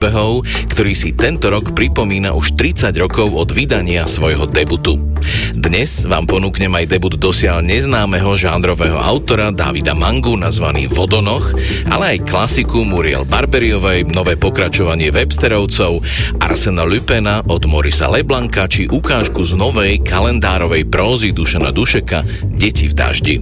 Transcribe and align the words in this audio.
príbehov, 0.00 0.48
ktorý 0.72 0.96
si 0.96 1.12
tento 1.12 1.52
rok 1.52 1.76
pripomína 1.76 2.32
už 2.32 2.56
30 2.56 2.88
rokov 2.96 3.36
od 3.36 3.52
vydania 3.52 4.08
svojho 4.08 4.48
debutu. 4.48 4.96
Dnes 5.52 6.08
vám 6.08 6.24
ponúknem 6.24 6.72
aj 6.72 6.96
debut 6.96 7.20
dosiaľ 7.20 7.60
neznámeho 7.60 8.32
žánrového 8.32 8.96
autora 8.96 9.52
Davida 9.52 9.92
Mangu 9.92 10.40
nazvaný 10.40 10.88
Vodonoch, 10.88 11.52
ale 11.92 12.16
aj 12.16 12.24
klasiku 12.32 12.80
Muriel 12.80 13.28
Barberiovej, 13.28 14.08
nové 14.08 14.40
pokračovanie 14.40 15.12
Websterovcov, 15.12 16.00
Arsena 16.40 16.88
Lupena 16.88 17.44
od 17.44 17.68
Morisa 17.68 18.08
Leblanka 18.08 18.72
či 18.72 18.88
ukážku 18.88 19.44
z 19.44 19.52
novej 19.52 20.00
kalendárovej 20.00 20.88
prózy 20.88 21.36
Dušana 21.36 21.76
Dušeka 21.76 22.24
Deti 22.56 22.88
v 22.88 22.96
daždi. 22.96 23.36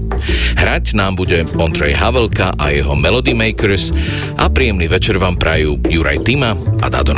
Hrať 0.59 0.99
nám 0.99 1.15
bude 1.15 1.47
Ondrej 1.55 1.95
Havelka 1.95 2.51
a 2.59 2.75
jeho 2.75 2.99
Melody 2.99 3.31
Makers 3.31 3.95
a 4.35 4.51
príjemný 4.51 4.91
večer 4.91 5.23
vám 5.23 5.39
prajú 5.39 5.79
Juraj 5.87 6.27
Tima 6.27 6.48
a 6.81 6.89
Dado 6.89 7.15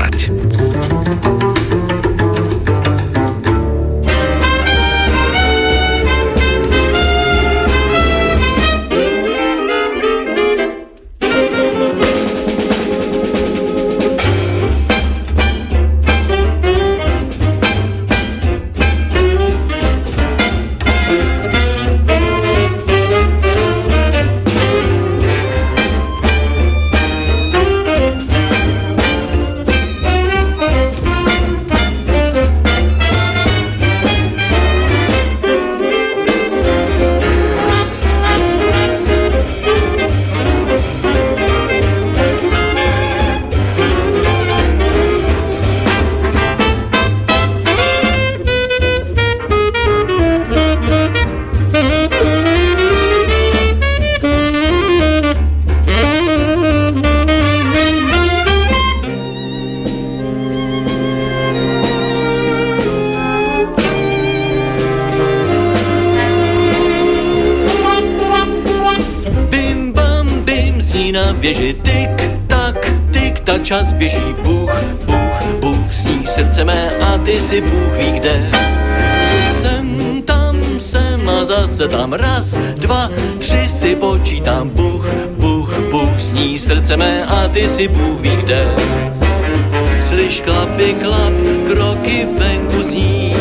zase 81.81 81.97
tam 81.97 82.13
raz, 82.13 82.55
dva, 82.77 83.11
tři 83.39 83.69
si 83.69 83.97
počítám, 83.97 84.69
Bůh, 84.69 85.07
Bůh, 85.39 85.79
Bůh 85.91 86.21
sní 86.21 86.59
srdce 86.59 86.97
mé 86.97 87.25
a 87.25 87.49
ty 87.49 87.69
si 87.69 87.89
Bůh 87.89 88.21
ví 88.21 88.37
kde. 88.37 88.75
Slyš 90.01 90.41
klapy, 90.41 90.95
klap, 91.03 91.33
kroky 91.71 92.29
venku 92.39 92.83
zní, 92.83 93.35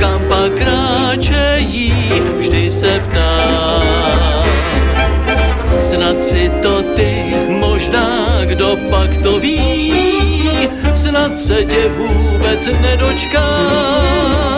kam 0.00 0.22
pak 0.28 0.52
kráčejí, 0.52 1.92
vždy 2.38 2.70
se 2.70 3.00
ptám. 3.00 4.48
Snad 5.80 6.22
si 6.22 6.50
to 6.62 6.82
ty 6.82 7.24
možná 7.48 8.40
kdo 8.44 8.76
pak 8.90 9.16
to 9.16 9.40
ví, 9.40 9.94
snad 10.94 11.38
se 11.38 11.64
tě 11.64 11.88
vůbec 11.88 12.68
nedočká. 12.80 14.51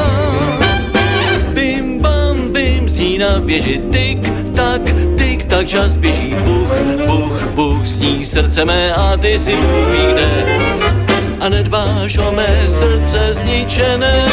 Bim, 3.25 3.31
zní 3.31 3.31
na 3.31 3.39
věži 3.39 3.81
tik 3.93 4.33
tak, 4.57 4.83
tik 5.17 5.45
tak, 5.45 5.67
čas 5.67 5.97
běží, 5.97 6.35
buch, 6.45 6.69
buch, 7.07 7.43
buch, 7.55 7.87
sní 7.87 8.25
srdce 8.25 8.65
mé 8.65 8.95
a 8.95 9.17
ty 9.17 9.39
si 9.39 9.57
Bůh 9.57 10.13
kde. 10.13 10.47
A 11.41 11.49
nedbáš 11.49 12.19
o 12.19 12.33
mé 12.33 12.63
srdce 12.67 13.35
zničené. 13.35 14.29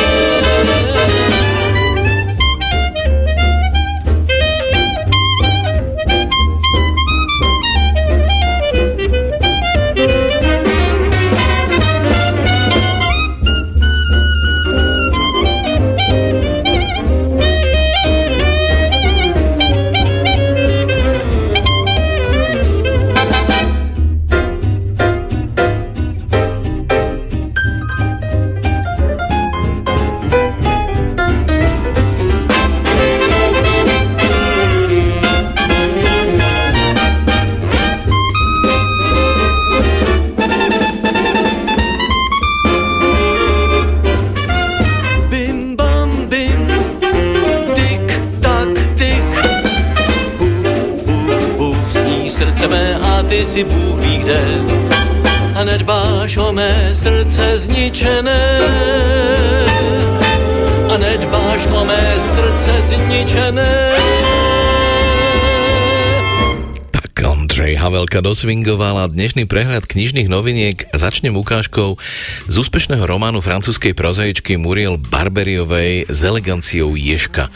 Havelka 67.81 68.21
dosvingovala 68.21 69.09
dnešný 69.09 69.49
prehľad 69.49 69.89
knižných 69.89 70.29
noviniek 70.29 70.85
začnem 70.93 71.33
ukážkou 71.33 71.97
z 72.45 72.55
úspešného 72.55 73.01
románu 73.01 73.41
francúzskej 73.41 73.97
prozaičky 73.97 74.53
Muriel 74.53 75.01
Barberiovej 75.01 76.05
s 76.05 76.19
eleganciou 76.21 76.93
Ješka, 76.93 77.49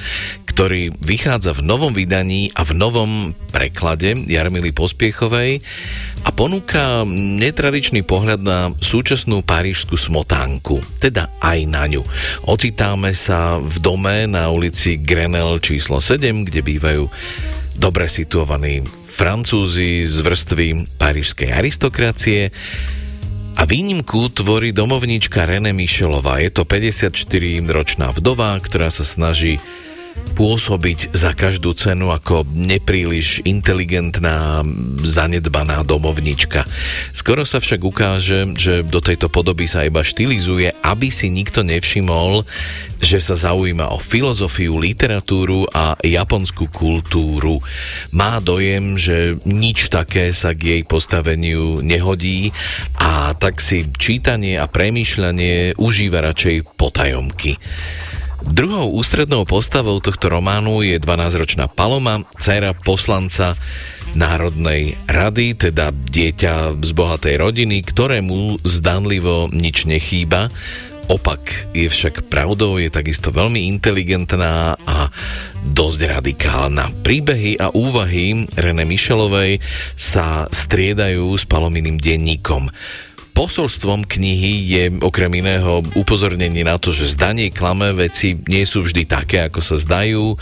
ktorý 0.50 0.98
vychádza 0.98 1.54
v 1.54 1.62
novom 1.62 1.94
vydaní 1.94 2.50
a 2.58 2.66
v 2.66 2.74
novom 2.74 3.12
preklade 3.54 4.18
Jarmily 4.26 4.74
Pospiechovej 4.74 5.62
a 6.26 6.34
ponúka 6.34 7.06
netradičný 7.14 8.02
pohľad 8.02 8.42
na 8.42 8.74
súčasnú 8.82 9.46
parížskú 9.46 9.94
smotánku, 9.94 10.82
teda 10.98 11.30
aj 11.38 11.60
na 11.70 11.86
ňu. 11.86 12.02
Ocitáme 12.50 13.14
sa 13.14 13.62
v 13.62 13.78
dome 13.78 14.26
na 14.26 14.50
ulici 14.50 14.98
Grenelle 14.98 15.62
číslo 15.62 16.02
7, 16.02 16.50
kde 16.50 16.66
bývajú 16.66 17.04
dobre 17.78 18.10
situovaní 18.10 18.82
Francúzi 19.06 20.04
z 20.10 20.16
vrstvy 20.26 20.98
parížskej 20.98 21.50
aristokracie 21.54 22.50
a 23.56 23.64
výnimku 23.64 24.34
tvorí 24.36 24.76
domovníčka 24.76 25.48
René 25.48 25.72
Michelová. 25.72 26.44
Je 26.44 26.52
to 26.52 26.68
54-ročná 26.68 28.12
vdova, 28.12 28.58
ktorá 28.60 28.92
sa 28.92 29.08
snaží 29.08 29.62
pôsobiť 30.36 31.16
za 31.16 31.32
každú 31.32 31.72
cenu 31.72 32.12
ako 32.12 32.44
nepríliš 32.52 33.40
inteligentná, 33.48 34.68
zanedbaná 35.08 35.88
domovnička. 35.88 36.68
Skoro 37.16 37.48
sa 37.48 37.64
však 37.64 37.80
ukáže, 37.80 38.52
že 38.60 38.84
do 38.84 39.00
tejto 39.00 39.32
podoby 39.32 39.66
sa 39.66 39.88
iba 39.88 40.04
štilizuje, 40.04 40.76
aby 40.84 41.08
si 41.08 41.32
nikto 41.32 41.64
nevšimol, 41.64 42.44
že 43.00 43.24
sa 43.24 43.40
zaujíma 43.40 43.96
o 43.96 44.00
filozofiu, 44.00 44.76
literatúru 44.76 45.72
a 45.72 45.96
japonskú 46.04 46.68
kultúru. 46.68 47.64
Má 48.12 48.44
dojem, 48.44 49.00
že 49.00 49.40
nič 49.48 49.88
také 49.88 50.36
sa 50.36 50.52
k 50.52 50.76
jej 50.76 50.84
postaveniu 50.84 51.80
nehodí 51.80 52.52
a 53.00 53.32
tak 53.40 53.64
si 53.64 53.88
čítanie 53.96 54.60
a 54.60 54.68
premýšľanie 54.68 55.80
užíva 55.80 56.20
radšej 56.20 56.76
potajomky. 56.76 57.56
Druhou 58.46 58.94
ústrednou 58.94 59.44
postavou 59.50 59.98
tohto 59.98 60.30
románu 60.30 60.86
je 60.86 61.02
12-ročná 61.02 61.66
Paloma, 61.66 62.22
dcera 62.38 62.78
poslanca 62.78 63.58
Národnej 64.14 64.96
rady, 65.10 65.70
teda 65.70 65.92
dieťa 65.92 66.80
z 66.80 66.92
bohatej 66.94 67.36
rodiny, 67.42 67.82
ktorému 67.84 68.62
zdanlivo 68.64 69.50
nič 69.52 69.90
nechýba, 69.90 70.54
Opak 71.06 71.70
je 71.78 71.86
však 71.86 72.34
pravdou, 72.34 72.82
je 72.82 72.90
takisto 72.90 73.30
veľmi 73.30 73.70
inteligentná 73.70 74.74
a 74.74 75.14
dosť 75.62 76.18
radikálna. 76.18 76.90
Príbehy 77.06 77.62
a 77.62 77.70
úvahy 77.70 78.50
René 78.58 78.90
Michelovej 78.90 79.62
sa 79.94 80.50
striedajú 80.50 81.38
s 81.38 81.46
palominým 81.46 82.02
denníkom. 82.02 82.74
Posolstvom 83.36 84.08
knihy 84.08 84.54
je 84.64 84.84
okrem 85.04 85.28
iného 85.44 85.84
upozornenie 85.92 86.64
na 86.64 86.80
to, 86.80 86.96
že 86.96 87.20
zdanie 87.20 87.52
klame 87.52 87.92
veci 87.92 88.40
nie 88.48 88.64
sú 88.64 88.88
vždy 88.88 89.04
také, 89.04 89.44
ako 89.44 89.60
sa 89.60 89.76
zdajú 89.76 90.40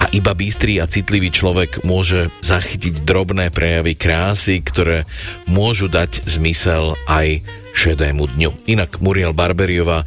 a 0.00 0.08
iba 0.16 0.32
bystrý 0.32 0.80
a 0.80 0.88
citlivý 0.88 1.28
človek 1.28 1.84
môže 1.84 2.32
zachytiť 2.40 3.04
drobné 3.04 3.52
prejavy 3.52 3.94
krásy, 4.00 4.64
ktoré 4.64 5.04
môžu 5.44 5.92
dať 5.92 6.24
zmysel 6.24 6.96
aj 7.04 7.44
šedému 7.76 8.24
dňu. 8.32 8.64
Inak 8.64 9.04
Muriel 9.04 9.36
Barberiova 9.36 10.00
e, 10.00 10.06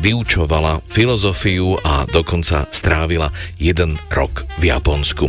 vyučovala 0.00 0.84
filozofiu 0.88 1.80
a 1.80 2.04
dokonca 2.04 2.68
strávila 2.68 3.32
jeden 3.56 3.96
rok 4.12 4.44
v 4.60 4.68
Japonsku. 4.72 5.28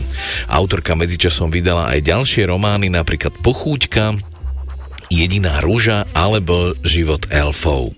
Autorka 0.52 0.92
medzičasom 0.96 1.48
vydala 1.52 1.96
aj 1.96 2.04
ďalšie 2.04 2.52
romány, 2.52 2.92
napríklad 2.92 3.36
Pochúťka, 3.40 4.35
Jediná 5.14 5.62
rúža 5.62 6.10
alebo 6.16 6.74
Život 6.82 7.30
elfov. 7.30 7.94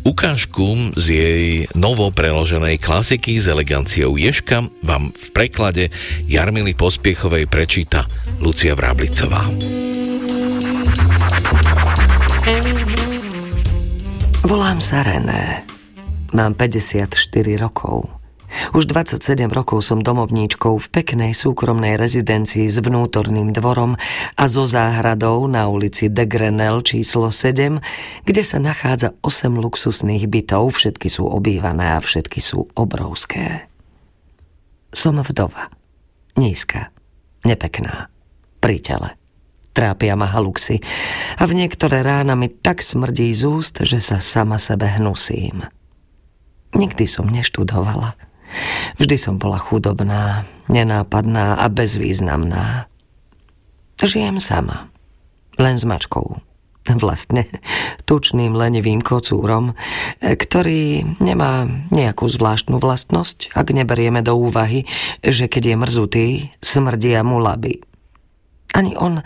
Ukážku 0.00 0.96
z 0.96 1.04
jej 1.12 1.46
novo 1.76 2.08
preloženej 2.08 2.80
klasiky 2.80 3.36
s 3.36 3.48
eleganciou 3.48 4.16
Ješka 4.16 4.64
vám 4.80 5.12
v 5.12 5.26
preklade 5.36 5.84
Jarmily 6.24 6.72
Pospiechovej 6.72 7.44
prečíta 7.44 8.08
Lucia 8.40 8.72
Vráblicová. 8.72 9.44
Volám 14.40 14.80
sa 14.80 15.04
René. 15.04 15.68
Mám 16.32 16.56
54 16.56 17.12
rokov. 17.60 18.19
Už 18.74 18.86
27 18.90 19.50
rokov 19.50 19.86
som 19.86 20.02
domovníčkou 20.02 20.78
v 20.78 20.86
peknej 20.90 21.32
súkromnej 21.32 21.94
rezidencii 21.94 22.66
s 22.66 22.78
vnútorným 22.82 23.54
dvorom 23.54 23.94
a 24.34 24.44
so 24.50 24.66
záhradou 24.66 25.46
na 25.46 25.70
ulici 25.70 26.10
de 26.10 26.26
Grenelle 26.26 26.82
číslo 26.82 27.30
7, 27.30 27.80
kde 28.26 28.42
sa 28.42 28.58
nachádza 28.58 29.14
8 29.22 29.58
luxusných 29.58 30.26
bytov, 30.26 30.74
všetky 30.74 31.08
sú 31.08 31.26
obývané 31.26 31.94
a 31.94 32.02
všetky 32.02 32.38
sú 32.42 32.70
obrovské. 32.74 33.70
Som 34.90 35.22
vdova. 35.22 35.70
Nízka. 36.34 36.90
Nepekná. 37.46 38.10
Pri 38.60 38.82
tele. 38.82 39.16
Trápia 39.70 40.18
ma 40.18 40.26
haluxy 40.26 40.82
a 41.38 41.46
v 41.46 41.62
niektoré 41.62 42.02
rána 42.02 42.34
mi 42.34 42.50
tak 42.50 42.82
smrdí 42.82 43.30
z 43.30 43.46
úst, 43.46 43.78
že 43.86 44.02
sa 44.02 44.18
sama 44.18 44.58
sebe 44.58 44.90
hnusím. 44.98 45.62
Nikdy 46.74 47.06
som 47.06 47.30
neštudovala. 47.30 48.29
Vždy 49.00 49.16
som 49.16 49.36
bola 49.36 49.58
chudobná, 49.58 50.44
nenápadná 50.70 51.58
a 51.58 51.66
bezvýznamná. 51.70 52.86
Žijem 54.00 54.40
sama, 54.40 54.88
len 55.60 55.76
s 55.76 55.84
mačkou. 55.84 56.40
Vlastne 56.90 57.46
tučným 58.08 58.56
lenivým 58.56 59.04
kocúrom, 59.04 59.76
ktorý 60.18 61.04
nemá 61.20 61.68
nejakú 61.92 62.26
zvláštnu 62.26 62.80
vlastnosť, 62.80 63.52
ak 63.52 63.76
neberieme 63.76 64.24
do 64.24 64.34
úvahy, 64.34 64.88
že 65.20 65.46
keď 65.46 65.62
je 65.62 65.76
mrzutý, 65.76 66.26
smrdia 66.58 67.20
mu 67.20 67.38
laby. 67.38 67.84
Ani 68.72 68.96
on, 68.96 69.20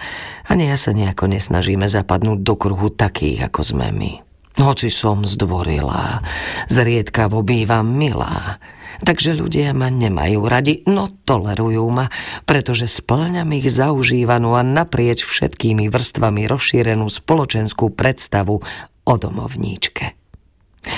ani 0.51 0.67
ja 0.67 0.77
sa 0.77 0.91
nejako 0.97 1.31
nesnažíme 1.31 1.87
zapadnúť 1.87 2.43
do 2.43 2.55
kruhu 2.59 2.91
takých, 2.91 3.49
ako 3.49 3.61
sme 3.63 3.93
my. 3.93 4.13
Hoci 4.55 4.87
som 4.91 5.23
zdvorila, 5.27 6.23
zriedkavo 6.71 7.43
bývam 7.43 7.87
milá, 7.91 8.63
takže 9.05 9.37
ľudia 9.37 9.77
ma 9.77 9.93
nemajú 9.93 10.41
radi, 10.49 10.83
no 10.89 11.07
tolerujú 11.29 11.85
ma, 11.93 12.11
pretože 12.49 12.89
splňam 12.89 13.53
ich 13.55 13.69
zaužívanú 13.69 14.57
a 14.57 14.65
naprieč 14.65 15.23
všetkými 15.23 15.93
vrstvami 15.93 16.49
rozšírenú 16.49 17.07
spoločenskú 17.07 17.93
predstavu 17.93 18.65
o 19.05 19.15
domovníčke. 19.15 20.17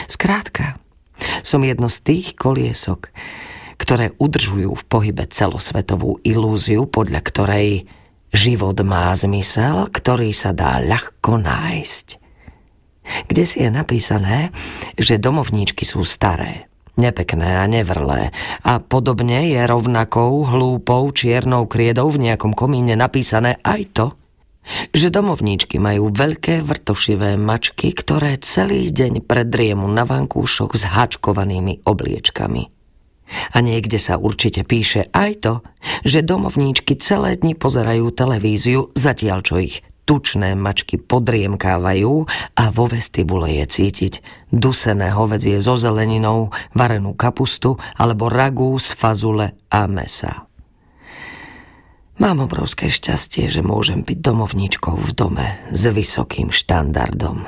Skrátka, 0.07 0.79
som 1.43 1.61
jedno 1.67 1.91
z 1.91 1.99
tých 2.03 2.27
koliesok, 2.39 3.11
ktoré 3.77 4.17
udržujú 4.17 4.73
v 4.73 4.85
pohybe 4.89 5.27
celosvetovú 5.29 6.23
ilúziu, 6.25 6.89
podľa 6.89 7.21
ktorej 7.21 7.69
Život 8.37 8.83
má 8.85 9.15
zmysel, 9.15 9.89
ktorý 9.89 10.35
sa 10.37 10.53
dá 10.53 10.77
ľahko 10.83 11.41
nájsť. 11.41 12.07
Kde 13.31 13.45
si 13.47 13.63
je 13.65 13.71
napísané, 13.73 14.53
že 14.99 15.17
domovníčky 15.17 15.87
sú 15.87 16.03
staré, 16.03 16.67
nepekné 16.97 17.61
a 17.61 17.65
nevrlé 17.69 18.33
a 18.65 18.81
podobne 18.81 19.53
je 19.53 19.61
rovnakou 19.63 20.45
hlúpou 20.45 21.09
čiernou 21.13 21.69
kriedou 21.69 22.11
v 22.11 22.29
nejakom 22.29 22.57
komíne 22.57 22.97
napísané 22.99 23.61
aj 23.63 23.83
to, 23.93 24.07
že 24.91 25.15
domovníčky 25.15 25.79
majú 25.79 26.11
veľké 26.11 26.67
vrtošivé 26.67 27.39
mačky, 27.39 27.95
ktoré 27.95 28.35
celý 28.43 28.91
deň 28.91 29.23
predriemu 29.23 29.87
na 29.87 30.03
vankúšoch 30.03 30.75
s 30.75 30.83
háčkovanými 30.91 31.87
obliečkami. 31.87 32.63
A 33.27 33.59
niekde 33.59 33.99
sa 33.99 34.19
určite 34.19 34.63
píše 34.63 35.11
aj 35.11 35.31
to, 35.43 35.55
že 36.07 36.23
domovníčky 36.23 36.95
celé 36.99 37.35
dni 37.35 37.59
pozerajú 37.59 38.11
televíziu, 38.15 38.95
zatiaľ 38.95 39.39
čo 39.43 39.59
ich 39.59 39.83
tučné 40.07 40.55
mačky 40.55 40.97
podriemkávajú 40.97 42.15
a 42.55 42.65
vo 42.71 42.87
vestibule 42.87 43.59
je 43.61 43.65
cítiť 43.67 44.15
dusené 44.55 45.11
hovedzie 45.11 45.59
so 45.59 45.75
zeleninou, 45.75 46.55
varenú 46.73 47.13
kapustu 47.19 47.77
alebo 47.99 48.31
ragú 48.31 48.79
z 48.79 48.95
fazule 48.95 49.59
a 49.69 49.85
mesa. 49.91 50.47
Mám 52.17 52.49
obrovské 52.49 52.89
šťastie, 52.89 53.53
že 53.53 53.61
môžem 53.61 54.01
byť 54.01 54.19
domovníčkou 54.25 54.97
v 54.97 55.11
dome 55.13 55.47
s 55.69 55.85
vysokým 55.93 56.49
štandardom. 56.49 57.45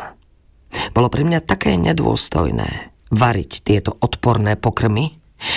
Bolo 0.93 1.09
pre 1.09 1.25
mňa 1.25 1.41
také 1.41 1.81
nedôstojné 1.81 2.93
variť 3.09 3.65
tieto 3.65 3.97
odporné 3.97 4.61
pokrmy, 4.61 5.17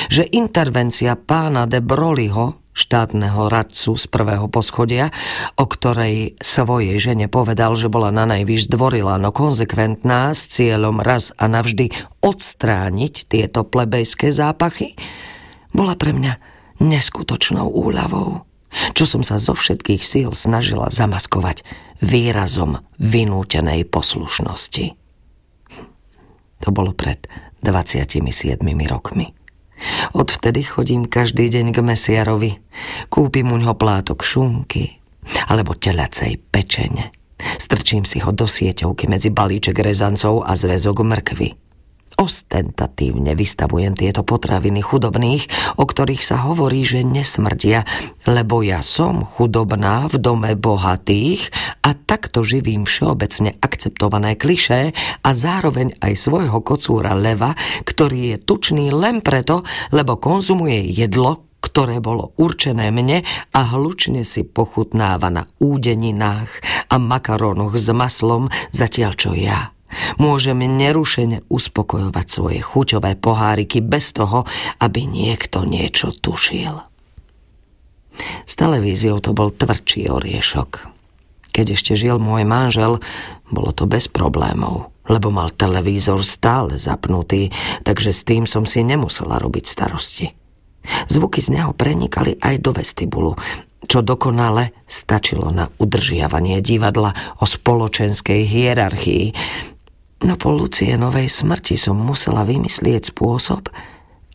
že 0.09 0.29
intervencia 0.29 1.17
pána 1.17 1.65
de 1.65 1.81
Broliho, 1.81 2.61
štátneho 2.71 3.51
radcu 3.51 3.99
z 3.99 4.05
prvého 4.07 4.47
poschodia, 4.47 5.11
o 5.59 5.67
ktorej 5.67 6.39
svojej 6.39 6.95
žene 7.03 7.27
povedal, 7.27 7.75
že 7.75 7.91
bola 7.91 8.15
na 8.15 8.23
najvyš 8.23 8.71
zdvorila, 8.71 9.19
no 9.19 9.35
konzekventná 9.35 10.31
s 10.31 10.47
cieľom 10.47 11.03
raz 11.03 11.35
a 11.35 11.51
navždy 11.51 11.91
odstrániť 12.23 13.27
tieto 13.27 13.67
plebejské 13.67 14.31
zápachy, 14.31 14.95
bola 15.75 15.99
pre 15.99 16.15
mňa 16.15 16.33
neskutočnou 16.79 17.67
úľavou, 17.67 18.47
čo 18.95 19.03
som 19.03 19.21
sa 19.21 19.35
zo 19.35 19.51
všetkých 19.51 20.03
síl 20.03 20.29
snažila 20.31 20.87
zamaskovať 20.87 21.67
výrazom 21.99 22.81
vynútenej 22.97 23.83
poslušnosti. 23.85 24.95
To 26.61 26.69
bolo 26.69 26.93
pred 26.93 27.25
27 27.61 28.23
rokmi. 28.89 29.40
Odvtedy 30.13 30.61
chodím 30.63 31.07
každý 31.07 31.49
deň 31.49 31.65
k 31.73 31.79
mesiarovi. 31.81 32.51
Kúpim 33.07 33.51
u 33.51 33.57
ňoho 33.57 33.75
plátok 33.77 34.25
šunky 34.25 35.01
alebo 35.47 35.77
telacej 35.77 36.41
pečene. 36.49 37.13
Strčím 37.57 38.05
si 38.05 38.21
ho 38.21 38.29
do 38.33 38.45
sieťovky 38.45 39.09
medzi 39.09 39.33
balíček 39.33 39.81
rezancov 39.81 40.45
a 40.45 40.53
zväzok 40.53 41.01
mrkvy. 41.01 41.70
Ostentatívne 42.21 43.33
vystavujem 43.33 43.97
tieto 43.97 44.21
potraviny 44.21 44.85
chudobných, 44.85 45.73
o 45.81 45.89
ktorých 45.89 46.21
sa 46.21 46.45
hovorí, 46.45 46.85
že 46.85 47.01
nesmrdia, 47.01 47.81
lebo 48.29 48.61
ja 48.61 48.85
som 48.85 49.25
chudobná 49.25 50.05
v 50.05 50.21
dome 50.21 50.53
bohatých 50.53 51.49
a 51.81 51.97
takto 51.97 52.45
živím 52.45 52.85
všeobecne 52.85 53.57
akceptované 53.57 54.37
klišé 54.37 54.93
a 55.25 55.29
zároveň 55.33 55.97
aj 55.97 56.13
svojho 56.13 56.61
kocúra 56.61 57.17
leva, 57.17 57.57
ktorý 57.89 58.37
je 58.37 58.37
tučný 58.37 58.93
len 58.93 59.25
preto, 59.25 59.65
lebo 59.89 60.21
konzumuje 60.21 60.93
jedlo, 60.93 61.49
ktoré 61.57 61.97
bolo 62.05 62.37
určené 62.37 62.93
mne 62.93 63.25
a 63.49 63.59
hlučne 63.73 64.21
si 64.29 64.45
pochutnáva 64.45 65.33
na 65.33 65.49
údeninách 65.57 66.53
a 66.85 67.01
makarónoch 67.01 67.81
s 67.81 67.89
maslom, 67.89 68.53
zatiaľ 68.69 69.11
čo 69.17 69.33
ja 69.33 69.73
Môžem 70.17 70.59
nerušene 70.63 71.43
uspokojovať 71.51 72.25
svoje 72.27 72.59
chuťové 72.63 73.19
poháriky 73.19 73.83
bez 73.83 74.15
toho, 74.15 74.47
aby 74.79 75.05
niekto 75.07 75.67
niečo 75.67 76.15
tušil. 76.15 76.83
S 78.43 78.53
televíziou 78.59 79.23
to 79.23 79.31
bol 79.31 79.51
tvrdší 79.51 80.11
oriešok. 80.11 80.91
Keď 81.51 81.65
ešte 81.75 81.93
žil 81.99 82.19
môj 82.19 82.47
manžel, 82.47 83.03
bolo 83.51 83.75
to 83.75 83.83
bez 83.83 84.07
problémov, 84.07 84.91
lebo 85.11 85.27
mal 85.31 85.51
televízor 85.51 86.23
stále 86.23 86.79
zapnutý, 86.79 87.51
takže 87.83 88.15
s 88.15 88.23
tým 88.23 88.47
som 88.47 88.63
si 88.63 88.83
nemusela 88.87 89.35
robiť 89.35 89.65
starosti. 89.67 90.31
Zvuky 91.11 91.43
z 91.43 91.59
neho 91.59 91.75
prenikali 91.75 92.39
aj 92.39 92.55
do 92.63 92.71
vestibulu, 92.73 93.35
čo 93.85 93.99
dokonale 93.99 94.71
stačilo 94.87 95.51
na 95.51 95.67
udržiavanie 95.67 96.63
divadla 96.63 97.11
o 97.43 97.45
spoločenskej 97.45 98.47
hierarchii. 98.47 99.25
No 100.21 100.37
po 100.37 100.53
Lucie 100.53 100.93
novej 100.97 101.25
smrti 101.25 101.73
som 101.77 101.97
musela 101.97 102.45
vymyslieť 102.45 103.09
spôsob, 103.09 103.73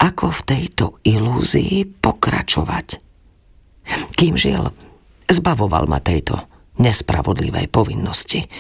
ako 0.03 0.27
v 0.35 0.41
tejto 0.43 0.85
ilúzii 1.07 1.87
pokračovať. 2.03 2.99
Kým 4.19 4.35
žil, 4.35 4.67
zbavoval 5.31 5.87
ma 5.87 6.03
tejto 6.03 6.43
nespravodlivej 6.83 7.71
povinnosti. 7.71 8.51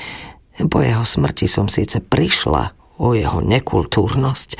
Po 0.56 0.78
jeho 0.80 1.04
smrti 1.04 1.50
som 1.50 1.66
síce 1.66 2.00
prišla 2.00 2.72
o 3.02 3.12
jeho 3.12 3.44
nekultúrnosť, 3.44 4.50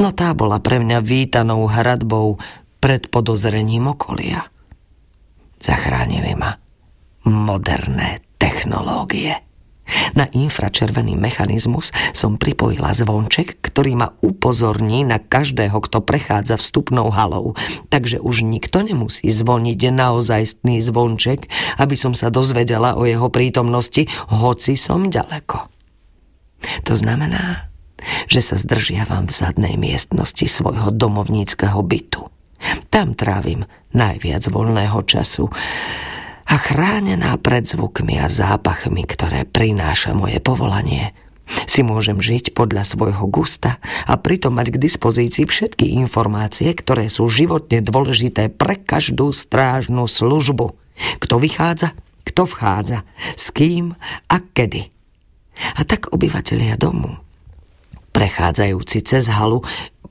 no 0.00 0.10
tá 0.10 0.34
bola 0.34 0.58
pre 0.58 0.82
mňa 0.82 0.98
vítanou 1.04 1.70
hradbou 1.70 2.40
pred 2.82 3.06
podozrením 3.06 3.94
okolia. 3.94 4.48
Zachránili 5.62 6.34
ma 6.34 6.56
moderné 7.26 8.22
technológie. 8.38 9.47
Na 10.16 10.28
infračervený 10.28 11.16
mechanizmus 11.16 11.94
som 12.12 12.36
pripojila 12.36 12.92
zvonček, 12.92 13.60
ktorý 13.60 13.92
ma 13.96 14.08
upozorní 14.20 15.04
na 15.06 15.22
každého, 15.22 15.78
kto 15.84 16.04
prechádza 16.04 16.60
vstupnou 16.60 17.08
halou. 17.12 17.54
Takže 17.88 18.20
už 18.20 18.44
nikto 18.44 18.84
nemusí 18.84 19.28
zvoniť 19.28 19.80
naozajstný 19.94 20.80
zvonček, 20.84 21.48
aby 21.80 21.94
som 21.96 22.12
sa 22.12 22.28
dozvedela 22.28 22.96
o 22.98 23.08
jeho 23.08 23.28
prítomnosti, 23.32 24.08
hoci 24.28 24.76
som 24.76 25.08
ďaleko. 25.08 25.70
To 26.84 26.94
znamená, 26.98 27.70
že 28.30 28.42
sa 28.42 28.56
zdržiavam 28.58 29.26
v 29.26 29.32
zadnej 29.34 29.74
miestnosti 29.78 30.46
svojho 30.46 30.94
domovníckého 30.94 31.78
bytu. 31.82 32.26
Tam 32.90 33.14
trávim 33.14 33.66
najviac 33.94 34.42
voľného 34.50 34.98
času 35.06 35.46
a 36.48 36.54
chránená 36.56 37.36
pred 37.36 37.68
zvukmi 37.68 38.16
a 38.16 38.32
zápachmi, 38.32 39.04
ktoré 39.04 39.44
prináša 39.44 40.16
moje 40.16 40.40
povolanie. 40.40 41.12
Si 41.68 41.80
môžem 41.80 42.20
žiť 42.20 42.52
podľa 42.52 42.84
svojho 42.84 43.24
gusta 43.28 43.80
a 44.04 44.16
pritom 44.20 44.56
mať 44.56 44.76
k 44.76 44.82
dispozícii 44.84 45.44
všetky 45.48 45.96
informácie, 45.96 46.72
ktoré 46.72 47.08
sú 47.08 47.28
životne 47.28 47.80
dôležité 47.84 48.52
pre 48.52 48.76
každú 48.76 49.32
strážnu 49.32 50.04
službu. 50.08 50.76
Kto 51.20 51.34
vychádza, 51.40 51.96
kto 52.24 52.44
vchádza, 52.48 53.04
s 53.36 53.48
kým 53.52 53.96
a 54.28 54.36
kedy. 54.40 54.92
A 55.76 55.84
tak 55.88 56.12
obyvatelia 56.12 56.76
domu, 56.76 57.16
prechádzajúci 58.18 59.06
cez 59.06 59.30
halu, 59.30 59.62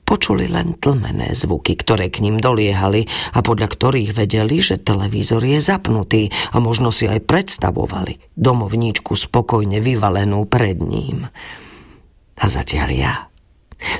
počuli 0.08 0.48
len 0.48 0.72
tlmené 0.80 1.36
zvuky, 1.36 1.76
ktoré 1.76 2.08
k 2.08 2.24
ním 2.24 2.40
doliehali 2.40 3.04
a 3.36 3.44
podľa 3.44 3.68
ktorých 3.68 4.16
vedeli, 4.16 4.64
že 4.64 4.80
televízor 4.80 5.44
je 5.44 5.60
zapnutý 5.60 6.32
a 6.48 6.56
možno 6.56 6.88
si 6.88 7.04
aj 7.04 7.28
predstavovali 7.28 8.32
domovníčku 8.32 9.12
spokojne 9.12 9.84
vyvalenú 9.84 10.48
pred 10.48 10.80
ním. 10.80 11.28
A 12.40 12.44
zatiaľ 12.48 12.88
ja, 12.96 13.14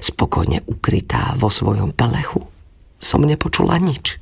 spokojne 0.01 0.65
ukrytá 0.65 1.37
vo 1.37 1.53
svojom 1.53 1.93
pelechu, 1.93 2.49
som 2.97 3.21
nepočula 3.21 3.77
nič. 3.77 4.17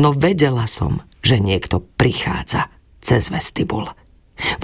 No 0.00 0.16
vedela 0.16 0.64
som, 0.64 1.04
že 1.20 1.36
niekto 1.36 1.84
prichádza 2.00 2.72
cez 3.04 3.28
vestibul. 3.28 3.84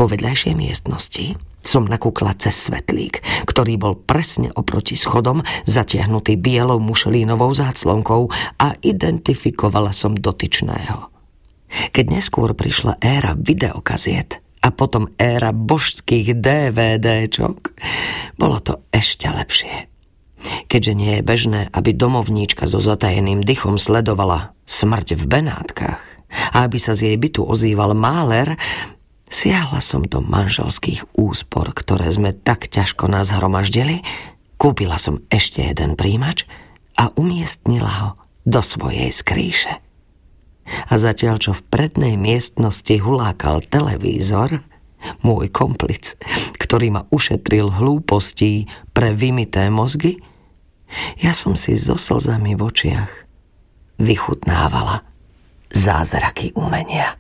Vo 0.00 0.08
vedľajšej 0.08 0.56
miestnosti 0.56 1.36
som 1.66 1.84
nakúkla 1.84 2.38
cez 2.38 2.54
svetlík, 2.70 3.20
ktorý 3.44 3.74
bol 3.76 3.98
presne 3.98 4.54
oproti 4.54 4.94
schodom, 4.94 5.42
zatiahnutý 5.66 6.38
bielou 6.38 6.78
mušelínovou 6.78 7.50
záclonkou 7.50 8.30
a 8.62 8.78
identifikovala 8.80 9.90
som 9.90 10.14
dotyčného. 10.14 11.10
Keď 11.90 12.06
neskôr 12.06 12.54
prišla 12.54 13.02
éra 13.02 13.34
videokaziet 13.34 14.38
a 14.62 14.70
potom 14.70 15.10
éra 15.18 15.50
božských 15.50 16.38
DVDčok, 16.38 17.58
bolo 18.38 18.62
to 18.62 18.86
ešte 18.94 19.26
lepšie. 19.26 19.90
Keďže 20.70 20.92
nie 20.94 21.12
je 21.18 21.26
bežné, 21.26 21.60
aby 21.74 21.90
domovníčka 21.90 22.70
so 22.70 22.78
zatajeným 22.78 23.42
dychom 23.42 23.80
sledovala 23.80 24.54
smrť 24.68 25.18
v 25.18 25.24
Benátkach 25.26 26.02
a 26.54 26.66
aby 26.66 26.78
sa 26.78 26.94
z 26.94 27.10
jej 27.12 27.16
bytu 27.18 27.42
ozýval 27.42 27.96
máler, 27.96 28.54
Siahla 29.26 29.82
som 29.82 30.06
do 30.06 30.22
manželských 30.22 31.18
úspor, 31.18 31.74
ktoré 31.74 32.08
sme 32.14 32.30
tak 32.30 32.70
ťažko 32.70 33.10
nás 33.10 33.34
hromaždili, 33.34 34.06
kúpila 34.54 34.96
som 35.02 35.22
ešte 35.28 35.66
jeden 35.66 35.98
príjimač 35.98 36.46
a 36.94 37.10
umiestnila 37.18 37.90
ho 37.90 38.10
do 38.46 38.62
svojej 38.62 39.10
skrýše. 39.10 39.82
A 40.90 40.94
zatiaľ, 40.98 41.38
čo 41.42 41.50
v 41.54 41.66
prednej 41.66 42.14
miestnosti 42.18 42.94
hulákal 42.98 43.66
televízor, 43.66 44.62
môj 45.22 45.50
komplic, 45.50 46.18
ktorý 46.58 46.94
ma 46.94 47.02
ušetril 47.10 47.70
hlúpostí 47.78 48.66
pre 48.90 49.14
vymité 49.14 49.70
mozgy, 49.70 50.22
ja 51.18 51.34
som 51.34 51.58
si 51.58 51.74
so 51.74 51.98
slzami 51.98 52.54
v 52.54 52.62
očiach 52.62 53.10
vychutnávala 53.98 55.02
zázraky 55.74 56.54
umenia. 56.54 57.18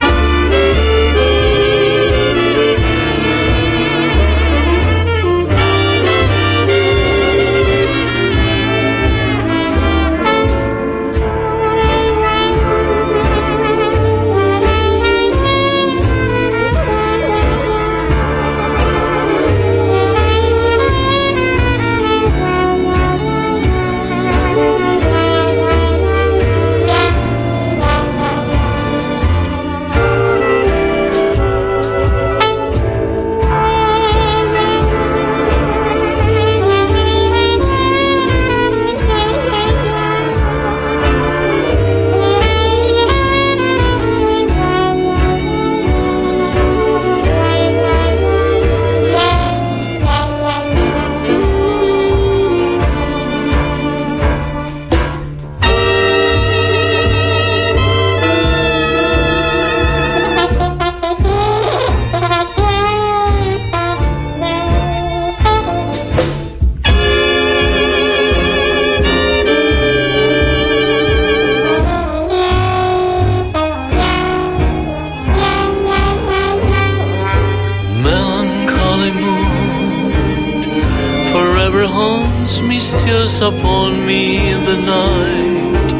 tears 82.98 83.40
upon 83.40 84.06
me 84.06 84.50
in 84.52 84.60
the 84.64 84.76
night. 84.96 85.90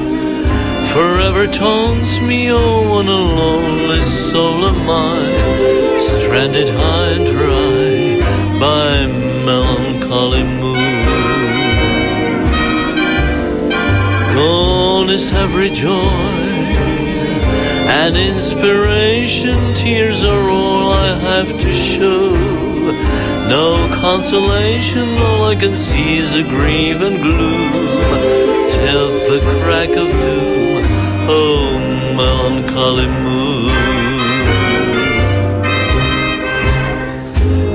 Forever 0.92 1.46
taunts 1.46 2.20
me, 2.20 2.50
oh, 2.50 2.98
on 2.98 3.06
a 3.06 3.22
lonely 3.40 4.00
soul 4.00 4.64
am 4.66 4.88
I, 4.88 5.98
stranded 6.00 6.68
high 6.70 7.10
and 7.16 7.26
dry 7.26 8.58
by 8.58 9.06
melancholy 9.44 10.42
moon. 10.42 10.76
Gone 14.34 15.10
is 15.10 15.32
every 15.32 15.70
joy 15.70 16.46
and 17.88 18.16
inspiration, 18.16 19.74
tears 19.74 20.24
are 20.24 20.48
all 20.50 20.92
I 20.92 21.08
have 21.30 21.58
to 21.58 21.72
show. 21.72 22.65
No 23.48 23.88
consolation, 23.92 25.08
all 25.18 25.44
I 25.44 25.54
can 25.56 25.74
see 25.74 26.18
is 26.18 26.34
a 26.34 26.42
grief 26.42 27.00
and 27.00 27.16
gloom. 27.22 27.72
Till 28.68 29.08
the 29.30 29.40
crack 29.64 29.90
of 29.90 30.08
doom, 30.24 30.84
oh 31.28 31.78
melancholy 32.16 33.06
moon. 33.06 33.46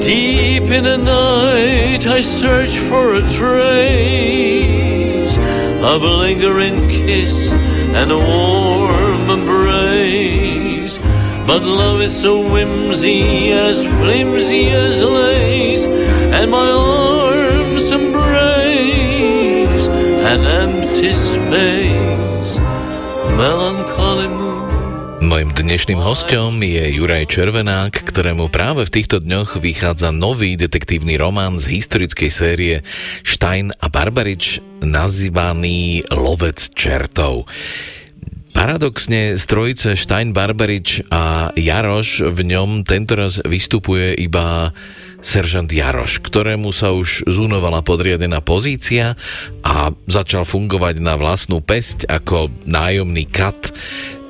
Deep 0.01 0.63
in 0.63 0.83
the 0.83 0.97
night 0.97 2.07
I 2.07 2.21
search 2.21 2.77
for 2.77 3.13
a 3.13 3.21
trace 3.21 4.27
Of 5.91 6.03
a 6.03 6.13
lingering 6.23 6.89
kiss 6.89 7.53
and 7.53 8.11
a 8.11 8.17
warm 8.17 9.29
embrace. 9.29 10.50
But 11.51 11.67
love 11.67 11.99
is 11.99 12.15
so 12.15 12.39
whimsy, 12.39 13.51
as 13.51 13.83
flimsy 13.83 14.71
as 14.71 15.03
lace, 15.03 15.83
and 16.31 16.47
my 16.47 16.63
arms 16.63 17.91
embrace 17.91 19.91
an 20.31 20.47
empty 20.47 21.11
space, 21.11 22.55
melancholy 23.35 24.31
moon. 24.31 25.27
Mojím 25.27 25.51
dnešným 25.51 25.99
hostom 25.99 26.63
je 26.63 26.87
Juraj 26.87 27.27
Červenák, 27.27 27.99
ktorému 27.99 28.47
práve 28.47 28.87
v 28.87 29.03
týchto 29.03 29.19
dňoch 29.19 29.59
vychádza 29.59 30.15
nový 30.15 30.55
detektívny 30.55 31.19
román 31.19 31.59
z 31.59 31.83
historickej 31.83 32.31
série 32.31 32.79
Stein 33.27 33.75
a 33.75 33.91
Barbarič 33.91 34.63
nazývaný 34.79 36.07
Lovec 36.15 36.71
čertov. 36.71 37.43
Paradoxne 38.51 39.39
z 39.39 39.43
trojice 39.47 39.89
Stein, 39.95 40.35
Barbarič 40.35 41.07
a 41.07 41.55
Jaroš 41.55 42.27
v 42.35 42.51
ňom 42.51 42.83
tentoraz 42.83 43.39
vystupuje 43.47 44.15
iba 44.19 44.75
seržant 45.23 45.69
Jaroš, 45.71 46.19
ktorému 46.19 46.75
sa 46.75 46.91
už 46.91 47.25
zúnovala 47.29 47.85
podriadená 47.85 48.43
pozícia 48.43 49.15
a 49.63 49.93
začal 50.09 50.43
fungovať 50.43 50.99
na 50.99 51.15
vlastnú 51.15 51.63
pesť 51.63 52.09
ako 52.09 52.51
nájomný 52.67 53.29
kat 53.29 53.71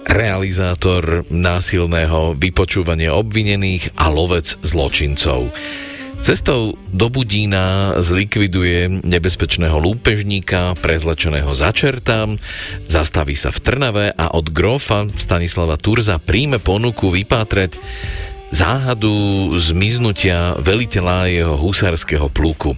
realizátor 0.05 1.23
násilného 1.31 2.35
vypočúvania 2.35 3.15
obvinených 3.15 3.95
a 3.97 4.11
lovec 4.11 4.57
zločincov. 4.61 5.53
Cestou 6.21 6.77
do 6.93 7.09
Budína 7.09 7.97
zlikviduje 7.97 9.01
nebezpečného 9.01 9.73
lúpežníka, 9.81 10.77
prezlečeného 10.77 11.49
začerta, 11.57 12.29
zastaví 12.85 13.33
sa 13.33 13.49
v 13.49 13.57
Trnave 13.57 14.05
a 14.13 14.29
od 14.37 14.53
grófa 14.53 15.09
Stanislava 15.17 15.81
Turza 15.81 16.21
príjme 16.21 16.61
ponuku 16.61 17.09
vypátrať 17.09 17.81
záhadu 18.53 19.49
zmiznutia 19.57 20.61
veliteľa 20.61 21.25
jeho 21.25 21.55
husárskeho 21.57 22.29
pluku. 22.29 22.77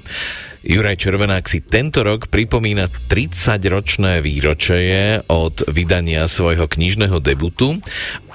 Juraj 0.64 1.04
Červenák 1.04 1.44
si 1.44 1.60
tento 1.60 2.08
rok 2.08 2.32
pripomína 2.32 2.88
30-ročné 3.12 4.24
výročie 4.24 5.20
od 5.28 5.68
vydania 5.68 6.32
svojho 6.32 6.72
knižného 6.72 7.20
debutu 7.20 7.76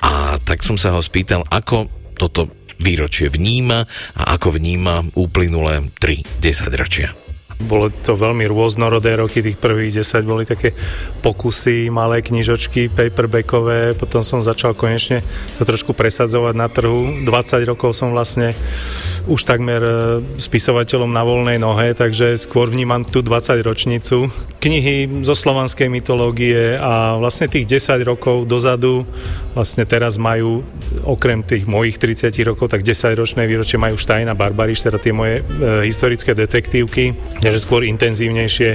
a 0.04 0.36
tak 0.36 0.60
som 0.60 0.76
sa 0.76 0.92
ho 0.92 1.00
spýtal, 1.00 1.48
ako 1.48 1.88
toto 2.20 2.52
výročie 2.78 3.28
vníma 3.28 3.84
a 4.16 4.22
ako 4.38 4.56
vníma 4.56 5.14
uplynulé 5.14 5.90
3 5.98 6.42
ročia. 6.78 7.27
Bolo 7.58 7.90
to 7.90 8.14
veľmi 8.14 8.46
rôznorodé 8.46 9.18
roky, 9.18 9.42
tých 9.42 9.58
prvých 9.58 10.06
10 10.06 10.22
boli 10.22 10.46
také 10.46 10.78
pokusy, 11.26 11.90
malé 11.90 12.22
knižočky, 12.22 12.86
paperbackové, 12.86 13.98
potom 13.98 14.22
som 14.22 14.38
začal 14.38 14.78
konečne 14.78 15.26
sa 15.58 15.66
trošku 15.66 15.90
presadzovať 15.90 16.54
na 16.54 16.70
trhu. 16.70 17.26
20 17.26 17.66
rokov 17.66 17.98
som 17.98 18.14
vlastne 18.14 18.54
už 19.26 19.42
takmer 19.42 19.82
e, 19.82 19.92
spisovateľom 20.38 21.10
na 21.10 21.26
voľnej 21.26 21.58
nohe, 21.58 21.98
takže 21.98 22.38
skôr 22.38 22.70
vnímam 22.70 23.02
tú 23.02 23.26
20 23.26 23.58
ročnicu. 23.66 24.30
Knihy 24.62 25.26
zo 25.26 25.34
slovanskej 25.34 25.90
mytológie 25.90 26.78
a 26.78 27.18
vlastne 27.18 27.50
tých 27.50 27.66
10 27.66 28.06
rokov 28.06 28.46
dozadu 28.46 29.02
vlastne 29.58 29.82
teraz 29.82 30.14
majú 30.14 30.62
okrem 31.02 31.42
tých 31.42 31.66
mojich 31.66 31.98
30 31.98 32.30
rokov, 32.46 32.70
tak 32.70 32.86
10 32.86 33.18
ročné 33.18 33.50
výročie 33.50 33.82
majú 33.82 33.98
Štajna 33.98 34.38
Barbariš, 34.38 34.86
teda 34.86 35.02
tie 35.02 35.10
moje 35.10 35.42
e, 35.42 35.82
historické 35.82 36.38
detektívky 36.38 37.18
že 37.54 37.64
skôr 37.64 37.84
intenzívnejšie 37.84 38.70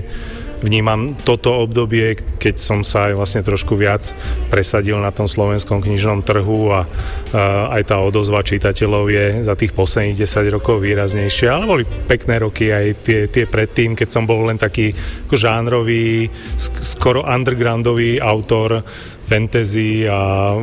vnímam 0.63 1.11
toto 1.11 1.51
obdobie, 1.59 2.15
keď 2.15 2.55
som 2.55 2.79
sa 2.87 3.11
aj 3.11 3.13
vlastne 3.19 3.41
trošku 3.43 3.75
viac 3.75 4.15
presadil 4.47 4.95
na 5.03 5.11
tom 5.11 5.27
slovenskom 5.27 5.83
knižnom 5.83 6.23
trhu 6.23 6.71
a, 6.71 6.87
a 7.35 7.75
aj 7.75 7.83
tá 7.91 7.99
odozva 7.99 8.39
čitateľov 8.39 9.11
je 9.11 9.25
za 9.43 9.59
tých 9.59 9.75
posledných 9.75 10.23
10 10.23 10.55
rokov 10.55 10.79
výraznejšia, 10.79 11.51
ale 11.51 11.67
boli 11.67 11.83
pekné 11.83 12.39
roky 12.39 12.71
aj 12.71 13.03
tie, 13.03 13.19
tie 13.27 13.43
predtým, 13.43 13.99
keď 13.99 14.07
som 14.07 14.23
bol 14.23 14.47
len 14.47 14.55
taký 14.55 14.95
žánrový, 15.27 16.31
skoro 16.79 17.27
undergroundový 17.27 18.23
autor 18.23 18.87
fantasy 19.27 20.07
a 20.07 20.55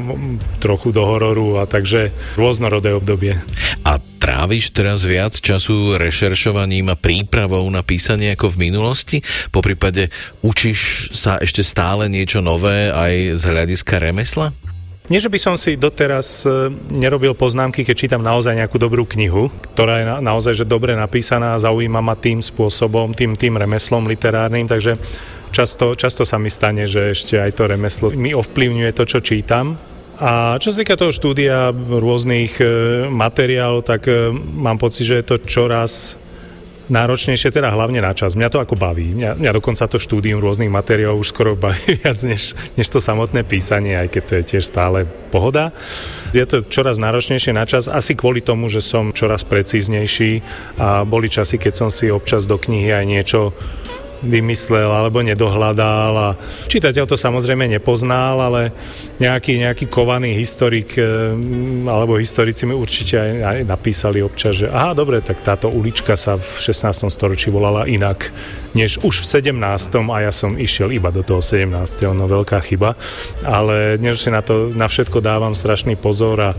trochu 0.57 0.97
do 0.97 1.05
hororu 1.05 1.61
a 1.61 1.69
takže 1.69 2.09
rôznorodé 2.41 2.97
obdobie. 2.97 3.37
A 3.85 4.10
Tráviš 4.31 4.71
teraz 4.71 5.03
viac 5.03 5.35
času 5.35 5.99
rešeršovaním 5.99 6.95
a 6.95 6.95
prípravou 6.95 7.67
na 7.67 7.83
písanie 7.83 8.31
ako 8.39 8.55
v 8.55 8.71
minulosti? 8.71 9.27
Po 9.51 9.59
prípade 9.59 10.15
učíš 10.47 11.11
sa 11.11 11.43
ešte 11.43 11.67
stále 11.67 12.07
niečo 12.07 12.39
nové 12.39 12.95
aj 12.95 13.35
z 13.35 13.43
hľadiska 13.51 13.99
remesla? 13.99 14.55
Nie, 15.11 15.19
že 15.19 15.27
by 15.27 15.35
som 15.35 15.59
si 15.59 15.75
doteraz 15.75 16.47
e, 16.47 16.71
nerobil 16.95 17.35
poznámky, 17.35 17.83
keď 17.83 17.97
čítam 17.99 18.23
naozaj 18.23 18.55
nejakú 18.55 18.79
dobrú 18.79 19.03
knihu, 19.03 19.51
ktorá 19.75 19.99
je 19.99 20.05
naozaj 20.23 20.63
že 20.63 20.63
dobre 20.63 20.95
napísaná, 20.95 21.59
zaujíma 21.59 21.99
ma 21.99 22.15
tým 22.15 22.39
spôsobom, 22.39 23.11
tým, 23.11 23.35
tým 23.35 23.59
remeslom 23.59 24.07
literárnym, 24.07 24.71
takže 24.71 24.95
často, 25.51 25.99
často 25.99 26.23
sa 26.23 26.39
mi 26.39 26.55
stane, 26.55 26.87
že 26.87 27.19
ešte 27.19 27.35
aj 27.35 27.51
to 27.59 27.67
remeslo 27.67 28.15
mi 28.15 28.31
ovplyvňuje 28.31 28.95
to, 28.95 29.11
čo 29.11 29.19
čítam 29.19 29.75
a 30.21 30.61
čo 30.61 30.69
sa 30.69 30.85
týka 30.85 31.01
toho 31.01 31.17
štúdia 31.17 31.73
rôznych 31.73 32.61
e, 32.61 32.65
materiálov, 33.09 33.89
tak 33.89 34.05
e, 34.05 34.29
mám 34.37 34.77
pocit, 34.77 35.09
že 35.09 35.25
je 35.25 35.25
to 35.25 35.37
čoraz 35.41 36.21
náročnejšie, 36.91 37.55
teda 37.55 37.71
hlavne 37.71 38.03
na 38.03 38.13
čas. 38.13 38.35
Mňa 38.35 38.51
to 38.51 38.59
ako 38.61 38.75
baví. 38.75 39.15
Mňa, 39.15 39.39
mňa 39.39 39.53
dokonca 39.57 39.87
to 39.87 40.03
štúdium 40.03 40.43
rôznych 40.43 40.69
materiálov 40.69 41.23
už 41.23 41.31
skoro 41.33 41.51
baví 41.57 41.97
viac 42.03 42.19
než, 42.27 42.53
než 42.75 42.87
to 42.91 43.01
samotné 43.01 43.47
písanie, 43.47 43.97
aj 43.97 44.13
keď 44.13 44.23
to 44.27 44.33
je 44.37 44.45
tiež 44.45 44.65
stále 44.67 45.09
pohoda. 45.33 45.73
Je 46.35 46.45
to 46.45 46.67
čoraz 46.67 46.99
náročnejšie 47.01 47.55
na 47.55 47.65
čas, 47.65 47.87
asi 47.89 48.13
kvôli 48.13 48.43
tomu, 48.45 48.69
že 48.69 48.85
som 48.85 49.15
čoraz 49.15 49.47
precíznejší 49.47 50.45
a 50.77 51.07
boli 51.07 51.31
časy, 51.33 51.57
keď 51.57 51.73
som 51.73 51.89
si 51.89 52.13
občas 52.13 52.45
do 52.45 52.61
knihy 52.61 52.93
aj 52.93 53.07
niečo 53.09 53.41
vymyslel 54.21 54.89
alebo 54.89 55.25
nedohľadal 55.25 56.13
a 56.17 56.29
čitateľ 56.69 57.05
to 57.09 57.17
samozrejme 57.17 57.65
nepoznal, 57.69 58.41
ale 58.41 58.73
nejaký, 59.17 59.61
nejaký 59.65 59.89
kovaný 59.89 60.37
historik 60.37 60.97
eh, 61.01 61.33
alebo 61.89 62.21
historici 62.21 62.69
mi 62.69 62.77
určite 62.77 63.17
aj, 63.19 63.59
napísali 63.65 64.21
občas, 64.21 64.61
že 64.61 64.67
aha, 64.69 64.93
dobre, 64.93 65.25
tak 65.25 65.41
táto 65.41 65.73
ulička 65.73 66.15
sa 66.15 66.37
v 66.37 66.47
16. 66.61 67.09
storočí 67.09 67.49
volala 67.49 67.89
inak 67.89 68.29
než 68.77 69.03
už 69.03 69.27
v 69.27 69.51
17. 69.51 69.57
a 69.99 70.17
ja 70.23 70.33
som 70.33 70.55
išiel 70.55 70.95
iba 70.95 71.11
do 71.11 71.27
toho 71.27 71.43
17. 71.43 71.67
no 72.15 72.25
veľká 72.31 72.61
chyba, 72.63 72.95
ale 73.43 73.99
dnes 73.99 74.21
si 74.21 74.31
na 74.31 74.45
to 74.45 74.71
na 74.77 74.87
všetko 74.87 75.19
dávam 75.19 75.57
strašný 75.57 75.99
pozor 75.99 76.39
a 76.39 76.51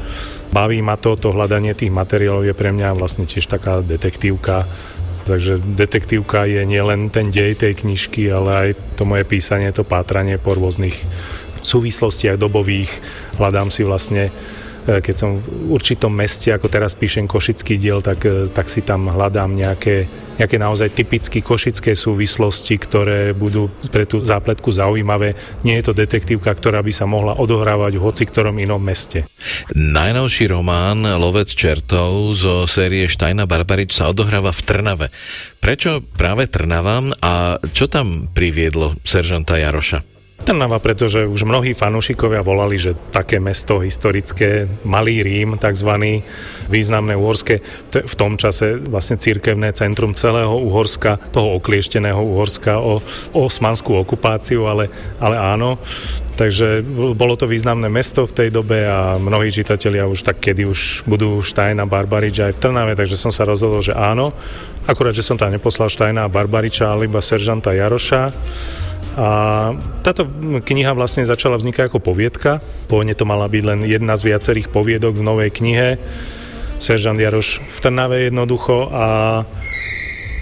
baví 0.51 0.83
ma 0.83 0.99
to, 0.99 1.15
to 1.15 1.31
hľadanie 1.31 1.71
tých 1.71 1.93
materiálov 1.93 2.43
je 2.43 2.55
pre 2.57 2.75
mňa 2.75 2.97
vlastne 2.97 3.23
tiež 3.23 3.47
taká 3.47 3.79
detektívka 3.79 4.67
Takže 5.25 5.61
detektívka 5.61 6.49
je 6.49 6.65
nielen 6.65 7.13
ten 7.13 7.29
dej 7.29 7.53
tej 7.53 7.85
knižky, 7.85 8.27
ale 8.31 8.49
aj 8.51 8.69
to 8.97 9.05
moje 9.05 9.23
písanie, 9.25 9.69
to 9.69 9.85
pátranie 9.85 10.41
po 10.41 10.57
rôznych 10.57 10.97
súvislostiach 11.61 12.41
dobových. 12.41 12.89
Hľadám 13.37 13.69
si 13.69 13.85
vlastne 13.85 14.33
E, 14.87 14.97
keď 14.97 15.15
som 15.15 15.37
v 15.37 15.45
určitom 15.69 16.09
meste, 16.09 16.49
ako 16.49 16.65
teraz 16.65 16.97
píšem 16.97 17.29
košický 17.29 17.77
diel, 17.77 18.01
tak, 18.01 18.25
e, 18.25 18.49
tak 18.49 18.65
si 18.65 18.81
tam 18.81 19.13
hľadám 19.13 19.53
nejaké, 19.53 20.09
nejaké 20.41 20.57
naozaj 20.57 20.97
typické 20.97 21.45
košické 21.45 21.93
súvislosti, 21.93 22.81
ktoré 22.81 23.37
budú 23.37 23.69
pre 23.93 24.09
tú 24.09 24.17
zápletku 24.17 24.73
zaujímavé. 24.73 25.37
Nie 25.61 25.77
je 25.77 25.93
to 25.93 25.93
detektívka, 25.93 26.49
ktorá 26.49 26.81
by 26.81 26.89
sa 26.89 27.05
mohla 27.05 27.37
odohrávať 27.37 28.01
v 28.01 28.03
hoci 28.03 28.25
ktorom 28.25 28.57
inom 28.57 28.81
meste. 28.81 29.29
Najnovší 29.77 30.49
román 30.49 31.05
Lovec 31.05 31.53
čertov 31.53 32.33
zo 32.33 32.65
série 32.65 33.05
Štajna 33.05 33.45
Barbarič 33.45 33.93
sa 33.93 34.09
odohráva 34.09 34.49
v 34.49 34.61
Trnave. 34.65 35.07
Prečo 35.61 36.01
práve 36.01 36.49
Trnava 36.49 37.13
a 37.21 37.61
čo 37.71 37.85
tam 37.85 38.25
priviedlo 38.33 38.97
seržanta 39.05 39.61
Jaroša? 39.61 40.20
Trnava, 40.41 40.81
pretože 40.81 41.29
už 41.29 41.45
mnohí 41.45 41.77
fanúšikovia 41.77 42.41
volali, 42.41 42.73
že 42.73 42.97
také 43.13 43.37
mesto 43.37 43.77
historické, 43.77 44.65
malý 44.81 45.21
Rím, 45.21 45.61
takzvaný 45.61 46.25
významné 46.65 47.13
uhorské, 47.13 47.61
v 47.93 48.15
tom 48.17 48.41
čase 48.41 48.81
vlastne 48.81 49.21
cirkevné 49.21 49.69
centrum 49.77 50.17
celého 50.17 50.49
Uhorska, 50.49 51.21
toho 51.29 51.61
okliešteného 51.61 52.17
Uhorska 52.17 52.81
o, 52.81 52.97
o 53.37 53.39
osmanskú 53.45 53.93
okupáciu, 54.01 54.65
ale, 54.65 54.89
ale 55.21 55.37
áno. 55.37 55.77
Takže 56.41 56.81
bolo 57.13 57.37
to 57.37 57.45
významné 57.45 57.85
mesto 57.91 58.25
v 58.25 58.33
tej 58.33 58.49
dobe 58.49 58.87
a 58.87 59.21
mnohí 59.21 59.53
čitatelia 59.53 60.09
už 60.09 60.25
tak, 60.25 60.41
kedy 60.41 60.65
už 60.65 61.05
budú 61.05 61.43
Štajna, 61.45 61.85
Barbariča 61.85 62.49
aj 62.49 62.57
v 62.57 62.61
Trnave, 62.65 62.93
takže 62.97 63.19
som 63.19 63.29
sa 63.29 63.45
rozhodol, 63.45 63.85
že 63.85 63.93
áno. 63.93 64.33
Akurát, 64.89 65.13
že 65.13 65.21
som 65.21 65.37
tam 65.37 65.53
neposlal 65.53 65.93
Štajna 65.93 66.25
a 66.25 66.33
Barbariča, 66.33 66.89
ale 66.89 67.05
iba 67.05 67.21
seržanta 67.21 67.77
Jaroša. 67.77 68.33
A 69.19 69.27
táto 70.07 70.23
kniha 70.63 70.95
vlastne 70.95 71.27
začala 71.27 71.59
vznikať 71.59 71.91
ako 71.91 71.99
poviedka. 71.99 72.63
Pôvodne 72.87 73.11
to 73.11 73.27
mala 73.27 73.51
byť 73.51 73.63
len 73.67 73.79
jedna 73.83 74.15
z 74.15 74.31
viacerých 74.31 74.71
poviedok 74.71 75.19
v 75.19 75.25
novej 75.25 75.49
knihe. 75.51 75.99
Seržant 76.79 77.19
Jaroš 77.19 77.59
v 77.59 77.77
Trnave 77.83 78.31
jednoducho 78.31 78.89
a 78.89 79.05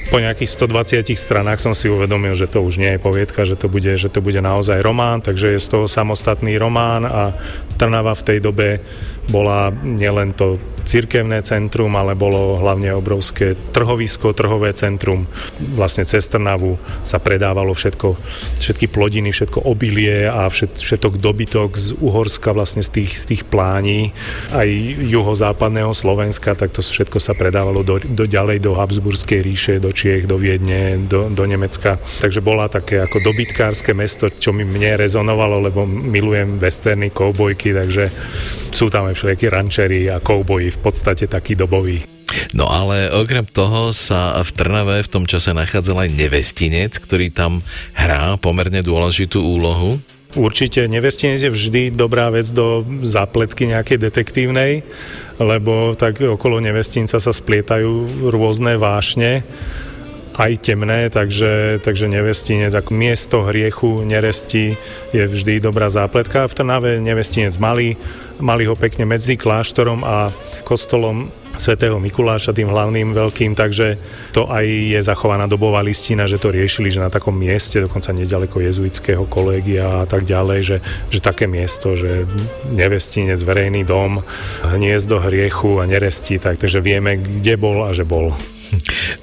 po 0.10 0.18
nejakých 0.18 0.50
120 0.58 1.14
stranách 1.14 1.62
som 1.62 1.78
si 1.78 1.86
uvedomil, 1.86 2.34
že 2.34 2.50
to 2.50 2.66
už 2.66 2.82
nie 2.82 2.98
je 2.98 3.04
poviedka, 3.04 3.46
že 3.46 3.54
to 3.54 3.70
bude, 3.70 3.94
že 3.94 4.10
to 4.10 4.26
bude 4.26 4.42
naozaj 4.42 4.82
román, 4.82 5.22
takže 5.22 5.54
je 5.54 5.60
z 5.62 5.70
toho 5.70 5.86
samostatný 5.86 6.58
román 6.58 7.06
a 7.06 7.38
Trnava 7.78 8.18
v 8.18 8.26
tej 8.26 8.40
dobe 8.42 8.82
bola 9.30 9.70
nielen 9.70 10.34
to 10.34 10.58
cirkevné 10.89 11.45
centrum, 11.45 11.93
ale 11.93 12.17
bolo 12.17 12.58
hlavne 12.58 12.89
obrovské 12.97 13.54
trhovisko, 13.69 14.34
trhové 14.34 14.73
centrum. 14.73 15.30
Vlastne 15.62 16.10
cez 16.10 16.25
Trnavu 16.25 16.82
sa 17.06 17.21
predávalo 17.21 17.78
všetko, 17.78 18.17
všetky 18.58 18.89
plodiny, 18.89 19.30
všetko 19.30 19.69
obilie 19.69 20.25
a 20.25 20.49
všet, 20.49 20.82
všetok 20.82 21.21
dobytok 21.21 21.78
z 21.78 21.93
Uhorska, 22.02 22.58
vlastne 22.58 22.82
z 22.82 22.89
tých, 22.97 23.12
z 23.21 23.23
tých 23.30 23.43
plání, 23.45 24.10
aj 24.49 24.69
juhozápadného 25.06 25.93
Slovenska, 25.93 26.58
tak 26.58 26.73
to 26.73 26.82
všetko 26.82 27.21
sa 27.21 27.38
predávalo 27.38 27.86
do, 27.86 28.02
do 28.02 28.25
ďalej, 28.25 28.65
do 28.65 28.73
Habsburskej 28.73 29.45
ríše, 29.45 29.73
do 29.78 29.93
Čiech, 29.93 30.25
do 30.25 30.41
Viedne, 30.41 30.97
do, 31.06 31.30
do 31.30 31.43
Nemecka. 31.45 32.02
Takže 32.02 32.41
bola 32.41 32.65
také 32.65 32.97
ako 33.06 33.21
dobytkárske 33.21 33.93
mesto, 33.93 34.34
čo 34.34 34.49
mi 34.49 34.65
mne 34.65 34.97
rezonovalo, 34.97 35.62
lebo 35.69 35.86
milujem 35.86 36.58
westerny, 36.58 37.13
koubojky, 37.13 37.78
takže 37.78 38.10
sú 38.73 38.89
tam 38.89 39.12
aj 39.12 39.17
všelijakí 39.19 39.45
rančeri 39.52 40.02
a 40.08 40.23
kouboji 40.23 40.71
v 40.71 40.79
podstate 40.80 41.28
taký 41.28 41.54
dobový. 41.60 42.04
No 42.54 42.70
ale 42.70 43.10
okrem 43.10 43.46
toho 43.46 43.89
sa 43.94 44.38
v 44.42 44.50
Trnave 44.54 45.02
v 45.02 45.12
tom 45.12 45.26
čase 45.26 45.50
nachádzal 45.54 46.06
aj 46.06 46.10
nevestinec, 46.13 46.92
ktorý 47.02 47.34
tam 47.34 47.65
hrá 47.98 48.38
pomerne 48.38 48.86
dôležitú 48.86 49.42
úlohu. 49.42 49.98
Určite 50.38 50.86
nevestinec 50.86 51.42
je 51.42 51.50
vždy 51.50 51.82
dobrá 51.89 52.30
vec 52.30 52.46
do 52.54 52.86
zápletky 53.02 53.65
nejakej 53.65 53.98
detektívnej, 53.98 54.86
lebo 55.42 55.98
tak 55.98 56.22
okolo 56.22 56.62
nevestinca 56.62 57.18
sa 57.18 57.34
splietajú 57.34 58.30
rôzne 58.30 58.78
vášne 58.78 59.42
aj 60.39 60.52
temné, 60.63 61.10
takže, 61.12 61.84
takže 61.84 62.08
nevestinec 62.08 62.72
ako 62.72 62.92
miesto 62.96 63.44
hriechu, 63.44 64.06
neresti 64.08 64.78
je 65.12 65.24
vždy 65.26 65.60
dobrá 65.60 65.89
zápletka. 65.89 66.48
V 66.48 66.56
Trnave 66.62 67.02
nevestinec 67.02 67.58
malý, 67.58 67.98
mali 68.39 68.65
ho 68.65 68.75
pekne 68.75 69.06
medzi 69.06 69.36
kláštorom 69.36 70.04
a 70.04 70.32
kostolom 70.63 71.32
svätého 71.60 71.99
Mikuláša, 71.99 72.56
tým 72.56 72.71
hlavným 72.71 73.12
veľkým, 73.12 73.52
takže 73.52 73.99
to 74.32 74.47
aj 74.47 74.63
je 74.63 74.99
zachovaná 75.04 75.43
dobová 75.43 75.84
listina, 75.84 76.23
že 76.23 76.39
to 76.39 76.56
riešili, 76.56 76.88
že 76.88 77.04
na 77.04 77.12
takom 77.12 77.36
mieste, 77.36 77.84
dokonca 77.84 78.15
nedaleko 78.15 78.63
jezuitského 78.63 79.28
kolégia 79.28 80.04
a 80.04 80.06
tak 80.08 80.23
ďalej, 80.23 80.60
že, 80.63 80.78
že 81.12 81.19
také 81.19 81.52
miesto, 81.52 81.99
že 81.99 82.23
nevestinec, 82.71 83.43
verejný 83.43 83.84
dom, 83.84 84.23
hniezdo 84.63 85.19
hriechu 85.19 85.84
a 85.84 85.86
neresti, 85.86 86.39
tak, 86.39 86.63
takže 86.63 86.80
vieme, 86.80 87.19
kde 87.19 87.60
bol 87.60 87.84
a 87.84 87.91
že 87.91 88.08
bol. 88.08 88.32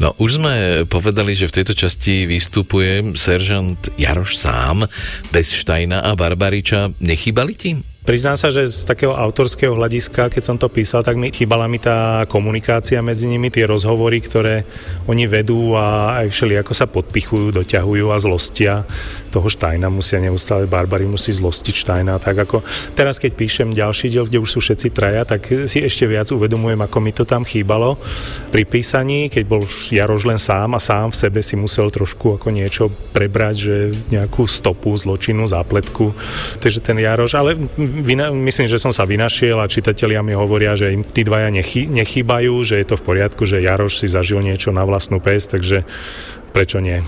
No 0.03 0.11
už 0.19 0.43
sme 0.43 0.55
povedali, 0.91 1.31
že 1.33 1.47
v 1.47 1.63
tejto 1.63 1.79
časti 1.79 2.27
vystupuje 2.27 3.15
seržant 3.15 3.79
Jaroš 3.95 4.35
sám, 4.43 4.91
bez 5.31 5.55
Štajna 5.55 6.03
a 6.03 6.19
Barbariča. 6.19 6.91
Nechýbali 6.99 7.55
ti? 7.55 7.79
Priznám 8.07 8.39
sa, 8.39 8.55
že 8.55 8.71
z 8.71 8.87
takého 8.87 9.19
autorského 9.19 9.75
hľadiska, 9.75 10.31
keď 10.31 10.39
som 10.39 10.55
to 10.55 10.71
písal, 10.71 11.03
tak 11.03 11.19
mi 11.19 11.35
chýbala 11.35 11.67
mi 11.67 11.83
tá 11.83 12.23
komunikácia 12.31 13.03
medzi 13.03 13.27
nimi, 13.27 13.51
tie 13.51 13.67
rozhovory, 13.67 14.23
ktoré 14.23 14.63
oni 15.11 15.27
vedú 15.27 15.75
a 15.75 16.15
aj 16.23 16.31
všeli 16.31 16.55
ako 16.63 16.71
sa 16.71 16.87
podpichujú, 16.87 17.51
doťahujú 17.51 18.07
a 18.15 18.17
zlostia. 18.23 18.87
Toho 19.35 19.51
Štajna, 19.51 19.91
musia 19.91 20.23
neustále, 20.23 20.71
Barbary 20.71 21.03
musí 21.03 21.35
zlostiť 21.35 21.75
Štajna, 21.75 22.23
tak 22.23 22.47
ako 22.47 22.63
teraz, 22.95 23.19
keď 23.19 23.33
píšem 23.35 23.69
ďalší 23.75 24.15
diel, 24.15 24.31
kde 24.31 24.39
už 24.39 24.55
sú 24.55 24.63
všetci 24.63 24.95
traja, 24.95 25.27
tak 25.27 25.67
si 25.67 25.83
ešte 25.83 26.07
viac 26.07 26.31
uvedomujem, 26.31 26.79
ako 26.79 26.99
mi 27.03 27.11
to 27.11 27.27
tam 27.27 27.43
chýbalo 27.43 27.99
pri 28.55 28.63
písaní, 28.71 29.27
keď 29.35 29.45
bol 29.51 29.67
Jaroš 29.67 30.31
len 30.31 30.39
sám 30.39 30.79
a 30.79 30.81
sám 30.81 31.11
v 31.11 31.19
sebe 31.27 31.43
si 31.43 31.59
musel 31.59 31.91
trošku 31.91 32.39
ako 32.39 32.55
niečo 32.55 32.87
prebrať, 33.11 33.55
že 33.59 33.77
nejakú 34.15 34.47
stopu, 34.47 34.95
zločinu, 34.95 35.43
zápletku, 35.51 36.15
takže 36.63 36.79
ten 36.79 37.03
Jaroš, 37.03 37.35
ale 37.35 37.59
vyna, 38.03 38.33
myslím, 38.33 38.67
že 38.67 38.81
som 38.81 38.91
sa 38.91 39.07
vynašiel 39.07 39.61
a 39.61 39.71
čitatelia 39.71 40.25
mi 40.25 40.35
hovoria, 40.35 40.75
že 40.75 40.93
im 40.93 41.05
tí 41.05 41.23
dvaja 41.23 41.53
nechy, 41.53 41.87
nechýbajú, 41.87 42.55
že 42.65 42.81
je 42.83 42.87
to 42.89 42.97
v 42.99 43.07
poriadku, 43.07 43.43
že 43.45 43.63
Jaroš 43.63 44.03
si 44.03 44.09
zažil 44.11 44.41
niečo 44.43 44.75
na 44.75 44.83
vlastnú 44.83 45.21
pes, 45.23 45.47
takže 45.47 45.87
prečo 46.57 46.81
nie? 46.81 47.05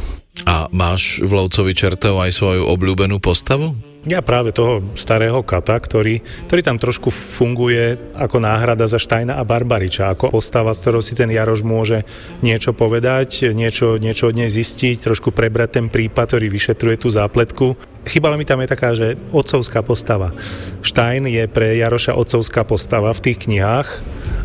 A 0.47 0.71
máš 0.71 1.25
v 1.25 1.31
Lovcovi 1.35 1.73
čertov 1.75 2.23
aj 2.23 2.37
svoju 2.37 2.69
obľúbenú 2.69 3.19
postavu? 3.19 3.75
Ja 4.07 4.23
práve 4.23 4.55
toho 4.55 4.79
starého 4.95 5.43
kata, 5.43 5.75
ktorý, 5.75 6.23
ktorý 6.47 6.61
tam 6.63 6.79
trošku 6.79 7.11
funguje 7.11 7.99
ako 8.15 8.39
náhrada 8.39 8.87
za 8.87 8.97
Štajna 8.97 9.37
a 9.37 9.43
Barbariča, 9.43 10.15
ako 10.15 10.31
postava, 10.31 10.71
s 10.71 10.81
ktorou 10.81 11.03
si 11.03 11.19
ten 11.19 11.27
Jaroš 11.29 11.67
môže 11.67 12.07
niečo 12.39 12.71
povedať, 12.73 13.51
niečo, 13.51 13.99
niečo 13.99 14.31
od 14.31 14.39
nej 14.39 14.47
zistiť, 14.47 15.03
trošku 15.03 15.35
prebrať 15.35 15.83
ten 15.83 15.87
prípad, 15.91 16.31
ktorý 16.31 16.47
vyšetruje 16.47 16.97
tú 17.05 17.11
zápletku. 17.11 17.75
Chybala 18.07 18.39
mi 18.39 18.47
tam 18.47 18.63
je 18.63 18.73
taká, 18.73 18.95
že 18.95 19.19
otcovská 19.35 19.83
postava. 19.83 20.31
Štajn 20.81 21.27
je 21.29 21.45
pre 21.51 21.75
Jaroša 21.75 22.15
otcovská 22.15 22.63
postava 22.63 23.11
v 23.11 23.21
tých 23.29 23.51
knihách, 23.51 23.89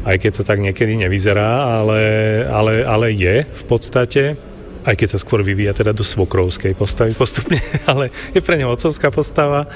aj 0.03 0.15
keď 0.17 0.31
to 0.33 0.43
tak 0.43 0.59
niekedy 0.59 0.97
nevyzerá, 0.97 1.77
ale, 1.79 2.01
ale, 2.49 2.81
ale 2.83 3.13
je 3.13 3.45
v 3.45 3.63
podstate 3.69 4.35
aj 4.83 4.95
keď 4.99 5.07
sa 5.15 5.19
skôr 5.19 5.43
vyvíja 5.43 5.71
teda 5.75 5.95
do 5.95 6.03
svokrovskej 6.03 6.75
postavy 6.75 7.15
postupne, 7.15 7.59
ale 7.91 8.11
je 8.35 8.43
pre 8.43 8.59
neho 8.59 8.71
otcovská 8.71 9.09
postava 9.09 9.67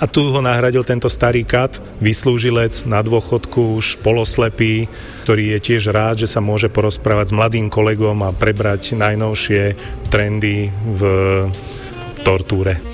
a 0.00 0.04
tu 0.10 0.26
ho 0.26 0.40
nahradil 0.42 0.82
tento 0.82 1.06
starý 1.06 1.46
kat, 1.46 1.78
vyslúžilec 2.02 2.84
na 2.84 3.00
dôchodku, 3.00 3.78
už 3.78 4.02
poloslepý, 4.02 4.90
ktorý 5.22 5.56
je 5.56 5.58
tiež 5.72 5.94
rád, 5.94 6.26
že 6.26 6.28
sa 6.28 6.42
môže 6.42 6.66
porozprávať 6.66 7.30
s 7.30 7.36
mladým 7.36 7.70
kolegom 7.70 8.26
a 8.26 8.34
prebrať 8.34 8.98
najnovšie 8.98 9.78
trendy 10.10 10.74
v 10.74 11.00
tortúre. 12.24 12.80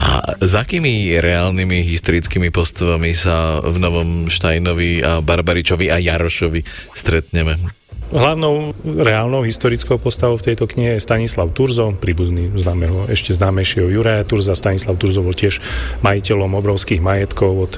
A 0.00 0.40
s 0.40 0.56
akými 0.56 1.20
reálnymi 1.20 1.84
historickými 1.84 2.48
postavami 2.48 3.12
sa 3.12 3.60
v 3.60 3.76
novom 3.76 4.32
Štajnovi 4.32 5.04
a 5.04 5.20
Barbaričovi 5.20 5.92
a 5.92 6.00
Jarošovi 6.00 6.64
stretneme? 6.96 7.79
Hlavnou 8.10 8.74
reálnou 8.82 9.46
historickou 9.46 9.94
postavou 9.94 10.34
v 10.34 10.50
tejto 10.50 10.66
knihe 10.66 10.98
je 10.98 11.06
Stanislav 11.06 11.54
Turzo, 11.54 11.94
príbuzný 11.94 12.50
známeho, 12.58 13.06
ešte 13.06 13.30
známejšieho 13.38 13.86
Juraja 13.86 14.26
Turza. 14.26 14.58
Stanislav 14.58 14.98
Turzo 14.98 15.22
bol 15.22 15.30
tiež 15.30 15.62
majiteľom 16.02 16.58
obrovských 16.58 16.98
majetkov 16.98 17.70
od 17.70 17.72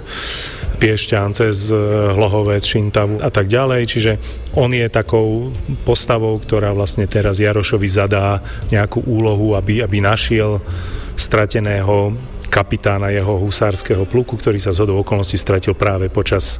Piešťan 0.80 1.36
cez 1.36 1.68
Hlohovec, 2.16 2.64
Šintavu 2.64 3.20
a 3.20 3.28
tak 3.28 3.52
ďalej. 3.52 3.82
Čiže 3.84 4.12
on 4.56 4.72
je 4.72 4.88
takou 4.88 5.52
postavou, 5.84 6.40
ktorá 6.40 6.72
vlastne 6.72 7.04
teraz 7.04 7.36
Jarošovi 7.36 7.88
zadá 7.92 8.40
nejakú 8.72 9.04
úlohu, 9.04 9.52
aby, 9.52 9.84
aby 9.84 10.00
našiel 10.00 10.64
strateného 11.12 12.16
kapitána 12.48 13.12
jeho 13.12 13.36
husárskeho 13.36 14.08
pluku, 14.08 14.40
ktorý 14.40 14.56
sa 14.56 14.72
z 14.72 14.80
hodou 14.84 15.04
okolností 15.04 15.36
stratil 15.36 15.76
práve 15.76 16.08
počas 16.08 16.56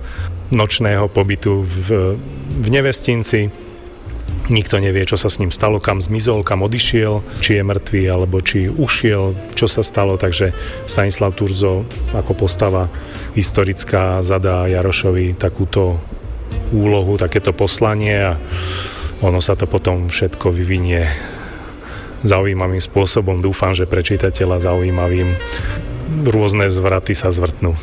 nočného 0.53 1.09
pobytu 1.09 1.65
v, 1.65 2.17
v 2.61 2.67
Nevestinci. 2.69 3.62
Nikto 4.51 4.83
nevie, 4.83 5.07
čo 5.07 5.15
sa 5.15 5.31
s 5.31 5.39
ním 5.39 5.55
stalo, 5.55 5.79
kam 5.79 6.03
zmizol, 6.03 6.43
kam 6.43 6.67
odišiel, 6.67 7.23
či 7.39 7.57
je 7.57 7.63
mŕtvý, 7.63 8.03
alebo 8.11 8.43
či 8.43 8.67
ušiel, 8.67 9.39
čo 9.55 9.71
sa 9.71 9.87
stalo. 9.87 10.19
Takže 10.19 10.51
Stanislav 10.85 11.39
Turzo 11.39 11.87
ako 12.11 12.35
postava 12.35 12.91
historická 13.39 14.19
zadá 14.21 14.67
Jarošovi 14.67 15.39
takúto 15.39 16.03
úlohu, 16.75 17.15
takéto 17.17 17.55
poslanie 17.55 18.19
a 18.19 18.35
ono 19.23 19.39
sa 19.39 19.55
to 19.55 19.71
potom 19.71 20.11
všetko 20.11 20.51
vyvinie 20.51 21.07
zaujímavým 22.27 22.83
spôsobom. 22.83 23.39
Dúfam, 23.39 23.71
že 23.75 23.87
pre 23.87 24.03
čitateľa 24.03 24.59
zaujímavým 24.67 25.39
rôzne 26.27 26.67
zvraty 26.67 27.15
sa 27.15 27.31
zvrtnú. 27.31 27.79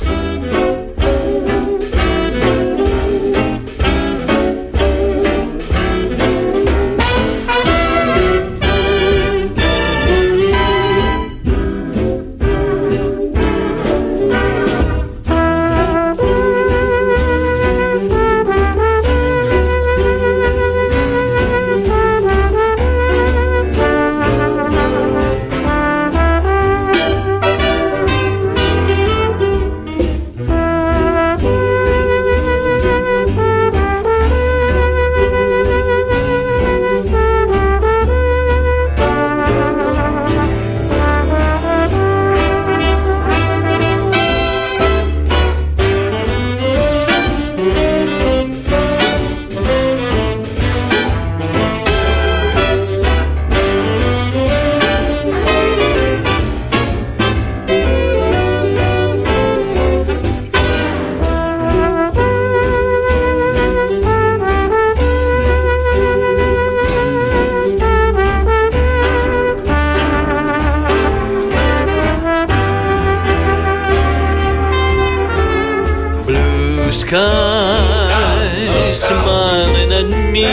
Smiling 79.09 79.91
at 80.01 80.09
me. 80.33 80.49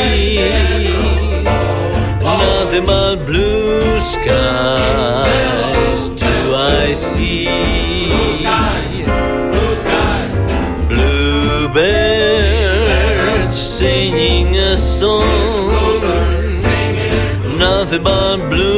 Nothing 2.22 2.86
but 2.86 3.16
blue 3.26 4.00
skies 4.00 6.08
do 6.22 6.34
I 6.54 6.92
see. 6.92 7.46
Bluebirds 11.66 13.54
singing 13.78 14.56
a 14.56 14.76
song. 14.76 15.24
Nothing 17.58 18.02
but 18.02 18.36
bluebirds 18.50 18.75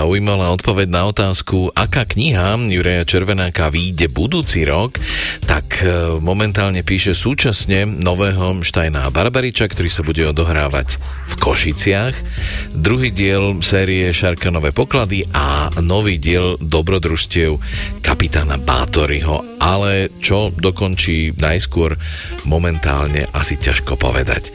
zaujímala 0.00 0.48
odpoveď 0.56 0.88
na 0.88 1.04
otázku, 1.12 1.76
aká 1.76 2.08
kniha 2.08 2.56
Juraja 2.72 3.04
Červenáka 3.04 3.68
vyjde 3.68 4.08
budúci 4.08 4.64
rok, 4.64 4.96
tak 5.44 5.84
e, 5.84 6.16
momentálne 6.24 6.80
píše 6.80 7.12
súčasne 7.12 7.84
nového 7.84 8.64
Štajná 8.64 9.04
Barbariča, 9.12 9.68
ktorý 9.68 9.92
sa 9.92 10.00
bude 10.00 10.24
odohrávať 10.24 10.96
v 11.28 11.34
Košiciach, 11.36 12.16
druhý 12.72 13.12
diel 13.12 13.60
série 13.60 14.08
Šarkanové 14.08 14.72
poklady 14.72 15.28
a 15.36 15.59
nový 15.78 16.18
diel 16.18 16.58
dobrodružstiev 16.58 17.62
kapitána 18.02 18.58
Bátoryho, 18.58 19.60
ale 19.62 20.10
čo 20.18 20.50
dokončí 20.50 21.36
najskôr 21.38 21.94
momentálne 22.48 23.28
asi 23.30 23.60
ťažko 23.60 23.94
povedať. 23.94 24.50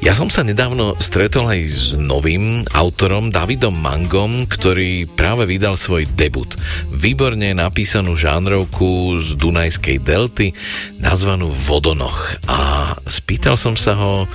Ja 0.00 0.16
som 0.16 0.32
sa 0.32 0.42
nedávno 0.42 0.98
stretol 0.98 1.52
aj 1.52 1.60
s 1.66 1.82
novým 1.94 2.64
autorom 2.74 3.28
Davidom 3.30 3.76
Mangom, 3.76 4.48
ktorý 4.48 5.04
práve 5.06 5.44
vydal 5.44 5.76
svoj 5.76 6.08
debut. 6.16 6.56
Výborne 6.88 7.52
napísanú 7.52 8.16
žánrovku 8.16 9.20
z 9.20 9.36
Dunajskej 9.36 9.98
delty, 10.00 10.56
nazvanú 11.02 11.52
Vodonoch. 11.52 12.38
A 12.48 12.94
spýtal 13.10 13.60
som 13.60 13.76
sa 13.76 13.98
ho, 13.98 14.30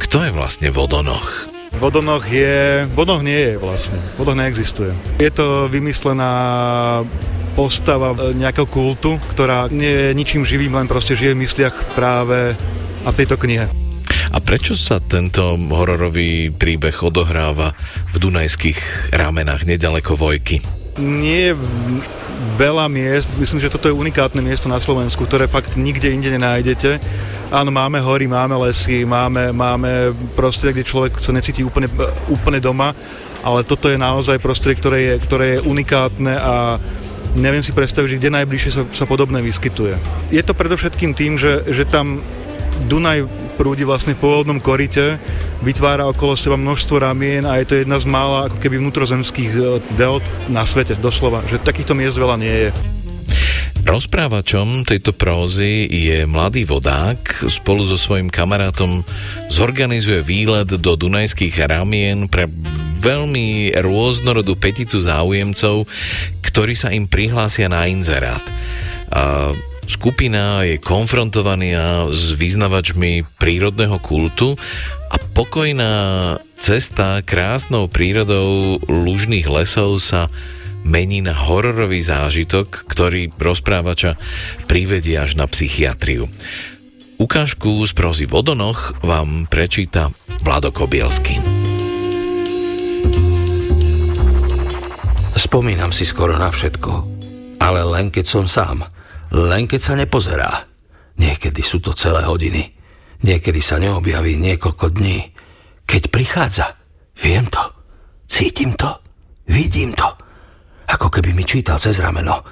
kto 0.00 0.24
je 0.24 0.30
vlastne 0.32 0.72
Vodonoch? 0.72 1.49
Vodonoh 1.80 2.20
je... 2.28 2.84
Vodonoh 2.92 3.24
nie 3.24 3.40
je 3.40 3.52
vlastne. 3.56 3.96
Vodonoh 4.20 4.44
neexistuje. 4.44 4.92
Je 5.16 5.32
to 5.32 5.64
vymyslená 5.64 6.28
postava 7.56 8.12
e, 8.12 8.36
nejakého 8.36 8.68
kultu, 8.68 9.16
ktorá 9.32 9.72
nie 9.72 9.88
je 9.88 10.08
ničím 10.12 10.44
živým, 10.44 10.76
len 10.76 10.84
proste 10.84 11.16
žije 11.16 11.32
v 11.32 11.42
mysliach 11.48 11.96
práve 11.96 12.52
a 13.00 13.08
v 13.08 13.16
tejto 13.16 13.40
knihe. 13.40 13.64
A 14.28 14.38
prečo 14.44 14.76
sa 14.76 15.00
tento 15.00 15.56
hororový 15.56 16.52
príbeh 16.52 17.00
odohráva 17.00 17.72
v 18.12 18.16
Dunajských 18.28 19.10
ramenách 19.16 19.64
nedaleko 19.64 20.20
Vojky? 20.20 20.60
Nie 21.00 21.56
je 21.56 21.58
veľa 22.60 22.92
miest, 22.92 23.32
myslím, 23.40 23.56
že 23.56 23.72
toto 23.72 23.88
je 23.88 23.96
unikátne 23.96 24.44
miesto 24.44 24.68
na 24.68 24.76
Slovensku, 24.76 25.24
ktoré 25.24 25.48
fakt 25.48 25.80
nikde 25.80 26.12
inde 26.12 26.28
nenájdete. 26.28 27.00
Áno, 27.50 27.74
máme 27.74 27.98
hory, 27.98 28.30
máme 28.30 28.54
lesy, 28.62 29.02
máme, 29.02 29.50
máme 29.50 30.14
prostredie, 30.38 30.80
kde 30.80 30.90
človek 30.90 31.18
sa 31.18 31.34
necíti 31.34 31.66
úplne, 31.66 31.90
úplne 32.30 32.62
doma, 32.62 32.94
ale 33.42 33.66
toto 33.66 33.90
je 33.90 33.98
naozaj 33.98 34.38
prostredie, 34.38 34.78
ktoré 34.78 34.98
je, 35.02 35.14
ktoré 35.18 35.44
je 35.58 35.64
unikátne 35.66 36.30
a 36.30 36.78
neviem 37.34 37.58
si 37.58 37.74
predstaviť, 37.74 38.06
že 38.06 38.18
kde 38.22 38.36
najbližšie 38.38 38.70
sa, 38.70 38.82
sa 38.94 39.02
podobné 39.02 39.42
vyskytuje. 39.42 39.98
Je 40.30 40.42
to 40.46 40.54
predovšetkým 40.54 41.10
tým, 41.10 41.34
že, 41.42 41.66
že 41.66 41.90
tam 41.90 42.22
Dunaj 42.86 43.26
prúdi 43.58 43.82
vlastne 43.82 44.14
po 44.14 44.30
pôvodnom 44.30 44.62
korite, 44.62 45.18
vytvára 45.60 46.06
okolo 46.06 46.38
seba 46.38 46.54
množstvo 46.54 47.02
ramien 47.02 47.42
a 47.44 47.58
je 47.58 47.66
to 47.66 47.74
jedna 47.82 47.98
z 47.98 48.06
mála 48.06 48.46
ako 48.46 48.56
keby 48.62 48.78
vnútrozemských 48.78 49.50
e, 49.52 49.60
delt 49.98 50.22
na 50.48 50.62
svete, 50.62 50.96
doslova, 50.96 51.44
že 51.50 51.60
takýchto 51.60 51.92
miest 51.98 52.16
veľa 52.16 52.40
nie 52.40 52.56
je. 52.56 52.99
Rozprávačom 53.90 54.86
tejto 54.86 55.10
prózy 55.10 55.82
je 55.90 56.22
mladý 56.22 56.62
vodák. 56.62 57.50
Spolu 57.50 57.82
so 57.82 57.98
svojím 57.98 58.30
kamarátom 58.30 59.02
zorganizuje 59.50 60.22
výlet 60.22 60.70
do 60.78 60.94
Dunajských 60.94 61.58
ramien 61.66 62.30
pre 62.30 62.46
veľmi 63.02 63.74
rôznorodú 63.74 64.54
peticu 64.54 65.02
záujemcov, 65.02 65.90
ktorí 66.38 66.78
sa 66.78 66.94
im 66.94 67.10
prihlásia 67.10 67.66
na 67.66 67.90
inzerát. 67.90 68.46
A 69.10 69.50
skupina 69.90 70.62
je 70.62 70.78
konfrontovaná 70.78 72.14
s 72.14 72.30
vyznavačmi 72.38 73.26
prírodného 73.42 73.98
kultu 73.98 74.54
a 75.10 75.18
pokojná 75.34 75.92
cesta 76.62 77.26
krásnou 77.26 77.90
prírodou 77.90 78.78
lužných 78.86 79.50
lesov 79.50 79.98
sa 79.98 80.30
mení 80.84 81.20
na 81.20 81.36
hororový 81.36 82.00
zážitok, 82.00 82.88
ktorý 82.88 83.32
rozprávača 83.36 84.16
privedie 84.66 85.20
až 85.20 85.36
na 85.36 85.46
psychiatriu. 85.46 86.28
Ukážku 87.20 87.84
z 87.84 87.92
prozy 87.92 88.24
Vodonoch 88.24 88.96
vám 89.04 89.44
prečíta 89.44 90.08
Vlado 90.40 90.72
Kobielsky. 90.72 91.36
Spomínam 95.36 95.92
si 95.92 96.08
skoro 96.08 96.40
na 96.40 96.48
všetko, 96.48 96.92
ale 97.60 97.80
len 97.84 98.08
keď 98.08 98.24
som 98.24 98.44
sám, 98.48 98.88
len 99.36 99.68
keď 99.68 99.80
sa 99.80 99.94
nepozerá. 99.98 100.64
Niekedy 101.20 101.60
sú 101.60 101.84
to 101.84 101.92
celé 101.92 102.24
hodiny, 102.24 102.72
niekedy 103.20 103.60
sa 103.60 103.76
neobjaví 103.76 104.40
niekoľko 104.40 104.96
dní. 104.96 105.28
Keď 105.84 106.02
prichádza, 106.08 106.80
viem 107.20 107.44
to, 107.52 107.60
cítim 108.24 108.72
to, 108.78 108.96
vidím 109.44 109.92
to, 109.92 110.08
ako 110.90 111.06
keby 111.08 111.30
mi 111.30 111.46
čítal 111.46 111.78
cez 111.78 112.02
rameno. 112.02 112.42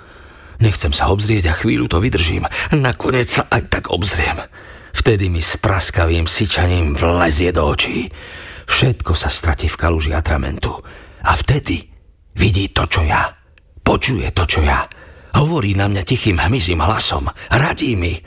Nechcem 0.59 0.91
sa 0.91 1.11
obzrieť 1.11 1.51
a 1.51 1.59
chvíľu 1.59 1.87
to 1.87 1.99
vydržím. 2.03 2.47
Nakoniec 2.75 3.27
sa 3.27 3.43
aj 3.47 3.63
tak 3.71 3.85
obzriem. 3.91 4.43
Vtedy 4.91 5.31
mi 5.31 5.39
s 5.39 5.55
praskavým 5.59 6.27
syčaním 6.27 6.99
vlezie 6.99 7.55
do 7.55 7.63
očí. 7.71 8.11
Všetko 8.67 9.15
sa 9.15 9.31
stratí 9.31 9.71
v 9.71 9.79
kaluži 9.79 10.11
atramentu. 10.11 10.75
A 11.23 11.33
vtedy 11.39 11.87
vidí 12.35 12.75
to, 12.75 12.91
čo 12.91 13.07
ja. 13.07 13.31
Počuje 13.83 14.35
to, 14.35 14.45
čo 14.45 14.61
ja. 14.67 14.83
Hovorí 15.39 15.79
na 15.79 15.87
mňa 15.87 16.03
tichým 16.03 16.43
hmyzím 16.43 16.83
hlasom. 16.83 17.31
Radí 17.55 17.95
mi. 17.95 18.19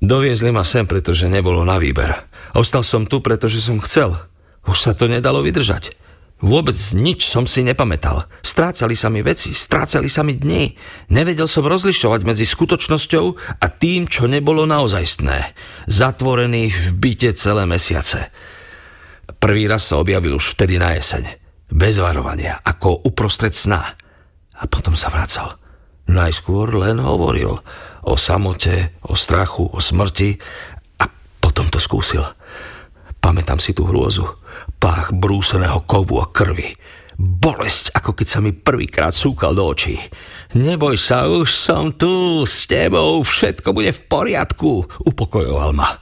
Doviezli 0.00 0.54
ma 0.54 0.64
sem, 0.64 0.86
pretože 0.86 1.28
nebolo 1.28 1.66
na 1.66 1.76
výber. 1.76 2.14
Ostal 2.56 2.86
som 2.86 3.04
tu, 3.04 3.20
pretože 3.20 3.60
som 3.60 3.82
chcel. 3.82 4.16
Už 4.64 4.78
sa 4.78 4.92
to 4.94 5.10
nedalo 5.10 5.44
vydržať. 5.44 5.92
Vôbec 6.40 6.76
nič 6.96 7.28
som 7.28 7.44
si 7.44 7.60
nepamätal. 7.60 8.24
Strácali 8.40 8.96
sa 8.96 9.12
mi 9.12 9.20
veci, 9.20 9.52
strácali 9.52 10.08
sa 10.08 10.24
mi 10.24 10.40
dni. 10.40 10.72
Nevedel 11.12 11.44
som 11.44 11.68
rozlišovať 11.68 12.24
medzi 12.24 12.48
skutočnosťou 12.48 13.24
a 13.60 13.66
tým, 13.68 14.08
čo 14.08 14.24
nebolo 14.24 14.64
naozajstné. 14.64 15.52
Zatvorený 15.84 16.72
v 16.72 16.84
byte 16.96 17.36
celé 17.36 17.68
mesiace. 17.68 18.32
Prvý 19.36 19.68
raz 19.68 19.84
sa 19.84 20.00
objavil 20.00 20.40
už 20.40 20.56
vtedy 20.56 20.80
na 20.80 20.96
jeseň. 20.96 21.28
Bez 21.68 22.00
varovania, 22.00 22.56
ako 22.64 23.04
uprostred 23.04 23.52
sna. 23.52 23.84
A 24.56 24.64
potom 24.64 24.96
sa 24.96 25.12
vracal. 25.12 25.60
Najskôr 26.08 26.72
len 26.72 27.04
hovoril 27.04 27.52
o 28.04 28.14
samote, 28.16 28.96
o 29.04 29.12
strachu, 29.12 29.68
o 29.68 29.78
smrti 29.78 30.40
a 30.98 31.04
potom 31.38 31.68
to 31.68 31.76
skúsil. 31.76 32.24
Pamätám 33.20 33.60
si 33.60 33.76
tú 33.76 33.84
hrôzu. 33.84 34.24
Pách 34.80 35.12
brúseného 35.12 35.84
kovu 35.84 36.24
a 36.24 36.26
krvi. 36.32 36.72
Bolesť, 37.20 37.92
ako 37.92 38.16
keď 38.16 38.26
sa 38.26 38.40
mi 38.40 38.56
prvýkrát 38.56 39.12
súkal 39.12 39.52
do 39.52 39.68
očí. 39.68 40.00
Neboj 40.56 40.96
sa, 40.96 41.28
už 41.28 41.52
som 41.52 41.92
tu, 41.92 42.42
s 42.48 42.64
tebou, 42.64 43.20
všetko 43.20 43.76
bude 43.76 43.92
v 43.92 44.00
poriadku, 44.08 44.88
upokojoval 45.04 45.76
ma. 45.76 46.00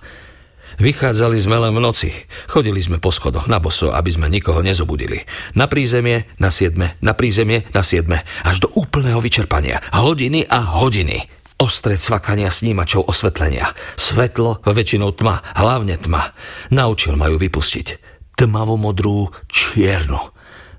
Vychádzali 0.78 1.34
sme 1.42 1.58
len 1.58 1.74
v 1.74 1.82
noci. 1.82 2.14
Chodili 2.46 2.78
sme 2.78 3.02
po 3.02 3.10
schodoch 3.10 3.50
na 3.50 3.58
boso, 3.58 3.90
aby 3.90 4.14
sme 4.14 4.30
nikoho 4.30 4.62
nezobudili. 4.62 5.26
Na 5.58 5.66
prízemie, 5.66 6.30
na 6.38 6.54
siedme, 6.54 6.94
na 7.02 7.18
prízemie, 7.18 7.66
na 7.74 7.82
siedme. 7.82 8.22
Až 8.46 8.62
do 8.62 8.68
úplného 8.78 9.18
vyčerpania. 9.18 9.82
Hodiny 9.90 10.46
a 10.46 10.78
hodiny. 10.78 11.26
Ostré 11.58 11.98
cvakania 11.98 12.54
snímačov 12.54 13.10
osvetlenia. 13.10 13.74
Svetlo, 13.98 14.62
väčšinou 14.62 15.10
tma, 15.10 15.42
hlavne 15.58 15.98
tma. 15.98 16.30
Naučil 16.70 17.18
ma 17.18 17.26
ju 17.26 17.34
vypustiť. 17.34 17.98
Tmavo-modrú 18.38 19.26
čiernu. 19.50 20.22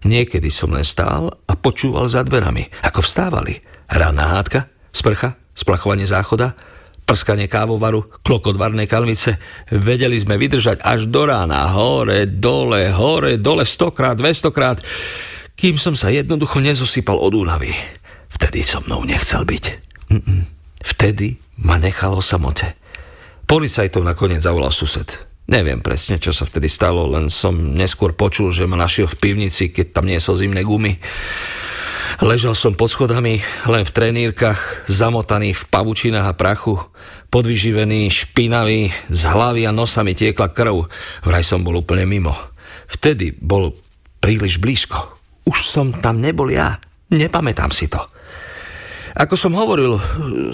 Niekedy 0.08 0.48
som 0.48 0.72
len 0.72 0.88
stál 0.88 1.36
a 1.36 1.54
počúval 1.60 2.08
za 2.08 2.24
dverami, 2.24 2.72
ako 2.80 3.04
vstávali. 3.04 3.60
Ranná 3.92 4.40
hádka, 4.40 4.72
sprcha, 4.96 5.36
splachovanie 5.52 6.08
záchoda, 6.08 6.56
prskanie 7.04 7.52
kávovaru, 7.52 8.24
klokot 8.24 8.56
varnej 8.56 8.88
kalmice. 8.88 9.36
Vedeli 9.76 10.16
sme 10.16 10.40
vydržať 10.40 10.80
až 10.80 11.12
do 11.12 11.28
rána, 11.28 11.76
hore, 11.76 12.24
dole, 12.24 12.88
hore, 12.96 13.36
dole, 13.36 13.68
stokrát, 13.68 14.16
dvestokrát, 14.16 14.80
kým 15.60 15.76
som 15.76 15.92
sa 15.92 16.08
jednoducho 16.08 16.64
nezosypal 16.64 17.20
od 17.20 17.36
únavy. 17.36 17.76
Vtedy 18.32 18.64
so 18.64 18.80
mnou 18.88 19.04
nechcel 19.04 19.44
byť. 19.44 19.64
Mm-mm. 20.08 20.59
Vtedy 20.80 21.36
ma 21.60 21.76
nechalo 21.76 22.24
samote. 22.24 22.76
Policajtov 23.50 24.06
nakoniec 24.06 24.44
zavolal 24.44 24.72
sused. 24.72 25.30
Neviem 25.50 25.82
presne, 25.82 26.22
čo 26.22 26.30
sa 26.30 26.46
vtedy 26.46 26.70
stalo, 26.70 27.10
len 27.10 27.26
som 27.34 27.74
neskôr 27.74 28.14
počul, 28.14 28.54
že 28.54 28.70
ma 28.70 28.78
našiel 28.78 29.10
v 29.10 29.18
pivnici, 29.18 29.74
keď 29.74 29.98
tam 29.98 30.06
niesol 30.06 30.38
zimné 30.38 30.62
gumy. 30.62 31.02
Ležal 32.22 32.54
som 32.54 32.78
pod 32.78 32.94
schodami, 32.94 33.42
len 33.66 33.84
v 33.88 33.96
trenírkach, 33.96 34.86
zamotaný 34.86 35.58
v 35.58 35.64
pavučinách 35.72 36.28
a 36.30 36.38
prachu, 36.38 36.78
podvyživený, 37.34 38.14
špinavý, 38.14 38.94
z 39.10 39.22
hlavy 39.26 39.66
a 39.66 39.74
nosa 39.74 40.06
mi 40.06 40.14
tiekla 40.14 40.54
krv. 40.54 40.86
Vraj 41.26 41.42
som 41.42 41.66
bol 41.66 41.82
úplne 41.82 42.06
mimo. 42.06 42.36
Vtedy 42.86 43.34
bol 43.34 43.74
príliš 44.22 44.62
blízko. 44.62 45.18
Už 45.50 45.66
som 45.66 45.98
tam 45.98 46.22
nebol 46.22 46.54
ja. 46.54 46.78
Nepamätám 47.10 47.74
si 47.74 47.90
to. 47.90 48.04
Ako 49.20 49.36
som 49.36 49.52
hovoril, 49.52 50.00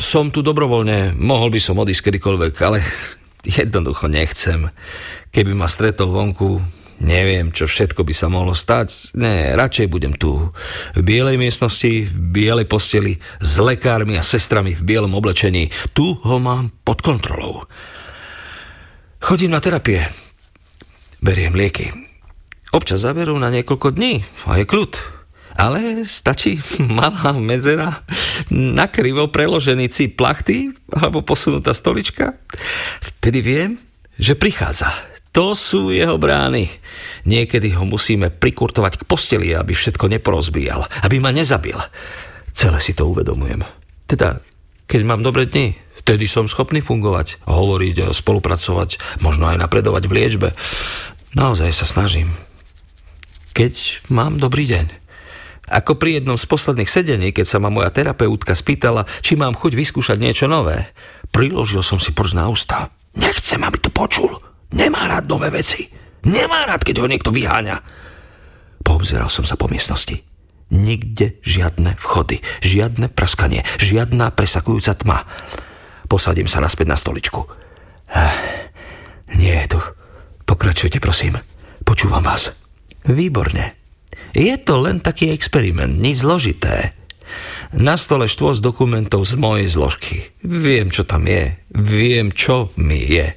som 0.01 0.34
tu 0.34 0.41
dobrovoľne, 0.41 1.13
mohol 1.21 1.54
by 1.54 1.62
som 1.62 1.78
odísť 1.78 2.10
kedykoľvek, 2.10 2.54
ale 2.65 2.82
jednoducho 3.62 4.10
nechcem. 4.10 4.73
Keby 5.30 5.54
ma 5.54 5.69
stretol 5.69 6.10
vonku, 6.10 6.65
neviem, 6.97 7.54
čo 7.54 7.69
všetko 7.69 8.01
by 8.01 8.13
sa 8.17 8.25
mohlo 8.25 8.58
stať. 8.58 9.13
Ne, 9.21 9.54
radšej 9.54 9.86
budem 9.86 10.17
tu. 10.17 10.49
V 10.97 11.01
bielej 11.06 11.38
miestnosti, 11.38 12.10
v 12.10 12.17
bielej 12.17 12.65
posteli, 12.65 13.21
s 13.38 13.62
lekármi 13.62 14.17
a 14.17 14.25
sestrami 14.25 14.73
v 14.73 14.82
bielom 14.82 15.13
oblečení. 15.13 15.69
Tu 15.93 16.17
ho 16.17 16.38
mám 16.41 16.73
pod 16.82 17.06
kontrolou. 17.06 17.69
Chodím 19.21 19.54
na 19.54 19.62
terapie. 19.62 20.10
Beriem 21.21 21.54
lieky. 21.54 21.93
Občas 22.73 23.06
zaberú 23.06 23.38
na 23.38 23.54
niekoľko 23.54 23.93
dní 23.93 24.25
a 24.49 24.58
je 24.58 24.65
kľud 24.65 25.14
ale 25.56 26.04
stačí 26.04 26.60
malá 27.00 27.32
medzera, 27.36 28.04
nakrivo 28.52 29.32
preložený 29.32 29.88
cíp 29.89 30.20
plachty 30.20 30.72
alebo 30.91 31.24
posunutá 31.24 31.72
stolička. 31.72 32.36
Vtedy 33.02 33.39
viem, 33.41 33.70
že 34.20 34.36
prichádza. 34.36 34.91
To 35.36 35.52
sú 35.52 35.91
jeho 35.91 36.15
brány. 36.15 36.72
Niekedy 37.28 37.76
ho 37.76 37.84
musíme 37.84 38.32
prikurtovať 38.32 39.04
k 39.04 39.08
posteli, 39.08 39.52
aby 39.52 39.76
všetko 39.76 40.08
neporozbíjal, 40.08 40.88
aby 41.04 41.20
ma 41.20 41.36
nezabil. 41.36 41.76
Celé 42.56 42.80
si 42.80 42.96
to 42.96 43.12
uvedomujem. 43.12 43.68
Teda, 44.08 44.39
keď 44.88 45.02
mám 45.04 45.28
dobré 45.28 45.44
dni, 45.44 45.76
vtedy 46.00 46.24
som 46.32 46.48
schopný 46.48 46.80
fungovať, 46.80 47.44
hovoriť, 47.44 48.15
spolupracovať, 48.15 49.20
možno 49.20 49.52
aj 49.52 49.60
napredovať 49.60 50.08
v 50.08 50.15
liečbe. 50.15 50.50
Naozaj 51.36 51.76
sa 51.76 51.84
snažím. 51.84 52.32
Keď 53.52 54.08
mám 54.08 54.39
dobrý 54.39 54.72
deň, 54.72 55.05
ako 55.65 55.97
pri 55.97 56.21
jednom 56.21 56.38
z 56.38 56.45
posledných 56.45 56.89
sedení, 56.89 57.34
keď 57.34 57.45
sa 57.45 57.58
ma 57.58 57.73
moja 57.73 57.89
terapeutka 57.89 58.54
spýtala, 58.54 59.10
či 59.25 59.34
mám 59.34 59.58
chuť 59.58 59.73
vyskúšať 59.73 60.17
niečo 60.21 60.45
nové, 60.45 60.93
priložil 61.34 61.82
som 61.82 61.97
si 61.97 62.13
prst 62.13 62.36
na 62.38 62.45
ústa. 62.45 62.93
Nechcem, 63.17 63.62
aby 63.63 63.78
to 63.82 63.89
počul. 63.89 64.30
Nemá 64.75 65.08
rád 65.10 65.25
nové 65.25 65.49
veci. 65.49 65.88
Nemá 66.25 66.67
rád, 66.67 66.84
keď 66.84 67.06
ho 67.06 67.08
niekto 67.10 67.32
vyháňa. 67.32 67.82
Poobzeral 68.86 69.32
som 69.34 69.47
sa 69.47 69.58
po 69.58 69.65
miestnosti. 69.65 70.21
Nikde 70.73 71.38
žiadne 71.45 71.93
vchody, 72.01 72.41
žiadne 72.65 73.13
praskanie, 73.13 73.62
žiadna 73.78 74.34
presakujúca 74.34 74.97
tma. 74.97 75.19
Posadím 76.10 76.49
sa 76.49 76.62
naspäť 76.62 76.89
na 76.89 76.97
stoličku. 76.97 77.45
Eh, 78.10 78.34
nie 79.38 79.54
je 79.54 79.78
tu. 79.78 79.80
Pokračujte, 80.45 81.01
prosím. 81.01 81.38
Počúvam 81.86 82.21
vás. 82.21 82.54
Výborne. 83.06 83.85
Je 84.36 84.56
to 84.60 84.84
len 84.84 85.00
taký 85.00 85.32
experiment, 85.32 85.95
nič 85.95 86.28
zložité. 86.28 86.91
Na 87.71 87.95
stole 87.95 88.28
štôs 88.28 88.60
dokumentov 88.60 89.24
z 89.24 89.39
mojej 89.39 89.67
zložky. 89.71 90.36
Viem, 90.43 90.91
čo 90.91 91.08
tam 91.08 91.24
je. 91.26 91.56
Viem, 91.71 92.36
čo 92.36 92.76
mi 92.76 93.00
je. 93.00 93.32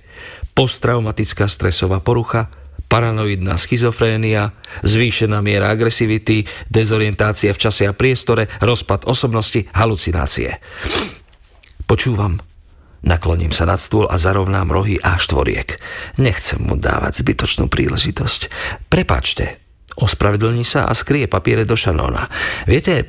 Posttraumatická 0.58 1.46
stresová 1.46 2.02
porucha, 2.02 2.50
paranoidná 2.90 3.54
schizofrénia, 3.54 4.58
zvýšená 4.82 5.38
miera 5.38 5.70
agresivity, 5.70 6.42
dezorientácia 6.66 7.54
v 7.54 7.62
čase 7.62 7.86
a 7.86 7.94
priestore, 7.94 8.50
rozpad 8.58 9.06
osobnosti, 9.06 9.70
halucinácie. 9.70 10.58
Počúvam. 11.86 12.42
Nakloním 12.98 13.54
sa 13.54 13.62
nad 13.62 13.78
stôl 13.78 14.10
a 14.10 14.18
zarovnám 14.18 14.74
rohy 14.74 14.98
a 14.98 15.14
štvoriek. 15.14 15.78
Nechcem 16.18 16.58
mu 16.58 16.74
dávať 16.74 17.22
zbytočnú 17.22 17.70
príležitosť. 17.70 18.50
Prepačte, 18.90 19.67
ospravedlní 19.98 20.62
sa 20.62 20.86
a 20.86 20.94
skrie 20.94 21.26
papiere 21.26 21.66
do 21.66 21.74
šanóna. 21.74 22.30
Viete, 22.64 23.04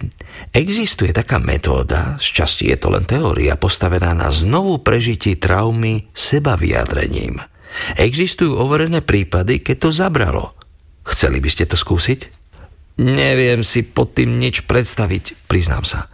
existuje 0.49 1.13
taká 1.13 1.37
metóda, 1.37 2.17
z 2.17 2.27
časti 2.41 2.73
je 2.73 2.77
to 2.81 2.89
len 2.89 3.05
teória, 3.05 3.55
postavená 3.55 4.17
na 4.17 4.33
znovu 4.33 4.81
prežití 4.81 5.37
traumy 5.37 6.09
seba 6.11 6.57
vyjadrením. 6.57 7.37
Existujú 7.95 8.57
overené 8.57 9.05
prípady, 9.05 9.61
keď 9.61 9.75
to 9.77 9.89
zabralo. 9.93 10.57
Chceli 11.05 11.37
by 11.37 11.49
ste 11.49 11.69
to 11.69 11.77
skúsiť? 11.77 12.19
Neviem 12.99 13.63
si 13.63 13.85
pod 13.85 14.11
tým 14.17 14.41
nič 14.41 14.67
predstaviť, 14.67 15.47
priznám 15.47 15.87
sa. 15.87 16.11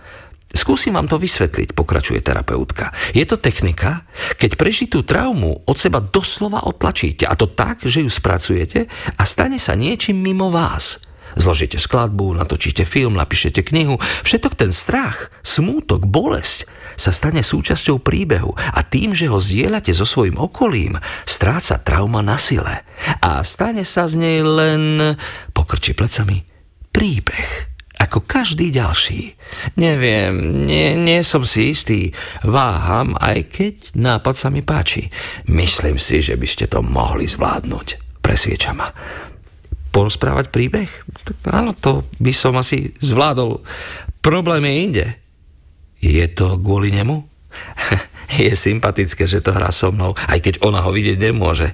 Skúsim 0.55 0.95
vám 0.95 1.11
to 1.11 1.19
vysvetliť, 1.19 1.75
pokračuje 1.75 2.23
terapeutka. 2.23 2.95
Je 3.11 3.27
to 3.27 3.35
technika, 3.35 4.07
keď 4.39 4.55
prežitú 4.55 5.03
traumu 5.03 5.67
od 5.67 5.75
seba 5.75 5.99
doslova 5.99 6.63
otlačíte, 6.63 7.27
a 7.27 7.35
to 7.35 7.51
tak, 7.51 7.83
že 7.83 7.99
ju 7.99 8.09
spracujete 8.09 8.87
a 9.19 9.23
stane 9.27 9.59
sa 9.59 9.75
niečím 9.75 10.15
mimo 10.15 10.47
vás. 10.47 11.03
Zložíte 11.35 11.75
skladbu, 11.75 12.39
natočíte 12.39 12.87
film, 12.87 13.19
napíšete 13.19 13.59
knihu. 13.67 13.99
Všetok 13.99 14.55
ten 14.55 14.71
strach, 14.71 15.27
smútok, 15.43 16.07
bolesť 16.07 16.63
sa 16.95 17.11
stane 17.11 17.43
súčasťou 17.43 17.99
príbehu 17.99 18.55
a 18.55 18.79
tým, 18.87 19.11
že 19.11 19.27
ho 19.27 19.35
zdieľate 19.35 19.91
so 19.91 20.07
svojím 20.07 20.39
okolím, 20.39 20.95
stráca 21.27 21.75
trauma 21.83 22.23
na 22.23 22.39
sile 22.39 22.87
a 23.19 23.43
stane 23.43 23.83
sa 23.83 24.07
z 24.07 24.15
nej 24.15 24.39
len, 24.39 25.19
pokrči 25.51 25.91
plecami, 25.91 26.47
príbeh 26.95 27.74
ako 28.05 28.23
každý 28.23 28.69
ďalší. 28.69 29.33
Neviem, 29.81 30.65
nie, 30.69 30.93
nie 30.93 31.21
som 31.25 31.41
si 31.41 31.73
istý. 31.73 32.13
Váham, 32.45 33.17
aj 33.17 33.49
keď 33.49 33.75
nápad 33.97 34.35
sa 34.37 34.47
mi 34.53 34.61
páči. 34.61 35.09
Myslím 35.49 35.97
si, 35.97 36.21
že 36.21 36.37
by 36.37 36.47
ste 36.47 36.65
to 36.69 36.85
mohli 36.85 37.25
zvládnuť. 37.25 38.21
Presvieča 38.21 38.71
ma. 38.77 38.93
Porozprávať 39.89 40.53
príbeh? 40.53 40.89
Tak 41.23 41.37
áno, 41.49 41.73
to 41.73 42.05
by 42.21 42.33
som 42.35 42.57
asi 42.59 42.93
zvládol. 43.01 43.63
Problém 44.21 44.65
je 44.69 44.75
inde. 44.75 45.05
Je 46.01 46.25
to 46.29 46.61
kvôli 46.61 46.93
nemu? 46.93 47.25
je 48.41 48.53
sympatické, 48.53 49.25
že 49.25 49.41
to 49.41 49.55
hrá 49.55 49.71
so 49.71 49.89
mnou, 49.93 50.13
aj 50.27 50.39
keď 50.43 50.53
ona 50.65 50.83
ho 50.83 50.91
vidieť 50.91 51.17
nemôže. 51.17 51.71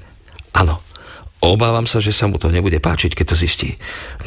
Áno, 0.53 0.83
Obávam 1.41 1.89
sa, 1.89 1.97
že 1.97 2.13
sa 2.13 2.29
mu 2.29 2.37
to 2.37 2.53
nebude 2.53 2.77
páčiť, 2.77 3.17
keď 3.17 3.25
to 3.33 3.35
zistí. 3.35 3.69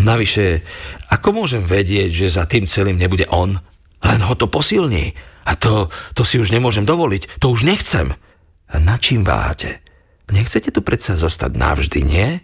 Navyše, 0.02 0.66
ako 1.14 1.46
môžem 1.46 1.62
vedieť, 1.62 2.10
že 2.10 2.34
za 2.34 2.44
tým 2.50 2.66
celým 2.66 2.98
nebude 2.98 3.30
on? 3.30 3.62
Len 4.02 4.20
ho 4.26 4.34
to 4.34 4.50
posilní. 4.50 5.14
A 5.46 5.54
to, 5.54 5.94
to 6.18 6.26
si 6.26 6.42
už 6.42 6.50
nemôžem 6.50 6.82
dovoliť. 6.82 7.38
To 7.38 7.54
už 7.54 7.62
nechcem. 7.62 8.18
A 8.66 8.74
na 8.82 8.98
čím 8.98 9.22
váhate? 9.22 9.84
Nechcete 10.32 10.72
tu 10.74 10.80
predsa 10.82 11.14
zostať 11.14 11.54
navždy, 11.54 12.00
nie? 12.02 12.42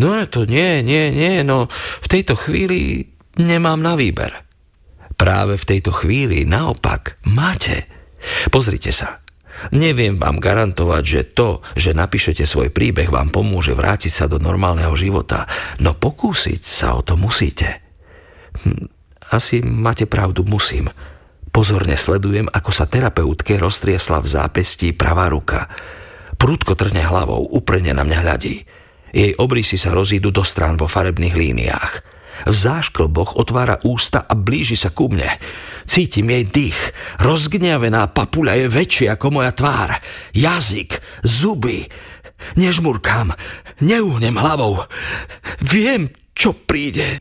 No 0.00 0.14
to 0.24 0.48
nie, 0.48 0.80
nie, 0.86 1.10
nie, 1.10 1.42
no 1.42 1.66
v 2.00 2.08
tejto 2.08 2.38
chvíli 2.38 3.10
nemám 3.36 3.82
na 3.82 3.98
výber. 3.98 4.46
Práve 5.18 5.58
v 5.58 5.68
tejto 5.68 5.90
chvíli 5.90 6.46
naopak 6.46 7.18
máte. 7.26 7.90
Pozrite 8.54 8.94
sa, 8.94 9.18
Neviem 9.74 10.16
vám 10.16 10.38
garantovať, 10.38 11.02
že 11.04 11.22
to, 11.34 11.60
že 11.74 11.96
napíšete 11.96 12.46
svoj 12.46 12.70
príbeh, 12.70 13.10
vám 13.10 13.34
pomôže 13.34 13.74
vrátiť 13.74 14.12
sa 14.12 14.24
do 14.30 14.38
normálneho 14.38 14.94
života, 14.94 15.44
no 15.82 15.94
pokúsiť 15.94 16.60
sa 16.62 16.94
o 16.98 17.02
to 17.02 17.18
musíte. 17.18 17.82
Hm, 18.64 18.86
asi 19.34 19.60
máte 19.60 20.08
pravdu, 20.08 20.46
musím. 20.46 20.88
Pozorne 21.48 21.98
sledujem, 21.98 22.46
ako 22.48 22.70
sa 22.70 22.86
terapeutke 22.86 23.58
roztriesla 23.58 24.22
v 24.22 24.28
zápestí 24.30 24.94
pravá 24.94 25.26
ruka. 25.28 25.66
Prúdko 26.38 26.78
trhne 26.78 27.02
hlavou, 27.02 27.50
uprene 27.50 27.90
na 27.90 28.06
mňa 28.06 28.18
hľadí. 28.22 28.56
Jej 29.10 29.32
obrysy 29.40 29.80
sa 29.80 29.90
rozídu 29.90 30.30
do 30.30 30.44
strán 30.44 30.78
vo 30.78 30.86
farebných 30.86 31.34
líniách. 31.34 32.17
V 32.46 32.54
zášklboch 32.54 33.40
otvára 33.40 33.82
ústa 33.82 34.22
a 34.22 34.36
blíži 34.38 34.78
sa 34.78 34.94
ku 34.94 35.10
mne. 35.10 35.26
Cítim 35.88 36.28
jej 36.30 36.44
dých. 36.46 36.80
Rozgňavená 37.18 38.12
papuľa 38.14 38.60
je 38.60 38.66
väčšia 38.68 39.08
ako 39.16 39.40
moja 39.40 39.50
tvár. 39.56 39.96
Jazyk, 40.36 41.24
zuby. 41.24 41.88
Nežmurkám, 42.54 43.34
neuhnem 43.82 44.38
hlavou. 44.38 44.86
Viem, 45.58 46.14
čo 46.36 46.54
príde. 46.54 47.18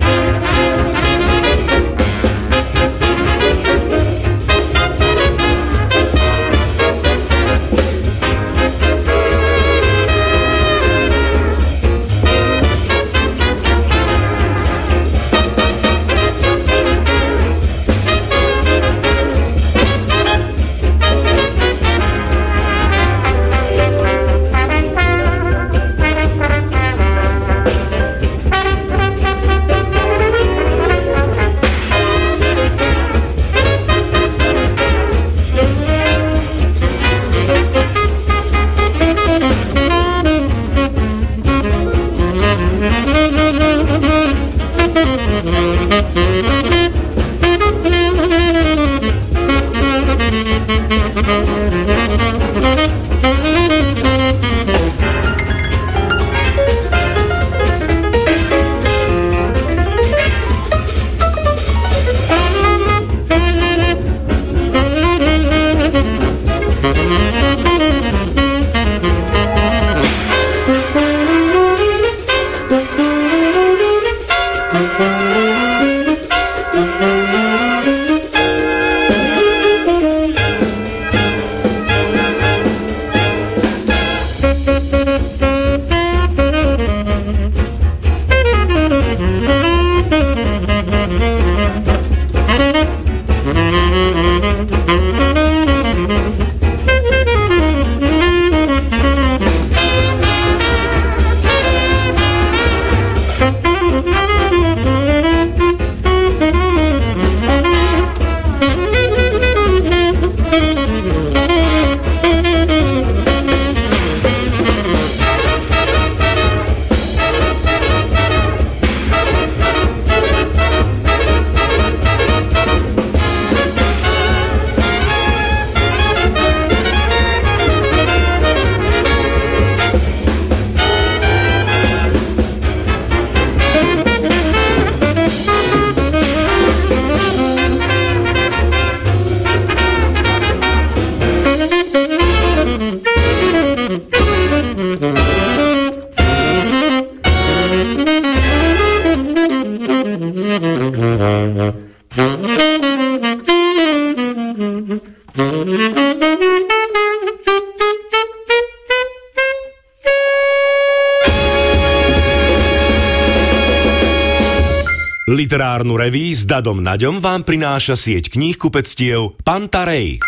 Literárnu 165.57 165.97
reví 165.97 166.37
s 166.37 166.45
Dadom 166.45 166.85
Naďom 166.85 167.17
vám 167.17 167.41
prináša 167.41 167.97
sieť 167.97 168.29
kníh 168.29 168.53
kupectiev 168.61 169.33
Pantarej. 169.41 170.21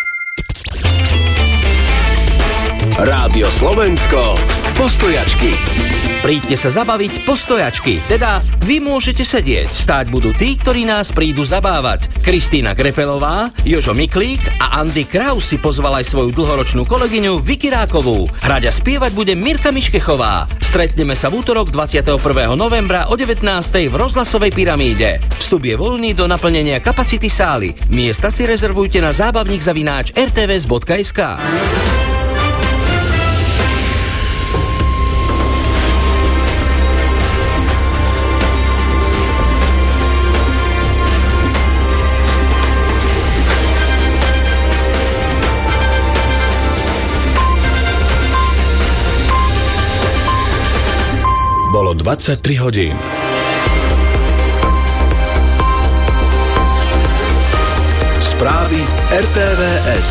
Rádio 2.97 3.45
Slovensko 3.53 4.33
Postojačky 4.73 5.53
Príďte 6.19 6.59
sa 6.59 6.83
zabaviť 6.83 7.23
postojačky, 7.23 8.03
teda 8.11 8.43
vy 8.67 8.83
môžete 8.83 9.23
sedieť, 9.23 9.71
stáť 9.71 10.11
budú 10.11 10.35
tí, 10.35 10.59
ktorí 10.59 10.83
nás 10.83 11.15
prídu 11.15 11.47
zabávať. 11.47 12.11
Kristýna 12.19 12.75
Grepelová, 12.75 13.55
Jožo 13.63 13.95
Miklík 13.95 14.43
a 14.59 14.83
Andy 14.83 15.07
Kraus 15.07 15.47
si 15.47 15.55
pozval 15.55 16.03
aj 16.03 16.11
svoju 16.11 16.35
dlhoročnú 16.35 16.83
kolegyňu 16.83 17.39
Vicky 17.39 17.71
Rákovú. 17.71 18.27
Hrať 18.43 18.63
a 18.67 18.71
spievať 18.75 19.15
bude 19.15 19.31
Mirka 19.37 19.71
Miškechová. 19.71 20.43
Stretneme 20.69 21.17
sa 21.17 21.33
v 21.33 21.41
útorok 21.41 21.73
21. 21.73 22.21
novembra 22.53 23.09
o 23.09 23.17
19. 23.17 23.41
v 23.89 23.95
rozhlasovej 23.97 24.53
pyramíde. 24.53 25.17
Vstup 25.41 25.65
je 25.65 25.73
voľný 25.73 26.13
do 26.13 26.29
naplnenia 26.29 26.77
kapacity 26.77 27.25
sály. 27.25 27.73
Miesta 27.89 28.29
si 28.29 28.45
rezervujte 28.45 29.01
na 29.01 29.09
zábavník 29.09 29.65
zavináč 29.65 30.13
rtvs.sk. 30.13 31.41
23 51.99 52.55
hodín. 52.55 52.95
Správy 58.23 58.79
RTVS. 59.11 60.07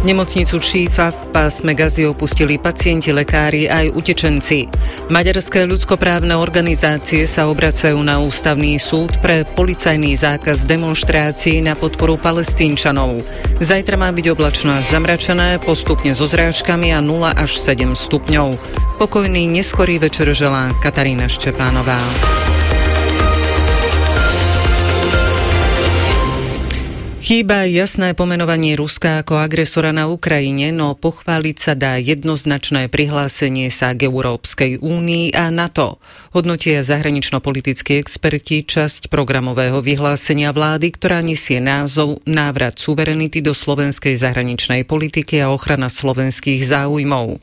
Nemocnicu 0.00 0.56
Šífa 0.56 1.12
v 1.12 1.20
pásme 1.28 1.76
Gazi 1.76 2.08
opustili 2.08 2.56
pacienti, 2.56 3.12
lekári 3.12 3.68
aj 3.68 3.92
utečenci. 3.92 4.72
Maďarské 5.12 5.68
ľudskoprávne 5.68 6.32
organizácie 6.32 7.28
sa 7.28 7.52
obracajú 7.52 8.00
na 8.00 8.16
ústavný 8.24 8.80
súd 8.80 9.12
pre 9.20 9.44
policajný 9.44 10.16
zákaz 10.16 10.64
demonstrácií 10.64 11.60
na 11.60 11.76
podporu 11.76 12.16
palestínčanov. 12.16 13.20
Zajtra 13.60 14.00
má 14.00 14.08
byť 14.08 14.26
oblačno 14.32 14.80
až 14.80 14.96
zamračené, 14.96 15.60
postupne 15.60 16.16
so 16.16 16.24
zrážkami 16.24 16.96
a 16.96 17.04
0 17.04 17.36
až 17.36 17.60
7 17.60 17.92
stupňov. 17.92 18.69
Pokojný 19.00 19.48
neskorý 19.48 19.96
večer 19.96 20.28
želá 20.36 20.76
Katarína 20.76 21.24
Ščepánová. 21.24 21.96
Chýba 27.24 27.64
jasné 27.64 28.12
pomenovanie 28.12 28.76
Ruska 28.76 29.24
ako 29.24 29.40
agresora 29.40 29.96
na 29.96 30.04
Ukrajine, 30.04 30.68
no 30.68 30.92
pochváliť 30.92 31.56
sa 31.56 31.72
dá 31.72 31.96
jednoznačné 31.96 32.92
prihlásenie 32.92 33.72
sa 33.72 33.96
k 33.96 34.04
Európskej 34.04 34.84
únii 34.84 35.32
a 35.32 35.48
NATO. 35.48 35.96
Hodnotia 36.36 36.84
zahranično-politickí 36.84 37.96
experti 37.96 38.68
časť 38.68 39.08
programového 39.08 39.80
vyhlásenia 39.80 40.52
vlády, 40.52 40.92
ktorá 40.92 41.24
nesie 41.24 41.56
názov 41.56 42.20
Návrat 42.28 42.76
suverenity 42.76 43.40
do 43.40 43.56
slovenskej 43.56 44.20
zahraničnej 44.20 44.84
politiky 44.84 45.40
a 45.40 45.48
ochrana 45.48 45.88
slovenských 45.88 46.68
záujmov. 46.68 47.40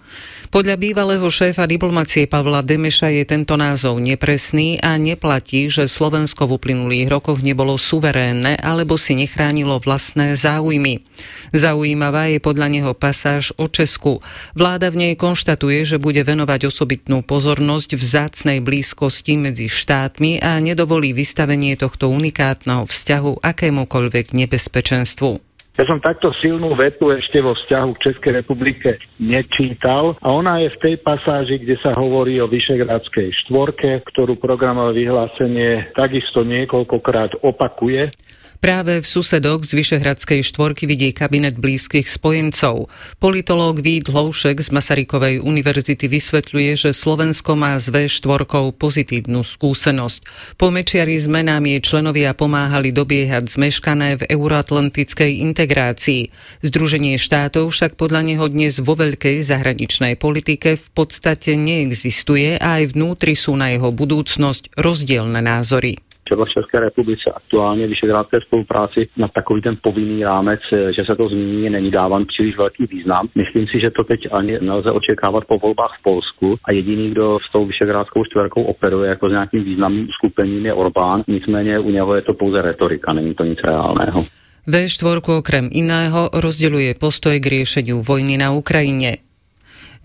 Podľa 0.48 0.80
bývalého 0.80 1.28
šéfa 1.28 1.68
diplomacie 1.68 2.24
Pavla 2.24 2.64
Demeša 2.64 3.12
je 3.12 3.28
tento 3.28 3.60
názov 3.60 4.00
nepresný 4.00 4.80
a 4.80 4.96
neplatí, 4.96 5.68
že 5.68 5.92
Slovensko 5.92 6.48
v 6.48 6.56
uplynulých 6.56 7.12
rokoch 7.12 7.44
nebolo 7.44 7.76
suverénne 7.76 8.56
alebo 8.56 8.96
si 8.96 9.12
nechránilo 9.20 9.84
vlastné 9.84 10.40
záujmy. 10.40 11.04
Zaujímavá 11.52 12.32
je 12.32 12.40
podľa 12.40 12.68
neho 12.72 12.92
pasáž 12.96 13.52
o 13.60 13.68
Česku. 13.68 14.24
Vláda 14.56 14.88
v 14.88 15.04
nej 15.04 15.14
konštatuje, 15.20 15.84
že 15.84 15.98
bude 16.00 16.24
venovať 16.24 16.72
osobitnú 16.72 17.28
pozornosť 17.28 18.00
v 18.00 18.04
zácnej 18.04 18.60
blízkosti 18.64 19.36
medzi 19.36 19.68
štátmi 19.68 20.40
a 20.40 20.64
nedovolí 20.64 21.12
vystavenie 21.12 21.76
tohto 21.76 22.08
unikátneho 22.08 22.88
vzťahu 22.88 23.44
akémukoľvek 23.44 24.32
nebezpečenstvu. 24.32 25.47
Ja 25.78 25.86
som 25.86 26.02
takto 26.02 26.34
silnú 26.42 26.74
vetu 26.74 27.14
ešte 27.14 27.38
vo 27.38 27.54
vzťahu 27.54 27.90
k 27.94 28.04
Českej 28.10 28.32
republike 28.42 28.98
nečítal 29.22 30.18
a 30.26 30.34
ona 30.34 30.58
je 30.66 30.74
v 30.74 30.82
tej 30.82 30.96
pasáži, 31.06 31.62
kde 31.62 31.78
sa 31.86 31.94
hovorí 31.94 32.42
o 32.42 32.50
Vyšegrádskej 32.50 33.46
štvorke, 33.46 34.02
ktorú 34.10 34.42
programové 34.42 35.06
vyhlásenie 35.06 35.94
takisto 35.94 36.42
niekoľkokrát 36.42 37.46
opakuje. 37.46 38.10
Práve 38.58 39.00
v 39.02 39.06
susedoch 39.06 39.62
z 39.62 39.78
Vyšehradskej 39.78 40.42
štvorky 40.42 40.90
vidí 40.90 41.14
kabinet 41.14 41.62
blízkych 41.62 42.10
spojencov. 42.10 42.90
Politológ 43.22 43.86
Vít 43.86 44.10
Hloušek 44.10 44.58
z 44.58 44.74
Masarykovej 44.74 45.46
univerzity 45.46 46.10
vysvetľuje, 46.10 46.72
že 46.74 46.90
Slovensko 46.90 47.54
má 47.54 47.78
s 47.78 47.94
V4 47.94 48.50
pozitívnu 48.74 49.46
skúsenosť. 49.46 50.20
Po 50.58 50.74
mečiarizme 50.74 51.46
nám 51.46 51.70
jej 51.70 51.82
členovia 51.86 52.34
pomáhali 52.34 52.90
dobiehať 52.90 53.46
zmeškané 53.46 54.26
v 54.26 54.26
euroatlantickej 54.26 55.46
integrácii. 55.46 56.34
Združenie 56.66 57.22
štátov 57.22 57.70
však 57.70 57.94
podľa 57.94 58.26
neho 58.26 58.46
dnes 58.50 58.82
vo 58.82 58.98
veľkej 58.98 59.46
zahraničnej 59.46 60.18
politike 60.18 60.82
v 60.82 60.88
podstate 60.98 61.54
neexistuje 61.54 62.58
a 62.58 62.82
aj 62.82 62.98
vnútri 62.98 63.38
sú 63.38 63.54
na 63.54 63.70
jeho 63.70 63.94
budúcnosť 63.94 64.74
rozdielne 64.74 65.46
názory 65.46 66.07
třeba 66.28 66.46
v 66.46 66.54
České 66.58 66.80
republice 66.80 67.28
aktuálně 67.36 67.88
vyšegrádské 67.88 68.38
spolupráci 68.48 69.08
na 69.18 69.28
takový 69.28 69.62
ten 69.62 69.78
povinný 69.82 70.24
rámec, 70.24 70.60
že 70.72 71.02
se 71.10 71.16
to 71.16 71.30
zmíní, 71.30 71.70
není 71.70 71.92
dáván 71.92 72.26
příliš 72.26 72.58
velký 72.58 72.84
význam. 72.86 73.28
Myslím 73.36 73.66
si, 73.72 73.78
že 73.84 73.90
to 73.92 74.04
teď 74.04 74.20
ani 74.32 74.60
nelze 74.62 74.92
očekávat 74.92 75.44
po 75.46 75.58
volbách 75.58 75.94
v 76.00 76.04
Polsku 76.04 76.48
a 76.66 76.74
jediný, 76.74 77.12
kdo 77.12 77.38
s 77.50 77.52
tou 77.52 77.66
vyšegrádskou 77.66 78.24
čtverkou 78.24 78.64
operuje 78.64 79.10
jako 79.10 79.30
s 79.30 79.32
nějakým 79.32 79.64
významným 79.64 80.08
skupením 80.18 80.66
je 80.66 80.74
Orbán, 80.74 81.24
nicméně 81.28 81.80
u 81.80 81.90
něho 81.90 82.16
je 82.16 82.22
to 82.22 82.34
pouze 82.34 82.62
retorika, 82.62 83.14
není 83.14 83.34
to 83.36 83.44
nic 83.44 83.60
reálného. 83.68 84.24
V4 84.68 85.24
okrem 85.24 85.72
iného 85.72 86.28
rozdeľuje 86.36 87.00
postoj 87.00 87.40
k 87.40 87.48
riešeniu 87.48 88.04
vojny 88.04 88.36
na 88.36 88.52
Ukrajine. 88.52 89.27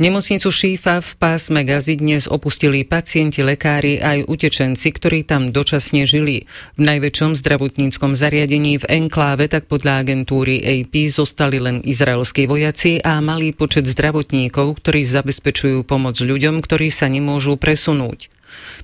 Nemocnicu 0.01 0.49
Šífa 0.49 1.05
v 1.05 1.11
pásme 1.21 1.69
Gazi 1.69 2.01
dnes 2.01 2.25
opustili 2.25 2.81
pacienti, 2.81 3.45
lekári 3.45 4.01
aj 4.01 4.25
utečenci, 4.25 4.89
ktorí 4.89 5.21
tam 5.21 5.53
dočasne 5.53 6.09
žili. 6.09 6.49
V 6.81 6.89
najväčšom 6.89 7.37
zdravotníckom 7.37 8.17
zariadení 8.17 8.81
v 8.81 8.89
enkláve 8.89 9.53
tak 9.53 9.69
podľa 9.69 10.01
agentúry 10.01 10.65
AP 10.65 11.13
zostali 11.13 11.61
len 11.61 11.85
izraelskí 11.85 12.49
vojaci 12.49 13.05
a 13.05 13.21
malý 13.21 13.53
počet 13.53 13.85
zdravotníkov, 13.85 14.81
ktorí 14.81 15.05
zabezpečujú 15.05 15.85
pomoc 15.85 16.17
ľuďom, 16.17 16.65
ktorí 16.65 16.89
sa 16.89 17.13
nemôžu 17.13 17.61
presunúť. 17.61 18.32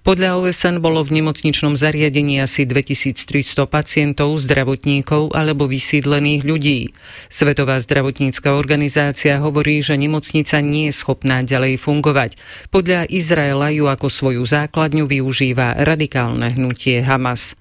Podľa 0.07 0.39
OSN 0.41 0.79
bolo 0.79 1.03
v 1.03 1.21
nemocničnom 1.21 1.75
zariadení 1.75 2.39
asi 2.39 2.63
2300 2.63 3.67
pacientov, 3.67 4.39
zdravotníkov 4.39 5.35
alebo 5.35 5.67
vysídlených 5.67 6.47
ľudí. 6.47 6.95
Svetová 7.27 7.83
zdravotnícka 7.83 8.55
organizácia 8.55 9.43
hovorí, 9.43 9.83
že 9.83 9.99
nemocnica 9.99 10.63
nie 10.63 10.89
je 10.89 10.95
schopná 10.95 11.43
ďalej 11.43 11.83
fungovať. 11.83 12.39
Podľa 12.71 13.11
Izraela 13.11 13.75
ju 13.75 13.91
ako 13.91 14.07
svoju 14.07 14.43
základňu 14.47 15.11
využíva 15.11 15.83
radikálne 15.83 16.55
hnutie 16.55 17.03
Hamas. 17.03 17.58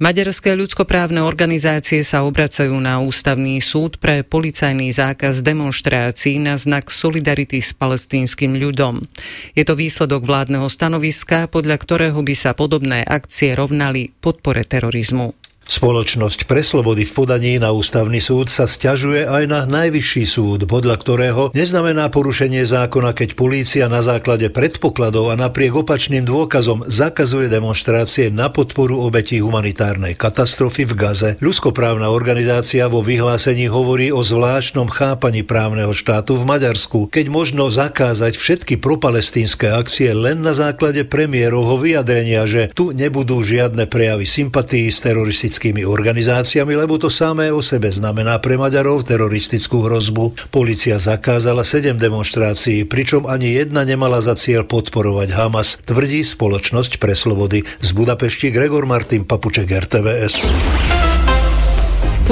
Maďarské 0.00 0.56
ľudskoprávne 0.56 1.20
organizácie 1.20 2.00
sa 2.00 2.24
obracajú 2.24 2.72
na 2.80 2.96
ústavný 3.04 3.60
súd 3.60 4.00
pre 4.00 4.24
policajný 4.24 4.88
zákaz 4.88 5.44
demonstrácií 5.44 6.40
na 6.40 6.56
znak 6.56 6.88
solidarity 6.88 7.60
s 7.60 7.76
palestínskym 7.76 8.56
ľudom. 8.56 9.04
Je 9.52 9.68
to 9.68 9.76
výsledok 9.76 10.24
vládneho 10.24 10.70
stanoviska, 10.72 11.50
podľa 11.52 11.76
ktorého 11.76 12.20
by 12.24 12.34
sa 12.38 12.56
podobné 12.56 13.04
akcie 13.04 13.52
rovnali 13.52 14.16
podpore 14.24 14.64
terorizmu. 14.64 15.41
Spoločnosť 15.72 16.44
pre 16.44 16.60
slobody 16.60 17.08
v 17.08 17.12
podaní 17.16 17.56
na 17.56 17.72
ústavný 17.72 18.20
súd 18.20 18.52
sa 18.52 18.68
stiažuje 18.68 19.24
aj 19.24 19.48
na 19.48 19.64
najvyšší 19.64 20.24
súd, 20.28 20.68
podľa 20.68 21.00
ktorého 21.00 21.42
neznamená 21.56 22.12
porušenie 22.12 22.60
zákona, 22.68 23.16
keď 23.16 23.32
polícia 23.32 23.88
na 23.88 24.04
základe 24.04 24.52
predpokladov 24.52 25.32
a 25.32 25.34
napriek 25.40 25.80
opačným 25.80 26.28
dôkazom 26.28 26.84
zakazuje 26.84 27.48
demonstrácie 27.48 28.28
na 28.28 28.52
podporu 28.52 29.00
obetí 29.00 29.40
humanitárnej 29.40 30.12
katastrofy 30.12 30.84
v 30.84 30.92
Gaze. 30.92 31.30
Ľudskoprávna 31.40 32.12
organizácia 32.12 32.84
vo 32.92 33.00
vyhlásení 33.00 33.72
hovorí 33.72 34.12
o 34.12 34.20
zvláštnom 34.20 34.92
chápaní 34.92 35.40
právneho 35.40 35.96
štátu 35.96 36.36
v 36.36 36.52
Maďarsku, 36.52 37.08
keď 37.08 37.32
možno 37.32 37.72
zakázať 37.72 38.36
všetky 38.36 38.76
propalestínske 38.76 39.72
akcie 39.72 40.12
len 40.12 40.44
na 40.44 40.52
základe 40.52 41.08
premiérovho 41.08 41.80
vyjadrenia, 41.80 42.44
že 42.44 42.68
tu 42.76 42.92
nebudú 42.92 43.40
žiadne 43.40 43.88
prejavy 43.88 44.28
sympatí 44.28 44.84
s 44.92 45.00
teroristickými 45.00 45.61
teroristickými 45.62 45.86
organizáciami, 45.86 46.74
lebo 46.74 46.98
to 46.98 47.06
samé 47.06 47.54
o 47.54 47.62
sebe 47.62 47.86
znamená 47.86 48.42
pre 48.42 48.58
Maďarov 48.58 49.06
teroristickú 49.06 49.86
hrozbu. 49.86 50.50
Polícia 50.50 50.98
zakázala 50.98 51.62
7 51.62 52.02
demonstrácií, 52.02 52.82
pričom 52.82 53.30
ani 53.30 53.54
jedna 53.54 53.86
nemala 53.86 54.18
za 54.18 54.34
cieľ 54.34 54.66
podporovať 54.66 55.30
Hamas, 55.30 55.78
tvrdí 55.86 56.26
spoločnosť 56.26 56.98
pre 56.98 57.14
slobody. 57.14 57.62
Z 57.78 57.94
Budapešti 57.94 58.50
Gregor 58.50 58.90
Martin 58.90 59.22
Papuček 59.22 59.70
RTVS. 59.70 60.90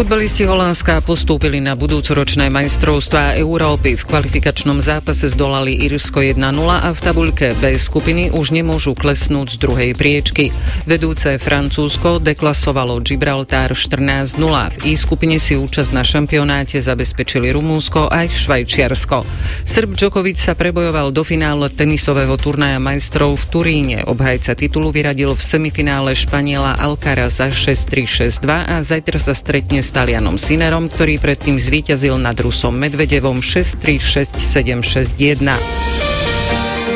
Futbalisti 0.01 0.49
Holandska 0.49 1.05
postúpili 1.05 1.61
na 1.61 1.77
budúcoročné 1.77 2.49
majstrovstvá 2.49 3.37
Európy. 3.37 4.01
V 4.01 4.09
kvalifikačnom 4.09 4.81
zápase 4.81 5.29
zdolali 5.29 5.77
Irsko 5.77 6.25
1-0 6.25 6.41
a 6.57 6.89
v 6.89 7.01
tabuľke 7.05 7.53
B 7.61 7.77
skupiny 7.77 8.33
už 8.33 8.57
nemôžu 8.57 8.97
klesnúť 8.97 9.53
z 9.53 9.57
druhej 9.61 9.93
priečky. 9.93 10.57
Vedúce 10.89 11.37
Francúzsko 11.37 12.17
deklasovalo 12.17 13.05
Gibraltar 13.05 13.77
14-0. 13.77 14.41
V 14.73 14.77
I 14.89 14.97
skupine 14.97 15.37
si 15.37 15.61
účasť 15.61 15.93
na 15.93 16.01
šampionáte 16.01 16.81
zabezpečili 16.81 17.53
Rumúnsko 17.53 18.09
aj 18.09 18.49
Švajčiarsko. 18.49 19.21
Srb 19.69 20.01
Djokovic 20.01 20.41
sa 20.41 20.57
prebojoval 20.57 21.13
do 21.13 21.29
finále 21.29 21.69
tenisového 21.69 22.41
turnaja 22.41 22.81
majstrov 22.81 23.37
v 23.37 23.45
Turíne. 23.53 23.99
Obhajca 24.09 24.57
titulu 24.57 24.97
vyradil 24.97 25.37
v 25.37 25.45
semifinále 25.45 26.17
Španiela 26.17 26.81
Alcaraza 26.81 27.53
6-3-6-2 27.53 28.49
a 28.49 28.81
zajtra 28.81 29.21
sa 29.21 29.37
stretne 29.37 29.85
s 29.85 29.90
Talianom 29.91 30.39
Sinerom, 30.39 30.89
ktorý 30.89 31.19
predtým 31.19 31.59
zvíťazil 31.59 32.15
nad 32.17 32.39
Rusom 32.39 32.79
Medvedevom 32.79 33.43
6-3-6-7-6-1. 33.43 35.51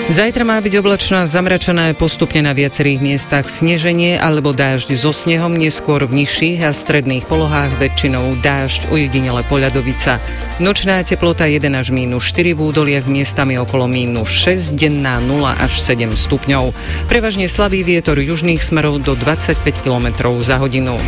Zajtra 0.05 0.45
má 0.45 0.61
byť 0.61 0.85
oblačná 0.85 1.25
zamračené 1.25 1.97
postupne 1.97 2.45
na 2.45 2.53
viacerých 2.53 3.01
miestach 3.01 3.49
sneženie 3.49 4.21
alebo 4.21 4.53
dážď 4.53 5.01
so 5.01 5.17
snehom, 5.17 5.57
neskôr 5.57 6.05
v 6.05 6.21
nižších 6.21 6.61
a 6.61 6.77
stredných 6.77 7.25
polohách 7.25 7.73
väčšinou 7.81 8.37
dážď, 8.45 8.93
ojedinele 8.93 9.41
poľadovica. 9.49 10.21
Nočná 10.61 11.01
teplota 11.09 11.49
1 11.49 11.73
až 11.73 11.89
mínus 11.89 12.29
4 12.37 12.53
v 12.53 12.61
údoliach 12.61 13.09
miestami 13.09 13.57
okolo 13.57 13.89
mínus 13.89 14.29
6, 14.45 14.77
denná 14.77 15.25
0 15.25 15.41
až 15.57 15.81
7 15.81 16.13
stupňov. 16.13 16.77
Prevažne 17.09 17.49
slabý 17.49 17.81
vietor 17.81 18.21
južných 18.21 18.61
smerov 18.61 19.01
do 19.01 19.17
25 19.17 19.57
km 19.81 20.37
za 20.45 20.61
hodinu. 20.61 21.01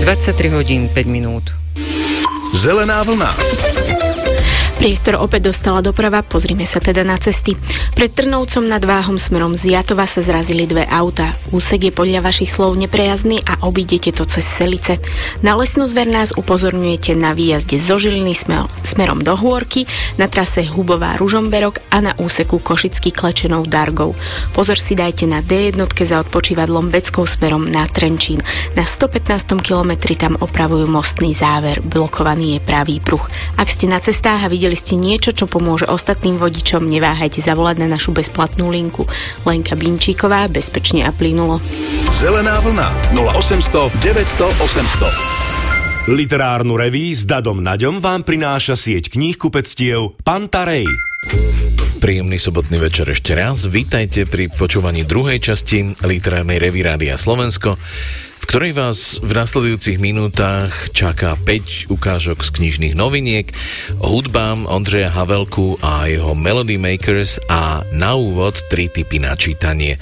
23 0.00 0.48
hodín 0.48 0.88
5 0.88 1.06
minút. 1.06 1.50
Zelená 2.54 3.02
vlna. 3.02 3.36
Priestor 4.78 5.18
opäť 5.18 5.50
dostala 5.50 5.82
doprava, 5.82 6.22
pozrime 6.22 6.62
sa 6.62 6.78
teda 6.78 7.02
na 7.02 7.18
cesty. 7.18 7.58
Pred 7.98 8.14
Trnovcom 8.14 8.62
nad 8.62 8.78
Váhom 8.78 9.18
smerom 9.18 9.58
z 9.58 9.74
Jatova 9.74 10.06
sa 10.06 10.22
zrazili 10.22 10.70
dve 10.70 10.86
auta. 10.86 11.34
Úsek 11.50 11.90
je 11.90 11.92
podľa 11.92 12.22
vašich 12.22 12.46
slov 12.46 12.78
neprejazný 12.78 13.42
a 13.42 13.66
obídete 13.66 14.14
to 14.14 14.22
cez 14.22 14.46
Selice. 14.46 15.02
Na 15.42 15.58
lesnú 15.58 15.90
zver 15.90 16.06
nás 16.06 16.30
upozorňujete 16.30 17.18
na 17.18 17.34
výjazde 17.34 17.74
zo 17.82 17.98
Žiliny 17.98 18.38
smer, 18.38 18.70
smerom 18.86 19.18
do 19.26 19.34
Hôrky, 19.34 19.82
na 20.14 20.30
trase 20.30 20.62
Hubová 20.62 21.18
Ružomberok 21.18 21.82
a 21.90 21.98
na 21.98 22.14
úseku 22.14 22.62
Košický 22.62 23.10
Klečenov 23.10 23.66
Dargov. 23.66 24.14
Pozor 24.54 24.78
si 24.78 24.94
dajte 24.94 25.26
na 25.26 25.42
D1 25.42 25.74
za 26.06 26.22
odpočívadlom 26.22 26.94
Beckou 26.94 27.26
smerom 27.26 27.66
na 27.66 27.82
Trenčín. 27.90 28.38
Na 28.78 28.86
115. 28.86 29.58
kilometri 29.58 30.14
tam 30.14 30.38
opravujú 30.38 30.86
mostný 30.86 31.34
záver, 31.34 31.82
blokovaný 31.82 32.56
je 32.56 32.60
pravý 32.62 33.02
pruh. 33.02 33.26
Ak 33.58 33.66
ste 33.66 33.90
na 33.90 33.98
cestách 33.98 34.46
a 34.46 34.48
videli 34.48 34.67
Videli 34.68 34.84
ste 34.84 35.00
niečo, 35.00 35.32
čo 35.32 35.48
pomôže 35.48 35.88
ostatným 35.88 36.36
vodičom, 36.36 36.84
neváhajte 36.92 37.40
zavolať 37.40 37.80
na 37.80 37.88
našu 37.88 38.12
bezplatnú 38.12 38.68
linku. 38.68 39.08
Lenka 39.48 39.72
Binčíková, 39.72 40.44
bezpečne 40.52 41.08
a 41.08 41.10
plynulo. 41.16 41.56
Zelená 42.12 42.60
vlna 42.60 42.92
0800 43.16 43.88
900 43.96 44.44
800 46.04 46.12
Literárnu 46.12 46.76
reví 46.76 47.16
s 47.16 47.24
Dadom 47.24 47.64
Naďom 47.64 48.04
vám 48.04 48.28
prináša 48.28 48.76
sieť 48.76 49.08
kníh 49.08 49.40
kupectiev 49.40 50.12
Pantarej. 50.20 50.84
Príjemný 52.04 52.36
sobotný 52.36 52.76
večer 52.76 53.08
ešte 53.08 53.32
raz. 53.32 53.64
Vítajte 53.64 54.28
pri 54.28 54.52
počúvaní 54.52 55.08
druhej 55.08 55.40
časti 55.40 55.96
literárnej 56.04 56.60
revy 56.60 56.84
Rádia 56.84 57.16
Slovensko 57.16 57.80
v 58.38 58.44
ktorej 58.46 58.72
vás 58.78 59.18
v 59.18 59.34
nasledujúcich 59.34 59.98
minútach 59.98 60.70
čaká 60.94 61.34
5 61.34 61.90
ukážok 61.90 62.46
z 62.46 62.50
knižných 62.54 62.94
noviniek, 62.94 63.50
hudbám 63.98 64.70
Ondřeja 64.70 65.10
Havelku 65.10 65.74
a 65.82 66.06
jeho 66.06 66.38
Melody 66.38 66.78
Makers 66.78 67.42
a 67.50 67.82
na 67.90 68.14
úvod 68.14 68.54
tri 68.70 68.86
typy 68.86 69.18
na 69.18 69.34
čítanie. 69.34 69.98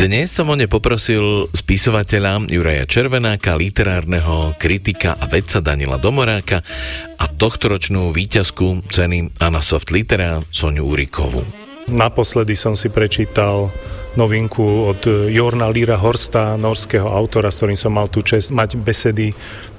Dnes 0.00 0.32
som 0.32 0.50
o 0.50 0.56
ne 0.58 0.66
poprosil 0.66 1.46
spisovateľa 1.54 2.50
Juraja 2.50 2.88
Červenáka, 2.88 3.54
literárneho 3.54 4.58
kritika 4.58 5.14
a 5.14 5.30
vedca 5.30 5.62
Daniela 5.62 6.00
Domoráka 6.00 6.64
a 7.20 7.24
tohtoročnú 7.30 8.10
výťazku 8.10 8.90
ceny 8.90 9.38
Anasoft 9.38 9.94
Litera 9.94 10.42
Soniu 10.50 10.88
Urikovú. 10.88 11.44
Naposledy 11.86 12.56
som 12.56 12.72
si 12.72 12.88
prečítal 12.88 13.68
novinku 14.18 14.90
od 14.90 15.06
Jorna 15.30 15.70
Lira 15.70 15.98
Horsta, 15.98 16.58
norského 16.58 17.06
autora, 17.06 17.52
s 17.52 17.62
ktorým 17.62 17.78
som 17.78 17.94
mal 17.94 18.10
tú 18.10 18.24
čest 18.26 18.50
mať 18.50 18.78
besedy 18.80 19.30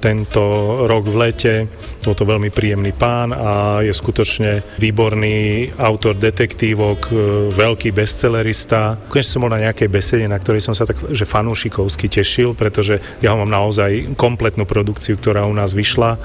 tento 0.02 0.42
rok 0.90 1.06
v 1.06 1.16
lete. 1.16 1.54
Bol 2.02 2.18
to 2.18 2.26
veľmi 2.26 2.50
príjemný 2.50 2.92
pán 2.98 3.30
a 3.30 3.80
je 3.86 3.94
skutočne 3.94 4.66
výborný 4.82 5.70
autor 5.78 6.18
detektívok, 6.18 7.00
e, 7.08 7.14
veľký 7.54 7.94
bestsellerista. 7.94 8.98
Konečne 9.06 9.34
som 9.38 9.46
bol 9.46 9.54
na 9.54 9.70
nejakej 9.70 9.88
besede, 9.88 10.26
na 10.26 10.42
ktorej 10.42 10.66
som 10.66 10.74
sa 10.74 10.90
tak, 10.90 10.98
že 11.14 11.30
fanúšikovsky 11.30 12.10
tešil, 12.10 12.58
pretože 12.58 12.98
ja 13.22 13.38
mám 13.38 13.48
naozaj 13.48 14.18
kompletnú 14.18 14.66
produkciu, 14.66 15.22
ktorá 15.22 15.46
u 15.46 15.54
nás 15.54 15.78
vyšla 15.78 16.18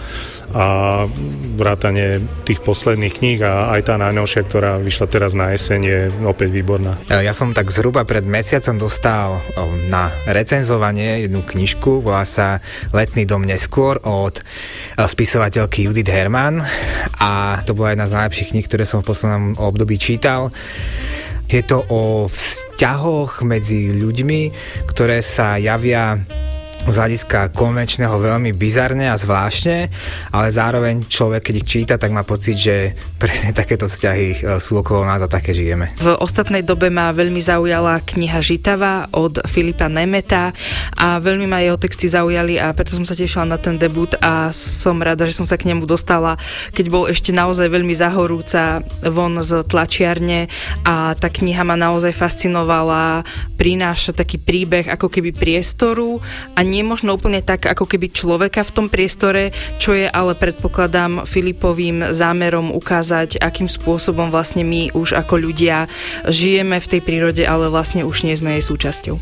a 0.55 0.67
vrátanie 1.59 2.23
tých 2.47 2.63
posledných 2.63 3.15
kníh 3.19 3.41
a 3.43 3.75
aj 3.75 3.93
tá 3.93 3.95
najnovšia, 3.99 4.47
ktorá 4.47 4.79
vyšla 4.79 5.07
teraz 5.11 5.35
na 5.35 5.51
jeseň 5.53 5.81
je 5.83 6.01
opäť 6.23 6.55
výborná. 6.55 6.97
Ja 7.11 7.35
som 7.35 7.51
tak 7.51 7.69
zhruba 7.75 8.07
pred 8.07 8.23
mesiacom 8.23 8.79
dostal 8.79 9.43
na 9.91 10.15
recenzovanie 10.25 11.27
jednu 11.27 11.43
knižku, 11.43 12.01
volá 12.01 12.23
sa 12.23 12.63
Letný 12.95 13.27
dom 13.27 13.43
neskôr 13.67 13.99
od 14.07 14.39
spisovateľky 14.95 15.91
Judith 15.91 16.07
Herman 16.07 16.63
a 17.19 17.59
to 17.67 17.75
bola 17.75 17.99
jedna 17.99 18.07
z 18.07 18.15
najlepších 18.15 18.55
kníh, 18.55 18.63
ktoré 18.63 18.87
som 18.87 19.03
v 19.03 19.11
poslednom 19.11 19.59
období 19.59 19.99
čítal. 19.99 20.55
Je 21.51 21.67
to 21.67 21.83
o 21.91 22.31
vzťahoch 22.31 23.43
medzi 23.43 23.91
ľuďmi, 23.91 24.55
ktoré 24.87 25.19
sa 25.19 25.59
javia 25.59 26.15
z 26.87 26.95
hľadiska 26.95 27.51
konvenčného 27.51 28.15
veľmi 28.15 28.55
bizarne 28.55 29.11
a 29.11 29.19
zvláštne, 29.19 29.91
ale 30.31 30.49
zároveň 30.55 31.03
človek, 31.07 31.51
keď 31.51 31.55
ich 31.59 31.67
číta, 31.67 31.95
tak 31.99 32.15
má 32.15 32.23
pocit, 32.23 32.55
že 32.55 32.95
presne 33.19 33.51
takéto 33.51 33.91
vzťahy 33.91 34.27
e, 34.31 34.37
sú 34.63 34.79
okolo 34.79 35.03
nás 35.03 35.19
a 35.19 35.27
také 35.27 35.51
žijeme. 35.51 35.91
V 35.99 36.15
ostatnej 36.23 36.63
dobe 36.63 36.87
ma 36.91 37.11
veľmi 37.11 37.43
zaujala 37.43 37.99
kniha 38.07 38.39
Žitava 38.39 39.11
od 39.11 39.43
Filipa 39.51 39.91
Nemeta 39.91 40.55
a 40.95 41.19
veľmi 41.19 41.47
ma 41.51 41.59
jeho 41.63 41.75
texty 41.75 42.07
zaujali 42.07 42.63
a 42.63 42.71
preto 42.71 42.95
som 42.95 43.03
sa 43.03 43.19
tešila 43.19 43.47
na 43.47 43.59
ten 43.59 43.77
debut 43.77 44.15
a 44.23 44.55
som 44.55 45.03
rada, 45.03 45.27
že 45.27 45.35
som 45.35 45.47
sa 45.49 45.59
k 45.59 45.67
nemu 45.67 45.85
dostala, 45.91 46.39
keď 46.71 46.87
bol 46.87 47.05
ešte 47.11 47.35
naozaj 47.35 47.67
veľmi 47.67 47.95
zahorúca 47.99 48.87
von 49.03 49.43
z 49.43 49.67
tlačiarne 49.67 50.47
a 50.87 51.19
tá 51.19 51.29
kniha 51.29 51.67
ma 51.67 51.75
naozaj 51.75 52.15
fascinovala, 52.15 53.27
prináša 53.59 54.15
taký 54.15 54.39
príbeh 54.39 54.87
ako 54.87 55.11
keby 55.11 55.35
priestoru 55.35 56.23
a 56.55 56.61
nie 56.63 56.76
nie 56.77 56.85
možno 56.85 57.17
úplne 57.17 57.41
tak, 57.41 57.65
ako 57.65 57.89
keby 57.89 58.13
človeka 58.13 58.61
v 58.61 58.75
tom 58.77 58.87
priestore, 58.93 59.57
čo 59.81 59.97
je 59.97 60.05
ale 60.05 60.37
predpokladám 60.37 61.25
Filipovým 61.25 62.13
zámerom 62.13 62.69
ukázať, 62.69 63.41
akým 63.41 63.65
spôsobom 63.65 64.29
vlastne 64.29 64.61
my 64.61 64.93
už 64.93 65.17
ako 65.17 65.41
ľudia 65.41 65.89
žijeme 66.29 66.77
v 66.77 66.91
tej 66.93 67.01
prírode, 67.01 67.49
ale 67.49 67.73
vlastne 67.73 68.05
už 68.05 68.29
nie 68.29 68.37
sme 68.37 68.61
jej 68.61 68.65
súčasťou. 68.69 69.17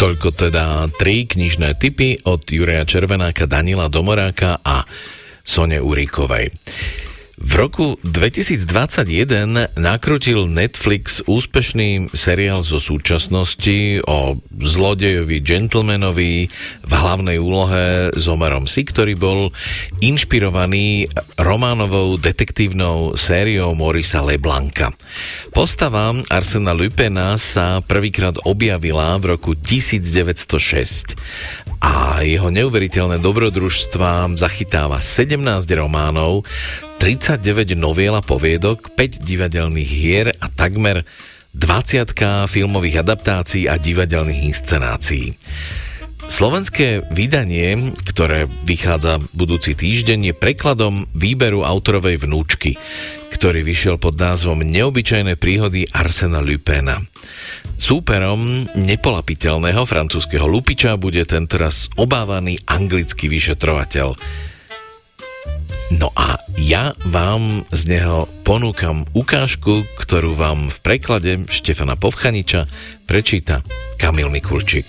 Toľko 0.00 0.48
teda 0.48 0.88
tri 0.96 1.28
knižné 1.28 1.76
typy 1.76 2.24
od 2.24 2.48
Juraja 2.48 2.88
Červenáka, 2.88 3.44
Danila 3.44 3.92
Domoráka 3.92 4.64
a 4.64 4.88
Sone 5.44 5.76
Uríkovej. 5.76 6.48
V 7.34 7.58
roku 7.58 7.98
2021 8.06 9.74
nakrutil 9.74 10.46
Netflix 10.46 11.18
úspešný 11.26 12.14
seriál 12.14 12.62
zo 12.62 12.78
súčasnosti 12.78 13.98
o 14.06 14.38
zlodejovi 14.54 15.42
gentlemanovi 15.42 16.46
v 16.86 16.92
hlavnej 16.94 17.42
úlohe 17.42 18.14
s 18.14 18.24
Omarom 18.30 18.70
Si, 18.70 18.86
ktorý 18.86 19.18
bol 19.18 19.50
inšpirovaný 19.98 21.10
románovou 21.34 22.22
detektívnou 22.22 23.18
sériou 23.18 23.74
Morisa 23.74 24.22
Leblanca. 24.22 24.94
Postava 25.50 26.14
Arsena 26.30 26.70
Lupena 26.70 27.34
sa 27.34 27.82
prvýkrát 27.82 28.38
objavila 28.46 29.18
v 29.18 29.34
roku 29.34 29.58
1906 29.58 31.18
a 31.84 32.24
jeho 32.24 32.48
neuveriteľné 32.48 33.20
dobrodružstva 33.20 34.32
zachytáva 34.40 35.04
17 35.04 35.36
románov, 35.76 36.48
39 36.96 37.76
noviel 37.76 38.16
a 38.16 38.24
poviedok, 38.24 38.96
5 38.96 39.20
divadelných 39.20 39.90
hier 39.92 40.32
a 40.40 40.48
takmer 40.48 41.04
20 41.52 42.48
filmových 42.48 43.04
adaptácií 43.04 43.68
a 43.68 43.76
divadelných 43.76 44.48
inscenácií. 44.48 45.36
Slovenské 46.24 47.04
vydanie, 47.12 47.92
ktoré 48.00 48.48
vychádza 48.64 49.20
budúci 49.36 49.76
týždeň, 49.76 50.32
je 50.32 50.34
prekladom 50.34 51.04
výberu 51.12 51.68
autorovej 51.68 52.24
vnúčky, 52.24 52.80
ktorý 53.28 53.60
vyšiel 53.60 54.00
pod 54.00 54.16
názvom 54.16 54.64
Neobyčajné 54.64 55.36
príhody 55.36 55.84
Arsena 55.92 56.40
Lupena. 56.40 57.04
Súperom 57.74 58.70
nepolapiteľného 58.74 59.84
francúzského 59.84 60.48
lupiča 60.48 60.96
bude 60.96 61.22
tentoraz 61.28 61.92
obávaný 61.98 62.58
anglický 62.64 63.28
vyšetrovateľ 63.28 64.16
No 65.92 66.08
a 66.16 66.40
ja 66.56 66.96
vám 67.04 67.68
z 67.68 67.92
neho 67.92 68.24
ponúkam 68.42 69.04
ukážku, 69.12 69.84
ktorú 70.00 70.32
vám 70.32 70.72
v 70.72 70.78
preklade 70.80 71.32
Štefana 71.52 72.00
Povchaniča 72.00 72.64
prečíta 73.04 73.60
Kamil 74.00 74.32
Mikulčík. 74.32 74.88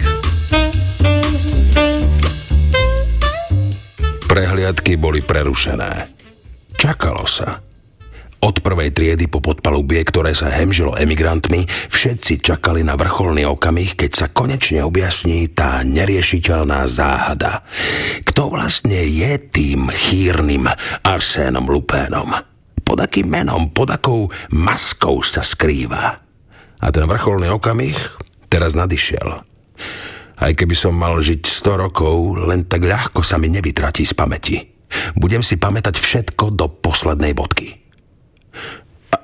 Prehliadky 4.25 4.95
boli 4.95 5.19
prerušené. 5.19 6.09
Čakalo 6.79 7.27
sa. 7.27 7.64
Od 8.43 8.55
prvej 8.61 8.91
triedy 8.91 9.25
po 9.31 9.39
podpalubie, 9.39 10.03
ktoré 10.03 10.35
sa 10.35 10.51
hemžilo 10.51 10.93
emigrantmi, 10.93 11.65
všetci 11.67 12.43
čakali 12.43 12.83
na 12.83 12.99
vrcholný 12.99 13.47
okamih, 13.47 13.95
keď 13.95 14.11
sa 14.11 14.27
konečne 14.29 14.83
objasní 14.83 15.49
tá 15.55 15.81
neriešiteľná 15.81 16.85
záhada. 16.85 17.63
Kto 18.27 18.51
vlastne 18.51 19.07
je 19.07 19.39
tým 19.39 19.89
chýrnym 19.89 20.67
Arsénom 21.01 21.65
Lupénom? 21.71 22.31
Pod 22.85 22.97
akým 23.01 23.25
menom, 23.25 23.73
pod 23.73 23.89
akou 23.89 24.29
maskou 24.53 25.25
sa 25.25 25.41
skrýva? 25.41 26.21
A 26.79 26.87
ten 26.93 27.07
vrcholný 27.09 27.49
okamih 27.49 27.97
teraz 28.51 28.77
nadišiel. 28.77 29.41
Aj 30.35 30.51
keby 30.51 30.75
som 30.75 30.91
mal 30.91 31.15
žiť 31.17 31.47
100 31.47 31.83
rokov, 31.87 32.43
len 32.43 32.67
tak 32.67 32.83
ľahko 32.83 33.23
sa 33.23 33.39
mi 33.39 33.47
nevytratí 33.47 34.03
z 34.03 34.11
pamäti. 34.11 34.59
Budem 35.15 35.41
si 35.41 35.55
pamätať 35.55 35.95
všetko 35.95 36.53
do 36.53 36.67
poslednej 36.67 37.31
bodky. 37.31 37.84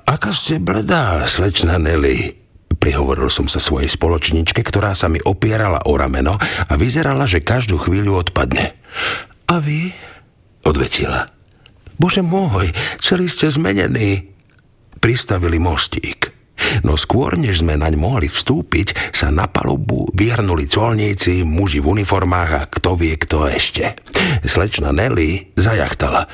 Aká 0.06 0.34
ste 0.34 0.58
bledá, 0.58 1.22
slečna 1.24 1.78
Nelly? 1.78 2.38
Prihovoril 2.82 3.30
som 3.30 3.46
sa 3.46 3.62
svojej 3.62 3.86
spoločničke, 3.86 4.58
ktorá 4.66 4.90
sa 4.98 5.06
mi 5.06 5.22
opierala 5.22 5.86
o 5.86 5.94
rameno 5.94 6.34
a 6.42 6.72
vyzerala, 6.74 7.30
že 7.30 7.44
každú 7.44 7.78
chvíľu 7.78 8.26
odpadne. 8.26 8.74
A 9.46 9.62
vy? 9.62 9.94
Odvetila. 10.66 11.30
Bože 11.94 12.26
môj, 12.26 12.74
celý 12.98 13.30
ste 13.30 13.46
zmenení. 13.46 14.34
Pristavili 14.98 15.62
mostík. 15.62 16.34
No 16.82 16.98
skôr, 16.98 17.34
než 17.38 17.62
sme 17.62 17.78
naň 17.78 17.98
mohli 17.98 18.26
vstúpiť, 18.30 19.14
sa 19.14 19.30
na 19.30 19.50
palubu 19.50 20.10
vyhrnuli 20.14 20.66
colníci, 20.66 21.42
muži 21.46 21.82
v 21.82 22.00
uniformách 22.00 22.50
a 22.54 22.62
kto 22.70 22.98
vie 22.98 23.14
kto 23.18 23.46
ešte. 23.50 23.98
Slečna 24.46 24.94
Nelly 24.94 25.54
zajachtala. 25.58 26.26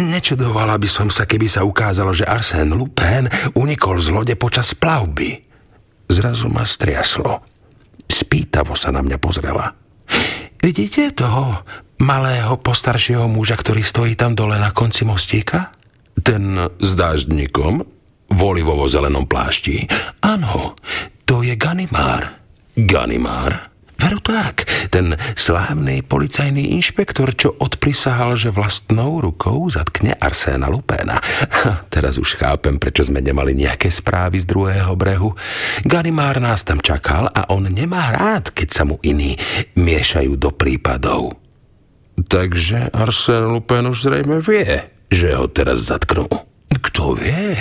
Nečudovala 0.00 0.80
by 0.80 0.88
som 0.88 1.08
sa, 1.12 1.28
keby 1.28 1.44
sa 1.44 1.60
ukázalo, 1.60 2.16
že 2.16 2.24
Arsène 2.24 2.72
Lupin 2.72 3.28
unikol 3.52 4.00
z 4.00 4.08
lode 4.08 4.34
počas 4.40 4.72
plavby. 4.72 5.36
Zrazu 6.08 6.48
ma 6.48 6.64
striaslo. 6.64 7.44
Spýtavo 8.08 8.72
sa 8.72 8.88
na 8.90 9.04
mňa 9.04 9.18
pozrela. 9.20 9.76
Vidíte 10.60 11.12
toho 11.12 11.62
malého 12.00 12.56
postaršieho 12.58 13.28
muža, 13.28 13.60
ktorý 13.60 13.84
stojí 13.84 14.12
tam 14.16 14.32
dole 14.32 14.56
na 14.56 14.72
konci 14.72 15.04
mostíka? 15.04 15.72
Ten 16.16 16.56
s 16.80 16.90
dáždnikom? 16.96 17.84
V 18.30 18.40
olivovo-zelenom 18.40 19.28
plášti? 19.28 19.84
Áno, 20.24 20.78
to 21.28 21.44
je 21.44 21.54
Ganimár. 21.60 22.40
Ganimár? 22.72 23.70
Veru 24.00 24.16
tak, 24.24 24.64
ten 24.88 25.12
slávny 25.36 26.00
policajný 26.00 26.72
inšpektor, 26.72 27.36
čo 27.36 27.52
odprisahal, 27.52 28.32
že 28.32 28.48
vlastnou 28.48 29.20
rukou 29.20 29.68
zatkne 29.68 30.16
Arséna 30.16 30.72
Lupéna. 30.72 31.20
Teraz 31.92 32.16
už 32.16 32.40
chápem, 32.40 32.80
prečo 32.80 33.04
sme 33.04 33.20
nemali 33.20 33.52
nejaké 33.52 33.92
správy 33.92 34.40
z 34.40 34.48
druhého 34.48 34.96
brehu. 34.96 35.36
Ganimár 35.84 36.40
nás 36.40 36.64
tam 36.64 36.80
čakal 36.80 37.28
a 37.28 37.52
on 37.52 37.68
nemá 37.68 38.08
rád, 38.16 38.56
keď 38.56 38.68
sa 38.72 38.82
mu 38.88 38.96
iní 39.04 39.36
miešajú 39.76 40.32
do 40.40 40.48
prípadov. 40.48 41.36
Takže 42.16 42.96
Arsén 42.96 43.52
Lupén 43.52 43.84
už 43.84 44.08
zrejme 44.08 44.40
vie, 44.40 44.64
že 45.12 45.36
ho 45.36 45.44
teraz 45.44 45.92
zatknú. 45.92 46.49
Kto 46.70 47.18
vie? 47.18 47.58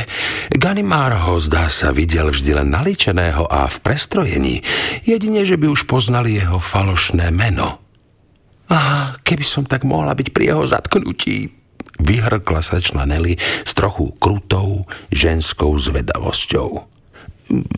Ganimár 0.53 1.17
ho 1.25 1.41
zdá 1.41 1.65
sa 1.65 1.89
videl 1.89 2.29
vždy 2.29 2.61
len 2.61 2.69
naličeného 2.69 3.49
a 3.49 3.65
v 3.65 3.77
prestrojení. 3.81 4.61
Jedine, 5.01 5.41
že 5.41 5.57
by 5.57 5.65
už 5.65 5.89
poznali 5.89 6.37
jeho 6.37 6.61
falošné 6.61 7.33
meno. 7.33 7.81
A 8.69 9.11
keby 9.25 9.41
som 9.41 9.65
tak 9.65 9.81
mohla 9.81 10.13
byť 10.13 10.29
pri 10.29 10.53
jeho 10.53 10.63
zatknutí, 10.69 11.49
vyhrkla 11.99 12.61
sa 12.61 12.77
Nelly 12.79 13.33
s 13.41 13.71
trochu 13.73 14.13
krutou 14.21 14.85
ženskou 15.09 15.73
zvedavosťou. 15.73 16.69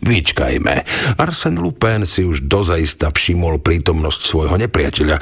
Vyčkajme. 0.04 0.76
Arsen 1.16 1.56
Lupin 1.64 2.04
si 2.04 2.28
už 2.28 2.44
dozaista 2.44 3.08
všimol 3.08 3.64
prítomnosť 3.64 4.22
svojho 4.28 4.60
nepriateľa. 4.60 5.16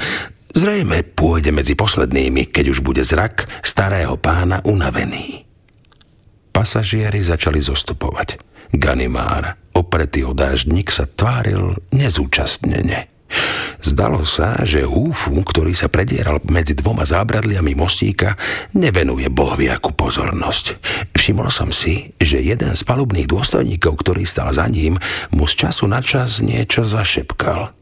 Zrejme 0.50 1.06
pôjde 1.14 1.54
medzi 1.54 1.78
poslednými, 1.78 2.50
keď 2.50 2.74
už 2.74 2.82
bude 2.82 3.06
zrak 3.06 3.46
starého 3.62 4.18
pána 4.18 4.58
unavený. 4.66 5.49
Pasažieri 6.50 7.22
začali 7.22 7.62
zostupovať. 7.62 8.38
Ganimár, 8.70 9.58
opretý 9.74 10.22
o 10.22 10.30
dáždnik, 10.30 10.94
sa 10.94 11.06
tváril 11.06 11.78
nezúčastnene. 11.90 13.10
Zdalo 13.80 14.28
sa, 14.28 14.60
že 14.66 14.84
húfu, 14.84 15.32
ktorý 15.40 15.72
sa 15.72 15.88
predieral 15.88 16.42
medzi 16.44 16.76
dvoma 16.76 17.08
zábradliami 17.08 17.72
mostíka, 17.72 18.36
nevenuje 18.76 19.32
bohviaku 19.32 19.96
pozornosť. 19.96 20.76
Všimol 21.16 21.48
som 21.48 21.72
si, 21.72 22.12
že 22.20 22.44
jeden 22.44 22.76
z 22.76 22.82
palubných 22.84 23.30
dôstojníkov, 23.30 24.04
ktorý 24.04 24.28
stal 24.28 24.52
za 24.52 24.68
ním, 24.68 25.00
mu 25.32 25.48
z 25.48 25.66
času 25.66 25.88
na 25.88 26.04
čas 26.04 26.44
niečo 26.44 26.84
zašepkal– 26.84 27.72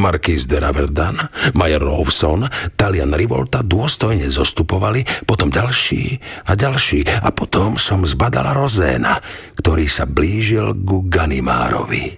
Marquis 0.00 0.48
de 0.48 0.56
Raverdan, 0.56 1.20
Majer 1.52 1.84
Rovson, 1.84 2.48
Talian 2.80 3.12
Rivolta 3.12 3.60
dôstojne 3.60 4.32
zostupovali, 4.32 5.04
potom 5.28 5.52
ďalší 5.52 6.16
a 6.48 6.56
ďalší 6.56 7.04
a 7.20 7.28
potom 7.36 7.76
som 7.76 8.08
zbadala 8.08 8.56
Rozéna, 8.56 9.20
ktorý 9.60 9.84
sa 9.92 10.08
blížil 10.08 10.72
ku 10.80 11.04
Ganimárovi. 11.04 12.16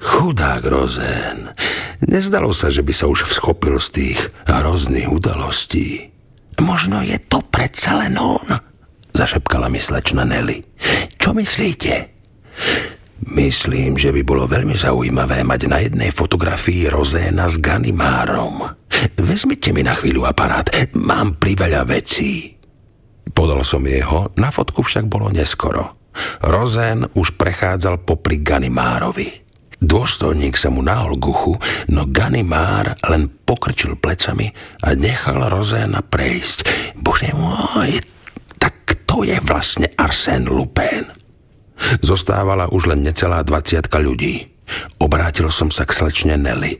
Chudák 0.00 0.64
Rozén. 0.64 1.52
Nezdalo 2.06 2.54
sa, 2.56 2.72
že 2.72 2.80
by 2.80 2.92
sa 2.94 3.04
už 3.10 3.28
vschopil 3.28 3.76
z 3.76 3.88
tých 3.90 4.20
hrozných 4.48 5.12
udalostí. 5.12 6.08
Možno 6.62 7.04
je 7.04 7.20
to 7.20 7.44
predsa 7.44 8.00
len 8.00 8.16
on, 8.16 8.48
zašepkala 9.12 9.68
mi 9.68 9.82
slečna 9.82 10.24
Nelly. 10.24 10.64
Čo 11.20 11.36
myslíte? 11.36 11.92
Myslím, 13.20 14.00
že 14.00 14.16
by 14.16 14.24
bolo 14.24 14.48
veľmi 14.48 14.72
zaujímavé 14.72 15.44
mať 15.44 15.60
na 15.68 15.78
jednej 15.84 16.08
fotografii 16.08 16.88
Rozéna 16.88 17.52
s 17.52 17.60
Ganimárom. 17.60 18.64
Vezmite 19.20 19.76
mi 19.76 19.84
na 19.84 19.92
chvíľu 19.92 20.24
aparát, 20.24 20.64
mám 20.96 21.36
priveľa 21.36 21.84
vecí. 21.84 22.56
Podal 23.36 23.60
som 23.60 23.84
jeho, 23.84 24.32
na 24.40 24.48
fotku 24.48 24.80
však 24.80 25.04
bolo 25.04 25.28
neskoro. 25.28 26.00
Rozén 26.40 27.04
už 27.12 27.36
prechádzal 27.36 28.08
popri 28.08 28.40
Ganimárovi. 28.40 29.44
Dôstojník 29.80 30.56
sa 30.56 30.68
mu 30.68 30.80
nahol 30.80 31.16
guchu, 31.16 31.56
no 31.92 32.04
Ganimár 32.08 33.00
len 33.08 33.32
pokrčil 33.32 33.96
plecami 33.96 34.52
a 34.80 34.96
nechal 34.96 35.44
Rozéna 35.44 36.04
prejsť. 36.04 36.58
Bože 36.96 37.32
môj, 37.36 38.00
tak 38.56 38.96
to 39.04 39.24
je 39.24 39.36
vlastne 39.44 39.88
Arsène 39.96 40.48
Lupin. 40.48 41.19
Zostávala 42.00 42.70
už 42.70 42.94
len 42.94 43.04
necelá 43.04 43.42
dvaciatka 43.42 43.98
ľudí. 43.98 44.50
Obrátil 45.02 45.50
som 45.50 45.68
sa 45.72 45.82
k 45.82 45.96
slečne 45.96 46.38
Nelly. 46.38 46.78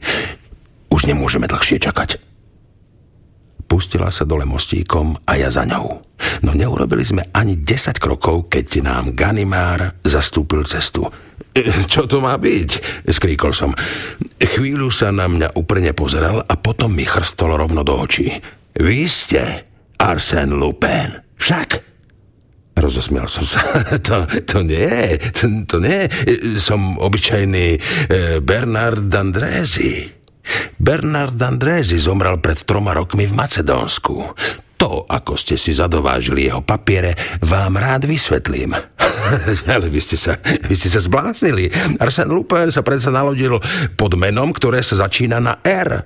Už 0.91 1.07
nemôžeme 1.07 1.47
dlhšie 1.47 1.79
čakať. 1.79 2.19
Pustila 3.71 4.11
sa 4.11 4.27
dole 4.27 4.43
mostíkom 4.43 5.15
a 5.23 5.39
ja 5.39 5.47
za 5.47 5.63
ňou. 5.63 6.03
No 6.43 6.51
neurobili 6.51 7.07
sme 7.07 7.31
ani 7.31 7.55
10 7.55 8.03
krokov, 8.03 8.51
keď 8.51 8.83
nám 8.83 9.15
Ganimár 9.15 9.95
zastúpil 10.03 10.67
cestu. 10.67 11.07
E, 11.55 11.67
čo 11.87 12.03
to 12.03 12.19
má 12.19 12.35
byť? 12.35 13.03
skríkol 13.07 13.55
som. 13.55 13.71
Chvíľu 14.39 14.91
sa 14.91 15.15
na 15.15 15.31
mňa 15.31 15.55
úprne 15.55 15.95
pozeral 15.95 16.43
a 16.43 16.53
potom 16.59 16.91
mi 16.91 17.07
chrstol 17.07 17.55
rovno 17.55 17.87
do 17.87 17.95
očí. 17.95 18.27
Vy 18.75 18.99
ste 19.07 19.41
Arsène 19.99 20.55
Lupin, 20.55 21.11
však? 21.39 21.90
Rozosmial 22.81 23.29
som 23.29 23.45
sa. 23.45 23.61
To, 24.11 24.25
to 24.25 24.65
nie, 24.65 25.21
to, 25.37 25.45
to 25.69 25.77
nie. 25.77 26.09
Som 26.57 26.97
obyčajný 26.97 27.77
e, 27.77 27.79
Bernard 28.41 29.13
Andrézy. 29.13 30.09
Bernard 30.81 31.37
Andrézy 31.37 32.01
zomrel 32.01 32.41
pred 32.41 32.57
troma 32.65 32.97
rokmi 32.97 33.29
v 33.29 33.37
Macedónsku. 33.37 34.15
To, 34.81 35.05
ako 35.05 35.37
ste 35.37 35.61
si 35.61 35.77
zadovážili 35.77 36.49
jeho 36.49 36.65
papiere, 36.65 37.13
vám 37.45 37.77
rád 37.77 38.09
vysvetlím. 38.09 38.73
Ale 39.69 39.85
vy 39.85 40.01
ste 40.01 40.17
sa, 40.17 40.41
vy 40.41 40.73
ste 40.73 40.89
sa 40.89 40.97
zbláznili. 40.97 41.69
Arsène 42.01 42.33
Lupin 42.33 42.73
sa 42.73 42.81
predsa 42.81 43.13
nalodil 43.13 43.61
pod 43.93 44.17
menom, 44.17 44.49
ktoré 44.49 44.81
sa 44.81 44.97
začína 44.97 45.37
na 45.37 45.61
R. 45.61 46.01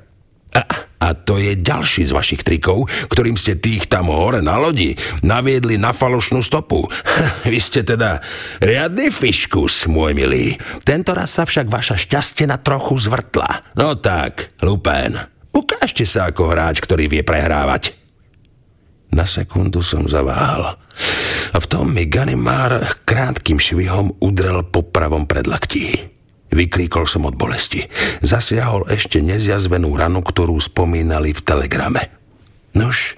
A, 0.51 0.84
a 0.99 1.11
to 1.13 1.35
je 1.37 1.59
ďalší 1.59 2.07
z 2.07 2.15
vašich 2.15 2.41
trikov, 2.41 2.87
ktorým 3.11 3.35
ste 3.35 3.59
tých 3.59 3.91
tam 3.91 4.07
hore 4.07 4.39
na 4.39 4.55
lodi 4.55 4.95
naviedli 5.21 5.75
na 5.75 5.91
falošnú 5.91 6.39
stopu. 6.39 6.87
Vy 7.51 7.59
ste 7.59 7.83
teda 7.83 8.23
riadny 8.63 9.11
fiškus, 9.11 9.91
môj 9.91 10.15
milý. 10.15 10.55
Tento 10.87 11.11
raz 11.11 11.35
sa 11.35 11.43
však 11.43 11.67
vaša 11.67 11.95
šťastina 11.99 12.59
trochu 12.63 12.95
zvrtla. 12.97 13.75
No 13.75 13.99
tak, 13.99 14.55
Lupén, 14.63 15.19
ukážte 15.51 16.07
sa 16.07 16.31
ako 16.31 16.51
hráč, 16.51 16.79
ktorý 16.79 17.11
vie 17.11 17.21
prehrávať. 17.21 17.95
Na 19.15 19.23
sekundu 19.23 19.79
som 19.79 20.09
zaváhal. 20.11 20.75
A 21.55 21.57
v 21.61 21.69
tom 21.71 21.95
mi 21.95 22.03
Ganimár 22.11 22.83
krátkým 23.07 23.63
švihom 23.63 24.19
udrel 24.19 24.67
po 24.67 24.83
pravom 24.83 25.23
predlaktí. 25.23 26.15
Vykríkol 26.53 27.09
som 27.09 27.25
od 27.25 27.35
bolesti. 27.35 27.85
Zasiahol 28.21 28.87
ešte 28.91 29.19
nezjazvenú 29.19 29.91
ranu, 29.97 30.21
ktorú 30.21 30.55
spomínali 30.61 31.33
v 31.33 31.41
telegrame. 31.41 32.01
Nož, 32.77 33.17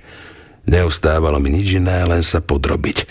neostávalo 0.70 1.42
mi 1.42 1.52
nič 1.52 1.78
iné, 1.78 2.06
len 2.08 2.24
sa 2.24 2.40
podrobiť. 2.40 3.08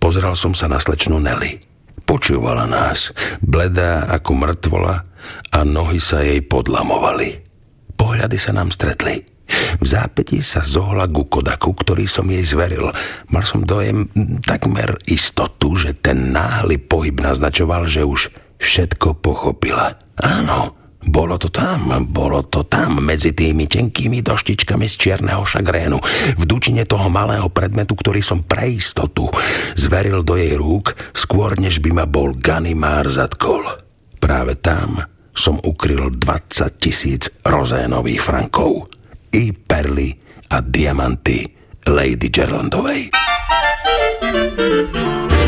Pozrel 0.00 0.32
som 0.34 0.56
sa 0.56 0.66
na 0.66 0.80
slečnú 0.80 1.20
Nelly. 1.20 1.60
Počúvala 2.08 2.66
nás, 2.66 3.14
bledá 3.38 4.10
ako 4.10 4.30
mŕtvola 4.34 5.06
a 5.54 5.58
nohy 5.62 6.02
sa 6.02 6.24
jej 6.26 6.42
podlamovali. 6.42 7.38
Pohľady 7.94 8.38
sa 8.40 8.50
nám 8.56 8.74
stretli. 8.74 9.22
V 9.78 9.84
zápäti 9.86 10.42
sa 10.42 10.62
zohla 10.62 11.10
ku 11.10 11.26
Kodaku, 11.26 11.74
ktorý 11.74 12.06
som 12.06 12.26
jej 12.30 12.42
zveril. 12.42 12.90
Mal 13.30 13.44
som 13.46 13.66
dojem 13.66 14.08
takmer 14.46 14.98
istotu, 15.10 15.74
že 15.74 15.94
ten 15.94 16.30
náhly 16.34 16.78
pohyb 16.78 17.18
naznačoval, 17.18 17.86
že 17.90 18.06
už 18.06 18.30
všetko 18.60 19.18
pochopila. 19.24 19.96
Áno, 20.20 20.76
bolo 21.00 21.40
to 21.40 21.48
tam, 21.48 22.04
bolo 22.12 22.44
to 22.44 22.68
tam, 22.68 23.00
medzi 23.00 23.32
tými 23.32 23.64
tenkými 23.64 24.20
doštičkami 24.20 24.84
z 24.84 24.94
čierneho 25.00 25.48
šagrénu, 25.48 25.96
v 26.36 26.44
dučine 26.44 26.84
toho 26.84 27.08
malého 27.08 27.48
predmetu, 27.48 27.96
ktorý 27.96 28.20
som 28.20 28.44
pre 28.44 28.68
istotu 28.68 29.32
zveril 29.80 30.20
do 30.20 30.36
jej 30.36 30.52
rúk, 30.60 30.92
skôr 31.16 31.56
než 31.56 31.80
by 31.80 32.04
ma 32.04 32.04
bol 32.04 32.36
Ganimár 32.36 33.08
zatkol. 33.08 33.64
Práve 34.20 34.60
tam 34.60 35.00
som 35.32 35.56
ukryl 35.64 36.12
20 36.12 36.76
tisíc 36.76 37.32
rozénových 37.48 38.20
frankov. 38.20 38.92
I 39.32 39.56
perly 39.56 40.12
a 40.52 40.60
diamanty 40.60 41.48
Lady 41.88 42.28
Gerlandovej. 42.28 43.08
Líbí 44.20 45.39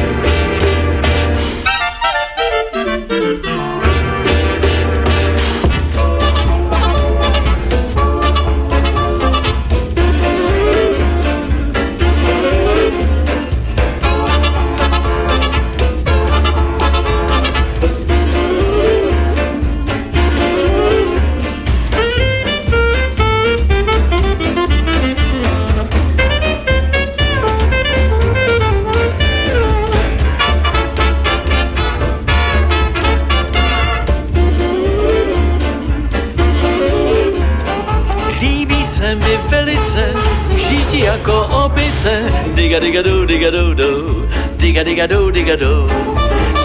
jako 41.33 41.65
opice. 41.65 42.23
Diga 42.55 42.81
diga 42.81 43.03
do, 43.03 43.27
diga 43.27 43.51
do 43.51 43.75
do, 43.75 44.29
diga 44.57 44.85
diga 44.85 45.07
do, 45.07 45.31
diga 45.31 45.57
do. 45.57 45.89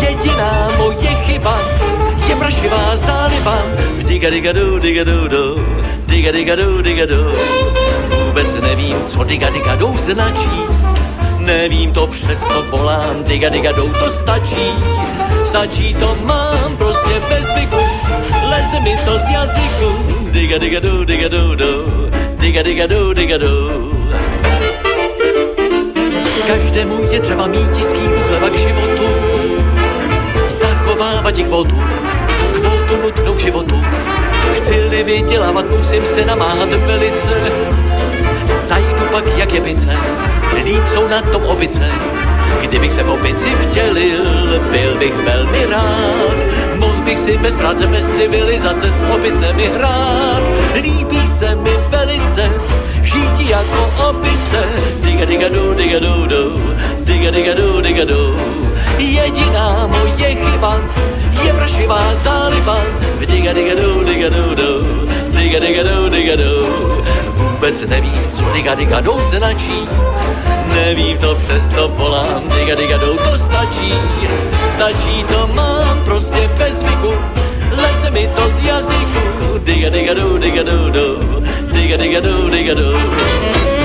Jediná 0.02 0.72
moje 0.78 1.16
chyba 1.26 1.60
je 2.28 2.36
prašivá 2.36 2.96
záliba. 2.96 3.58
V 3.98 4.04
diga 4.04 4.30
diga 4.30 4.54
do, 4.54 4.80
diga 4.80 5.04
do 5.04 5.28
do, 5.28 5.56
diga 6.08 6.32
diga 6.32 6.56
do, 6.56 6.82
diga 6.82 7.06
do. 7.06 7.36
Vůbec 8.26 8.56
nevím, 8.62 9.04
co 9.06 9.24
diga 9.24 9.50
diga 9.50 9.76
do 9.76 9.94
značí. 9.98 10.58
Nevím 11.40 11.92
to, 11.92 12.08
přesto 12.08 12.66
volám, 12.70 13.24
diga 13.24 13.50
diga 13.50 13.72
do, 13.72 13.88
to 13.88 14.10
stačí. 14.10 14.74
Stačí 15.44 15.94
to 15.94 16.18
mám 16.24 16.78
prostě 16.78 17.22
bez 17.30 17.48
zvyku, 17.48 17.80
leze 18.50 18.80
mi 18.80 18.98
to 19.06 19.20
z 19.20 19.30
jazyku. 19.30 19.90
Diga 20.32 20.58
diga 20.58 20.80
do, 20.80 21.06
diga 21.06 21.30
do 21.30 21.56
do, 21.56 21.86
diga 22.40 22.64
diga 22.64 22.88
do, 22.88 23.14
diga 23.14 23.38
do. 23.38 23.97
Každému 26.48 27.04
je 27.12 27.20
třeba 27.20 27.48
mít 27.48 27.76
skýbu 27.76 28.22
chleba 28.28 28.50
k 28.50 28.56
životu, 28.56 29.08
zachovávat 30.48 31.38
i 31.38 31.44
kvotu, 31.44 31.76
kvotu 32.54 33.02
nutnou 33.04 33.34
k 33.34 33.40
životu. 33.40 33.76
Chci-li 34.54 35.04
vydělávat, 35.04 35.66
musím 35.78 36.06
se 36.06 36.26
namáhat 36.26 36.74
velice, 36.74 37.52
zajdu 38.50 39.04
pak 39.12 39.38
jak 39.38 39.54
je 39.54 39.62
pice, 39.62 39.98
líp 40.64 40.88
jsou 40.88 41.08
na 41.08 41.22
tom 41.22 41.44
opice. 41.44 41.92
Kdybych 42.62 42.94
se 42.94 43.04
v 43.04 43.10
opici 43.10 43.50
vtělil, 43.50 44.24
byl 44.72 44.98
bych 45.00 45.16
velmi 45.16 45.66
rád. 45.66 46.38
Mohl 46.76 47.02
bych 47.02 47.20
si 47.20 47.38
bez 47.38 47.56
práce, 47.56 47.88
bez 47.88 48.10
civilizace 48.10 48.92
s 48.92 49.04
opicemi 49.04 49.70
hrát. 49.76 50.42
Líbí 50.82 51.28
se 51.28 51.56
mi 51.56 51.72
velice, 51.90 52.52
žít 53.08 53.50
jako 53.50 54.10
opice. 54.10 54.60
Diga 55.02 55.26
diga 55.26 55.50
do, 55.50 55.74
diga 55.74 56.00
do 56.00 56.28
do, 56.28 56.44
diga 57.06 57.32
diga 57.32 57.54
do, 57.56 57.82
diga 57.82 58.06
do. 58.06 58.36
Jediná 59.00 59.88
moje 59.88 60.36
chyba 60.36 60.82
je 61.46 61.54
prašivá 61.54 62.14
záliba. 62.14 62.78
V 63.20 63.26
diga 63.26 63.54
diga 63.54 63.76
do, 63.76 64.04
diga 64.04 64.30
do 64.30 64.56
do, 64.56 64.72
diga 65.32 65.60
diga 65.60 65.84
do, 65.84 66.10
diga 66.10 66.36
do. 66.36 66.54
Vůbec 67.32 67.82
nevím, 67.82 68.22
co 68.32 68.44
diga 68.54 68.76
diga 68.76 69.00
do 69.00 69.18
značí. 69.30 69.88
Nevím 70.76 71.18
to, 71.18 71.36
přesto 71.36 71.88
volám, 71.88 72.44
diga 72.60 72.76
diga 72.76 72.98
do, 72.98 73.16
to 73.18 73.38
stačí. 73.38 73.94
Stačí 74.70 75.24
to 75.24 75.50
mám 75.54 76.02
prostě 76.06 76.50
bez 76.58 76.80
zvyku, 76.80 77.14
leze 77.72 78.12
mi 78.12 78.28
to 78.36 78.50
z 78.50 78.66
jazyku. 78.66 79.22
Diga 79.64 79.90
diga 79.90 80.14
do, 80.14 80.38
diga 80.38 80.64
do 80.64 80.90
do, 80.90 81.37
diga 81.78 81.98
diga 81.98 82.22
do, 82.22 82.50
diga 82.50 82.74
do. 82.74 83.77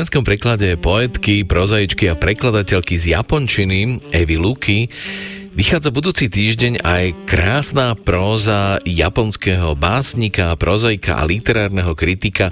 Slovenskom 0.00 0.24
preklade 0.24 0.80
poetky, 0.80 1.44
prozaičky 1.44 2.08
a 2.08 2.16
prekladateľky 2.16 2.96
z 2.96 3.12
japončiny 3.12 4.00
Evy 4.16 4.40
Luky 4.40 4.88
Vychádza 5.52 5.92
budúci 5.92 6.32
týždeň 6.32 6.80
aj 6.80 7.28
krásna 7.28 7.92
próza 7.92 8.80
japonského 8.88 9.76
básnika, 9.76 10.56
prozaika 10.56 11.20
a 11.20 11.28
literárneho 11.28 11.92
kritika 11.92 12.48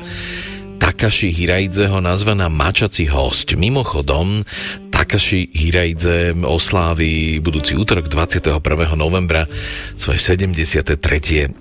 Takashi 0.77 1.33
Hiraidzeho 1.33 2.05
nazvaná 2.05 2.53
Mačací 2.53 3.09
host. 3.09 3.57
Mimochodom, 3.57 4.45
Takashi 4.93 5.49
Hiraidze 5.49 6.37
oslávi 6.45 7.41
budúci 7.41 7.81
útorok 7.81 8.13
21. 8.13 8.61
novembra 8.93 9.49
svoje 9.97 10.21
73. 10.21 11.01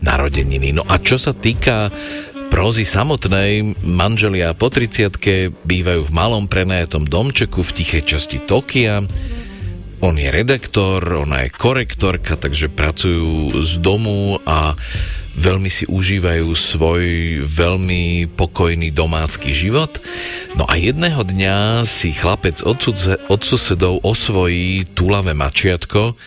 narodeniny. 0.03 0.75
No 0.75 0.83
a 0.83 0.99
čo 0.99 1.15
sa 1.15 1.31
týka 1.31 1.87
prózy 2.47 2.87
samotnej, 2.87 3.77
manželia 3.83 4.55
po 4.55 4.71
30 4.71 5.13
bývajú 5.63 6.01
v 6.07 6.11
malom 6.15 6.47
prenajatom 6.47 7.05
domčeku 7.05 7.61
v 7.61 7.75
tichej 7.75 8.03
časti 8.03 8.39
Tokia. 8.43 9.03
On 9.99 10.13
je 10.13 10.29
redaktor, 10.29 11.01
ona 11.01 11.45
je 11.47 11.55
korektorka, 11.55 12.37
takže 12.37 12.69
pracujú 12.69 13.49
z 13.65 13.81
domu 13.81 14.37
a 14.45 14.77
veľmi 15.37 15.69
si 15.69 15.85
užívajú 15.85 16.49
svoj 16.57 17.05
veľmi 17.45 18.33
pokojný 18.33 18.89
domácky 18.89 19.53
život. 19.53 20.01
No 20.57 20.65
a 20.65 20.77
jedného 20.81 21.21
dňa 21.21 21.85
si 21.85 22.13
chlapec 22.13 22.65
od, 22.65 22.77
sudze, 22.81 23.21
od 23.29 23.41
susedov 23.45 24.01
osvojí 24.01 24.89
túlavé 24.97 25.37
mačiatko, 25.37 26.17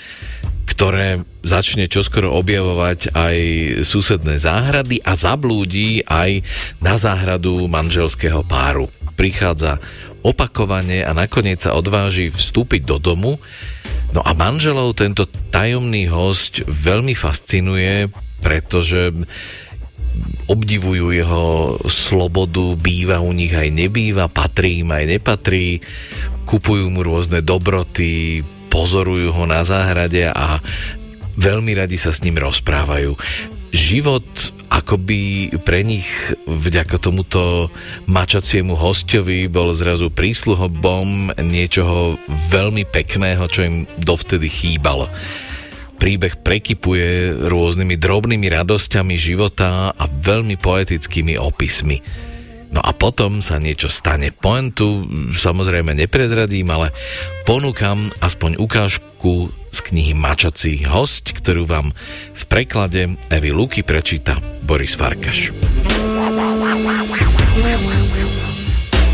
ktoré 0.71 1.27
začne 1.43 1.91
čoskoro 1.91 2.31
objavovať 2.39 3.11
aj 3.11 3.37
susedné 3.83 4.39
záhrady 4.39 5.03
a 5.03 5.19
zablúdi 5.19 6.07
aj 6.07 6.47
na 6.79 6.95
záhradu 6.95 7.67
manželského 7.67 8.47
páru. 8.47 8.87
Prichádza 9.19 9.83
opakovane 10.23 11.03
a 11.03 11.11
nakoniec 11.11 11.59
sa 11.59 11.75
odváži 11.75 12.31
vstúpiť 12.31 12.87
do 12.87 13.03
domu. 13.03 13.43
No 14.15 14.23
a 14.23 14.31
manželov 14.31 14.95
tento 14.95 15.27
tajomný 15.51 16.07
host 16.07 16.63
veľmi 16.63 17.19
fascinuje, 17.19 18.07
pretože 18.39 19.11
obdivujú 20.51 21.15
jeho 21.15 21.79
slobodu, 21.87 22.75
býva 22.79 23.23
u 23.23 23.31
nich 23.35 23.55
aj 23.55 23.71
nebýva, 23.71 24.31
patrí 24.31 24.83
im 24.83 24.91
aj 24.91 25.19
nepatrí, 25.19 25.79
kupujú 26.47 26.91
mu 26.91 27.07
rôzne 27.07 27.43
dobroty, 27.43 28.43
pozorujú 28.71 29.35
ho 29.35 29.45
na 29.45 29.67
záhrade 29.67 30.31
a 30.31 30.63
veľmi 31.37 31.75
radi 31.77 31.99
sa 31.99 32.15
s 32.15 32.23
ním 32.23 32.39
rozprávajú. 32.39 33.19
Život 33.71 34.27
akoby 34.71 35.51
pre 35.63 35.87
nich 35.87 36.07
vďaka 36.47 36.99
tomuto 36.99 37.71
mačaciemu 38.07 38.75
hostovi 38.79 39.47
bol 39.51 39.71
zrazu 39.75 40.11
prísluhobom 40.11 41.35
niečoho 41.39 42.19
veľmi 42.51 42.87
pekného, 42.87 43.47
čo 43.51 43.67
im 43.67 43.87
dovtedy 43.99 44.47
chýbalo 44.47 45.11
príbeh 46.01 46.41
prekypuje 46.41 47.45
rôznymi 47.45 48.01
drobnými 48.01 48.49
radosťami 48.49 49.21
života 49.21 49.93
a 49.93 50.05
veľmi 50.09 50.57
poetickými 50.57 51.37
opismi. 51.37 52.01
No 52.71 52.79
a 52.79 52.95
potom 52.95 53.43
sa 53.43 53.59
niečo 53.59 53.91
stane. 53.91 54.31
Pointu 54.31 55.03
samozrejme 55.35 55.95
neprezradím, 55.95 56.71
ale 56.71 56.95
ponúkam 57.43 58.15
aspoň 58.23 58.63
ukážku 58.63 59.51
z 59.71 59.79
knihy 59.91 60.15
Mačací 60.15 60.87
host, 60.87 61.35
ktorú 61.35 61.67
vám 61.67 61.95
v 62.35 62.43
preklade 62.47 63.19
Evy 63.31 63.51
Luky 63.51 63.83
prečíta 63.83 64.39
Boris 64.63 64.95
Farkaš. 64.95 65.55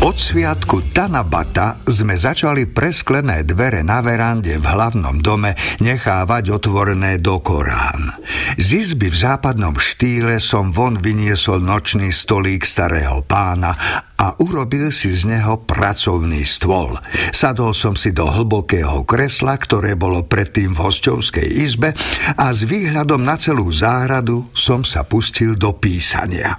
Od 0.05 0.13
sviatku 0.13 0.93
Tanabata 0.93 1.81
sme 1.81 2.13
začali 2.13 2.69
presklené 2.69 3.41
dvere 3.41 3.81
na 3.81 4.05
verande 4.05 4.53
v 4.53 4.61
hlavnom 4.61 5.17
dome 5.25 5.57
nechávať 5.81 6.53
otvorené 6.53 7.17
do 7.17 7.41
Korán. 7.41 8.13
Z 8.61 8.93
izby 8.93 9.09
v 9.09 9.17
západnom 9.17 9.73
štýle 9.73 10.37
som 10.37 10.69
von 10.69 11.01
vyniesol 11.01 11.65
nočný 11.65 12.13
stolík 12.13 12.61
starého 12.61 13.25
pána 13.25 13.73
a 14.21 14.37
urobil 14.37 14.93
si 14.93 15.09
z 15.09 15.33
neho 15.33 15.65
pracovný 15.65 16.45
stôl. 16.45 16.93
Sadol 17.33 17.73
som 17.73 17.97
si 17.97 18.13
do 18.13 18.29
hlbokého 18.29 19.01
kresla, 19.01 19.57
ktoré 19.57 19.97
bolo 19.97 20.29
predtým 20.29 20.77
v 20.77 20.81
hostovskej 20.85 21.49
izbe 21.57 21.97
a 22.37 22.53
s 22.53 22.69
výhľadom 22.69 23.25
na 23.25 23.33
celú 23.41 23.65
záhradu 23.73 24.53
som 24.53 24.85
sa 24.85 25.01
pustil 25.09 25.57
do 25.57 25.73
písania. 25.73 26.53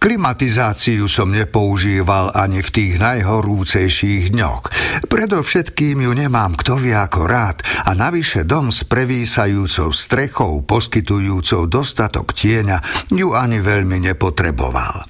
Klimatizáciu 0.00 1.04
som 1.12 1.28
nepoužíval 1.28 2.32
ani 2.32 2.64
v 2.64 2.72
tých 2.72 2.96
najhorúcejších 3.04 4.32
dňoch. 4.32 4.64
Predovšetkým 5.12 6.00
ju 6.00 6.12
nemám 6.16 6.56
kto 6.56 6.80
vie 6.80 6.96
ako 6.96 7.28
rád 7.28 7.60
a 7.84 7.92
navyše 7.92 8.48
dom 8.48 8.72
s 8.72 8.80
prevísajúcou 8.88 9.92
strechou, 9.92 10.64
poskytujúcou 10.64 11.68
dostatok 11.68 12.32
tieňa, 12.32 12.80
ju 13.12 13.36
ani 13.36 13.60
veľmi 13.60 14.00
nepotreboval. 14.08 15.04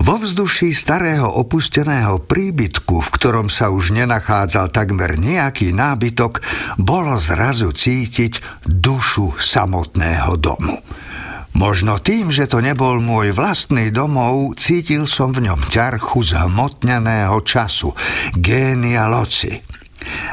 Vo 0.00 0.16
vzduší 0.16 0.72
starého 0.72 1.28
opusteného 1.36 2.24
príbytku, 2.24 2.96
v 2.96 3.08
ktorom 3.20 3.52
sa 3.52 3.68
už 3.68 3.92
nenachádzal 4.00 4.72
takmer 4.72 5.20
nejaký 5.20 5.76
nábytok, 5.76 6.40
bolo 6.80 7.20
zrazu 7.20 7.68
cítiť 7.68 8.64
dušu 8.64 9.36
samotného 9.36 10.40
domu. 10.40 10.80
Možno 11.56 11.96
tým, 11.96 12.28
že 12.28 12.44
to 12.52 12.60
nebol 12.60 13.00
môj 13.00 13.32
vlastný 13.32 13.88
domov, 13.88 14.60
cítil 14.60 15.08
som 15.08 15.32
v 15.32 15.48
ňom 15.48 15.72
ťarchu 15.72 16.20
zhmotneného 16.20 17.40
času, 17.40 17.96
génia 18.36 19.08
loci. 19.08 19.56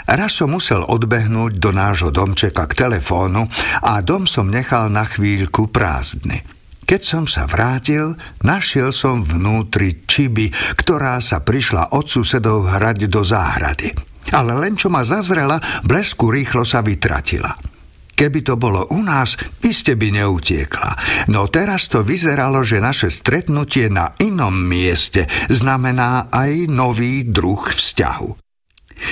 Raz 0.04 0.44
som 0.44 0.52
musel 0.52 0.84
odbehnúť 0.84 1.64
do 1.64 1.72
nášho 1.72 2.12
domčeka 2.12 2.68
k 2.68 2.76
telefónu 2.76 3.48
a 3.88 4.04
dom 4.04 4.28
som 4.28 4.52
nechal 4.52 4.92
na 4.92 5.08
chvíľku 5.08 5.72
prázdny. 5.72 6.44
Keď 6.84 7.02
som 7.02 7.24
sa 7.24 7.48
vrátil, 7.48 8.20
našiel 8.44 8.92
som 8.92 9.24
vnútri 9.24 10.04
čiby, 10.04 10.52
ktorá 10.76 11.24
sa 11.24 11.40
prišla 11.40 11.96
od 11.96 12.04
susedov 12.04 12.68
hrať 12.68 13.08
do 13.08 13.24
záhrady. 13.24 13.96
Ale 14.36 14.60
len 14.60 14.76
čo 14.76 14.92
ma 14.92 15.08
zazrela, 15.08 15.56
blesku 15.88 16.28
rýchlo 16.28 16.68
sa 16.68 16.84
vytratila. 16.84 17.73
Keby 18.14 18.40
to 18.46 18.56
bolo 18.56 18.86
u 18.94 19.02
nás, 19.02 19.36
iste 19.66 19.98
by 19.98 20.24
neutiekla. 20.24 20.92
No 21.34 21.50
teraz 21.50 21.90
to 21.90 22.06
vyzeralo, 22.06 22.62
že 22.62 22.78
naše 22.78 23.10
stretnutie 23.10 23.90
na 23.90 24.14
inom 24.22 24.54
mieste 24.54 25.26
znamená 25.50 26.30
aj 26.30 26.70
nový 26.70 27.26
druh 27.26 27.62
vzťahu. 27.74 28.44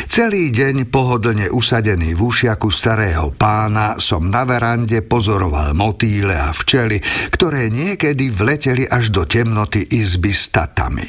Celý 0.07 0.53
deň 0.53 0.87
pohodlne 0.87 1.51
usadený 1.51 2.15
v 2.15 2.21
ušiaku 2.21 2.69
starého 2.71 3.33
pána 3.35 3.99
som 3.99 4.29
na 4.31 4.47
verande 4.47 5.03
pozoroval 5.03 5.75
motýle 5.75 6.37
a 6.37 6.55
včely, 6.55 7.01
ktoré 7.33 7.67
niekedy 7.67 8.31
vleteli 8.31 8.87
až 8.87 9.11
do 9.11 9.27
temnoty 9.27 9.83
izby 9.83 10.31
s 10.31 10.53
tatami. 10.53 11.05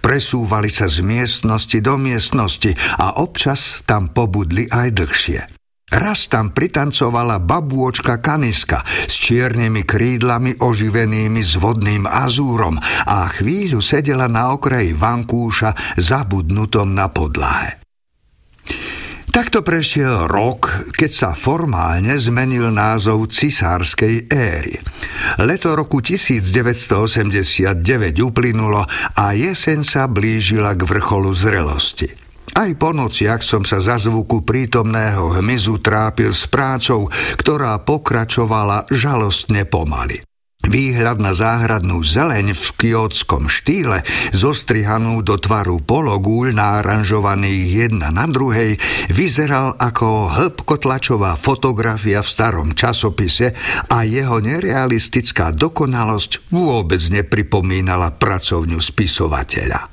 Presúvali 0.00 0.72
sa 0.72 0.90
z 0.90 1.04
miestnosti 1.04 1.78
do 1.78 1.94
miestnosti 1.94 2.74
a 2.98 3.22
občas 3.22 3.84
tam 3.86 4.10
pobudli 4.10 4.66
aj 4.66 4.88
dlhšie. 4.90 5.63
Raz 5.94 6.26
tam 6.26 6.50
pritancovala 6.50 7.38
babôčka 7.38 8.18
kaniska 8.18 8.82
s 8.82 9.14
čiernymi 9.14 9.86
krídlami 9.86 10.58
oživenými 10.58 11.38
s 11.38 11.54
vodným 11.54 12.10
azúrom 12.10 12.74
a 13.06 13.30
chvíľu 13.30 13.78
sedela 13.78 14.26
na 14.26 14.50
okraji 14.50 14.90
vankúša 14.90 15.94
zabudnutom 15.94 16.90
na 16.98 17.06
podlahe. 17.14 17.78
Takto 19.30 19.66
prešiel 19.66 20.26
rok, 20.30 20.90
keď 20.94 21.10
sa 21.10 21.30
formálne 21.34 22.14
zmenil 22.18 22.74
názov 22.74 23.30
cisárskej 23.30 24.30
éry. 24.30 24.78
Leto 25.42 25.78
roku 25.78 26.02
1989 26.02 27.74
uplynulo 28.18 28.82
a 29.14 29.34
jeseň 29.34 29.82
sa 29.86 30.10
blížila 30.10 30.74
k 30.74 30.86
vrcholu 30.86 31.34
zrelosti. 31.34 32.33
Aj 32.54 32.70
po 32.78 32.94
nociach 32.94 33.42
som 33.42 33.66
sa 33.66 33.82
za 33.82 33.98
zvuku 33.98 34.46
prítomného 34.46 35.42
hmyzu 35.42 35.82
trápil 35.82 36.30
s 36.30 36.46
prácou, 36.46 37.10
ktorá 37.34 37.82
pokračovala 37.82 38.86
žalostne 38.94 39.66
pomaly. 39.66 40.22
Výhľad 40.64 41.20
na 41.20 41.36
záhradnú 41.36 42.00
zeleň 42.00 42.56
v 42.56 42.66
kiotskom 42.80 43.52
štýle, 43.52 44.00
zostrihanú 44.32 45.20
do 45.20 45.36
tvaru 45.36 45.84
pologúľ 45.84 46.56
náranžovaných 46.56 47.90
jedna 47.90 48.08
na 48.08 48.24
druhej, 48.24 48.80
vyzeral 49.12 49.76
ako 49.76 50.32
hĺbkotlačová 50.32 51.36
fotografia 51.36 52.24
v 52.24 52.32
starom 52.32 52.72
časopise 52.72 53.52
a 53.92 54.08
jeho 54.08 54.40
nerealistická 54.40 55.52
dokonalosť 55.52 56.48
vôbec 56.48 57.02
nepripomínala 57.12 58.16
pracovňu 58.16 58.80
spisovateľa. 58.80 59.92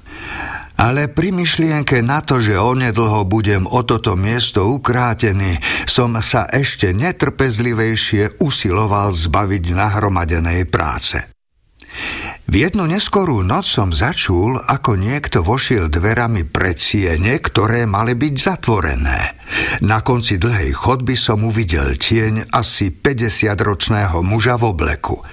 Ale 0.81 1.13
pri 1.13 1.29
myšlienke 1.29 2.01
na 2.01 2.25
to, 2.25 2.41
že 2.41 2.57
onedlho 2.57 3.21
budem 3.29 3.69
o 3.69 3.85
toto 3.85 4.17
miesto 4.17 4.65
ukrátený, 4.65 5.61
som 5.85 6.17
sa 6.25 6.49
ešte 6.49 6.89
netrpezlivejšie 6.97 8.41
usiloval 8.41 9.13
zbaviť 9.13 9.63
nahromadenej 9.77 10.65
práce. 10.65 11.21
V 12.51 12.67
jednu 12.67 12.83
neskorú 12.83 13.47
noc 13.47 13.63
som 13.63 13.95
začul, 13.95 14.59
ako 14.59 14.99
niekto 14.99 15.39
vošiel 15.39 15.87
dverami 15.87 16.43
pred 16.43 16.75
siene, 16.75 17.39
ktoré 17.39 17.87
mali 17.87 18.11
byť 18.11 18.33
zatvorené. 18.35 19.39
Na 19.87 20.03
konci 20.03 20.35
dlhej 20.35 20.75
chodby 20.75 21.15
som 21.15 21.47
uvidel 21.47 21.95
tieň 21.95 22.51
asi 22.51 22.91
50-ročného 22.91 24.19
muža 24.19 24.59
v 24.59 24.67
obleku. 24.67 25.23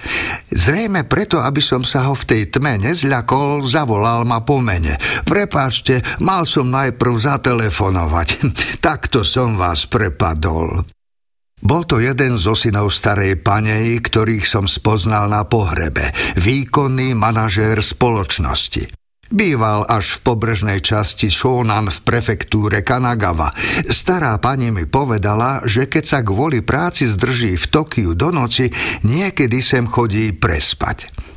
Zrejme 0.47 1.03
preto, 1.11 1.43
aby 1.43 1.59
som 1.59 1.83
sa 1.83 2.07
ho 2.07 2.15
v 2.15 2.23
tej 2.23 2.41
tme 2.55 2.79
nezľakol, 2.87 3.67
zavolal 3.67 4.23
ma 4.23 4.39
po 4.39 4.63
mene. 4.63 4.95
Prepáčte, 5.27 5.99
mal 6.23 6.47
som 6.47 6.71
najprv 6.71 7.19
zatelefonovať. 7.19 8.27
Takto 8.87 9.27
som 9.27 9.59
vás 9.59 9.91
prepadol. 9.91 10.98
Bol 11.59 11.83
to 11.83 11.99
jeden 11.99 12.39
zo 12.39 12.55
synov 12.55 12.89
starej 12.89 13.39
panej, 13.43 13.99
ktorých 13.99 14.47
som 14.47 14.65
spoznal 14.65 15.27
na 15.27 15.43
pohrebe, 15.43 16.07
výkonný 16.39 17.11
manažér 17.13 17.83
spoločnosti. 17.83 18.95
Býval 19.29 19.85
až 19.85 20.17
v 20.17 20.25
pobrežnej 20.25 20.81
časti 20.81 21.29
Shonan 21.29 21.93
v 21.93 21.99
prefektúre 22.01 22.81
Kanagawa. 22.81 23.53
Stará 23.85 24.33
pani 24.41 24.73
mi 24.73 24.89
povedala, 24.89 25.61
že 25.69 25.85
keď 25.85 26.03
sa 26.03 26.19
kvôli 26.25 26.65
práci 26.65 27.05
zdrží 27.05 27.53
v 27.53 27.65
Tokiu 27.69 28.17
do 28.17 28.33
noci, 28.33 28.73
niekedy 29.05 29.61
sem 29.61 29.85
chodí 29.85 30.33
prespať. 30.33 31.28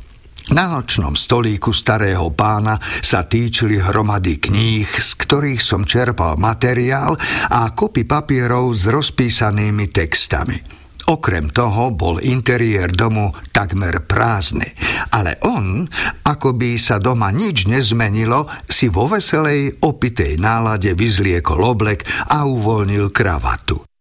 Na 0.51 0.67
nočnom 0.67 1.15
stolíku 1.15 1.71
starého 1.71 2.27
pána 2.35 2.75
sa 2.99 3.23
týčili 3.23 3.79
hromady 3.79 4.43
kníh, 4.43 4.83
z 4.83 5.09
ktorých 5.15 5.63
som 5.63 5.87
čerpal 5.87 6.35
materiál 6.35 7.15
a 7.47 7.71
kopy 7.71 8.03
papierov 8.03 8.75
s 8.75 8.91
rozpísanými 8.91 9.87
textami. 9.87 10.59
Okrem 11.03 11.51
toho 11.51 11.91
bol 11.95 12.19
interiér 12.19 12.91
domu 12.91 13.31
takmer 13.51 14.03
prázdny, 14.07 14.71
ale 15.11 15.35
on, 15.43 15.83
ako 16.23 16.55
by 16.55 16.79
sa 16.79 16.95
doma 16.99 17.27
nič 17.31 17.67
nezmenilo, 17.67 18.47
si 18.63 18.87
vo 18.87 19.11
veselej, 19.11 19.83
opitej 19.83 20.39
nálade 20.39 20.95
vyzliekol 20.95 21.59
oblek 21.59 22.07
a 22.31 22.47
uvoľnil 22.47 23.11
kravatu. 23.11 23.92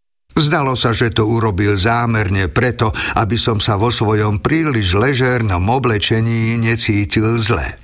Zdalo 0.53 0.77
sa, 0.77 0.93
že 0.93 1.17
to 1.17 1.25
urobil 1.33 1.81
zámerne 1.81 2.45
preto, 2.53 2.93
aby 3.17 3.41
som 3.41 3.57
sa 3.57 3.81
vo 3.81 3.89
svojom 3.89 4.45
príliš 4.45 5.01
ležérnom 5.01 5.65
oblečení 5.65 6.61
necítil 6.61 7.41
zle. 7.41 7.81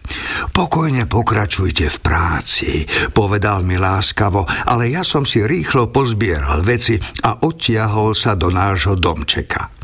Pokojne 0.53 1.09
pokračujte 1.09 1.89
v 1.89 1.99
práci, 2.05 2.85
povedal 3.17 3.65
mi 3.65 3.81
láskavo, 3.81 4.45
ale 4.69 4.93
ja 4.93 5.01
som 5.01 5.25
si 5.25 5.41
rýchlo 5.49 5.89
pozbieral 5.89 6.61
veci 6.61 7.01
a 7.25 7.41
odtiahol 7.41 8.13
sa 8.13 8.37
do 8.37 8.53
nášho 8.53 9.01
domčeka 9.01 9.78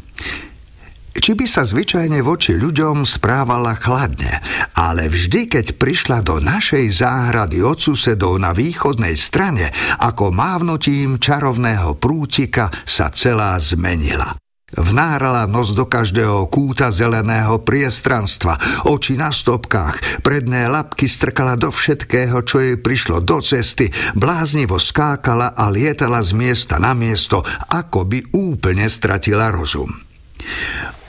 či 1.15 1.33
by 1.39 1.47
sa 1.47 1.63
zvyčajne 1.63 2.21
voči 2.21 2.59
ľuďom 2.59 3.07
správala 3.07 3.79
chladne, 3.79 4.43
ale 4.75 5.07
vždy, 5.07 5.47
keď 5.51 5.67
prišla 5.79 6.19
do 6.27 6.43
našej 6.43 6.91
záhrady 6.91 7.63
od 7.63 7.79
susedov 7.79 8.39
na 8.43 8.51
východnej 8.51 9.15
strane, 9.15 9.71
ako 10.03 10.35
mávnutím 10.35 11.23
čarovného 11.23 11.95
prútika 11.99 12.71
sa 12.83 13.11
celá 13.15 13.55
zmenila. 13.63 14.35
Vnárala 14.75 15.47
nos 15.47 15.71
do 15.71 15.87
každého 15.87 16.51
kúta 16.51 16.91
zeleného 16.91 17.63
priestranstva, 17.63 18.59
oči 18.91 19.15
na 19.15 19.31
stopkách, 19.31 20.25
predné 20.27 20.67
labky 20.67 21.07
strkala 21.07 21.55
do 21.55 21.71
všetkého, 21.71 22.43
čo 22.43 22.59
jej 22.59 22.75
prišlo 22.83 23.23
do 23.23 23.39
cesty, 23.39 23.87
bláznivo 24.19 24.83
skákala 24.83 25.55
a 25.55 25.71
lietala 25.71 26.19
z 26.27 26.35
miesta 26.35 26.83
na 26.83 26.91
miesto, 26.91 27.47
ako 27.71 28.03
by 28.03 28.19
úplne 28.35 28.91
stratila 28.91 29.55
rozum. 29.55 29.95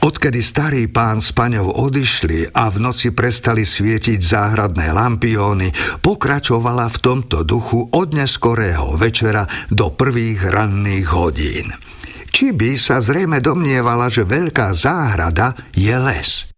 Odkedy 0.05 0.37
starý 0.45 0.85
pán 0.85 1.17
s 1.17 1.33
paňou 1.33 1.81
odišli 1.81 2.53
a 2.53 2.69
v 2.69 2.77
noci 2.77 3.09
prestali 3.09 3.65
svietiť 3.65 4.21
záhradné 4.21 4.93
lampióny, 4.93 5.73
pokračovala 6.05 6.93
v 6.93 6.97
tomto 7.01 7.41
duchu 7.41 7.89
od 7.89 8.13
neskorého 8.13 8.93
večera 9.01 9.49
do 9.73 9.89
prvých 9.89 10.45
ranných 10.53 11.09
hodín. 11.09 11.73
Či 12.29 12.53
by 12.53 12.77
sa 12.77 13.01
zrejme 13.01 13.41
domnievala, 13.41 14.05
že 14.13 14.29
veľká 14.29 14.77
záhrada 14.77 15.57
je 15.73 15.97
les. 15.97 16.53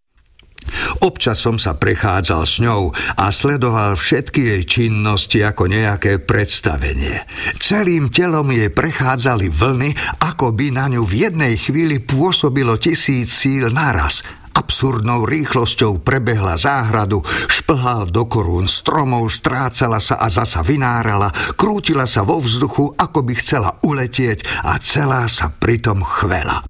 Občas 1.04 1.38
som 1.40 1.56
sa 1.62 1.78
prechádzal 1.78 2.44
s 2.44 2.56
ňou 2.64 2.92
a 3.20 3.30
sledoval 3.30 3.96
všetky 3.96 4.42
jej 4.56 4.64
činnosti 4.66 5.44
ako 5.44 5.70
nejaké 5.70 6.24
predstavenie. 6.24 7.24
Celým 7.62 8.10
telom 8.10 8.50
jej 8.52 8.72
prechádzali 8.72 9.52
vlny, 9.52 10.22
ako 10.24 10.54
by 10.54 10.68
na 10.74 10.86
ňu 10.92 11.04
v 11.04 11.28
jednej 11.28 11.56
chvíli 11.60 12.04
pôsobilo 12.04 12.76
tisíc 12.82 13.34
síl 13.34 13.70
naraz 13.70 14.26
absurdnou 14.58 15.30
rýchlosťou 15.30 16.02
prebehla 16.02 16.58
záhradu, 16.58 17.22
šplhal 17.46 18.10
do 18.10 18.26
korún 18.26 18.66
stromov, 18.66 19.30
strácala 19.30 20.02
sa 20.02 20.18
a 20.18 20.28
zasa 20.34 20.66
vynárala, 20.66 21.30
krútila 21.54 22.10
sa 22.10 22.26
vo 22.26 22.42
vzduchu, 22.42 22.98
ako 22.98 23.20
by 23.22 23.34
chcela 23.38 23.78
uletieť 23.86 24.66
a 24.66 24.82
celá 24.82 25.30
sa 25.30 25.54
pritom 25.54 26.02
chvela. 26.02 26.66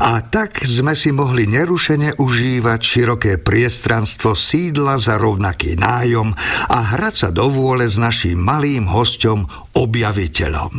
A 0.00 0.20
tak 0.24 0.60
sme 0.62 0.92
si 0.92 1.10
mohli 1.10 1.48
nerušene 1.48 2.20
užívať 2.20 2.80
široké 2.80 3.32
priestranstvo 3.40 4.36
sídla 4.36 5.00
za 5.00 5.16
rovnaký 5.16 5.80
nájom 5.80 6.36
a 6.68 6.78
hrať 6.96 7.14
sa 7.16 7.28
do 7.32 7.48
vôle 7.48 7.88
s 7.88 7.96
naším 7.96 8.40
malým 8.40 8.86
hosťom, 8.88 9.72
objaviteľom. 9.76 10.72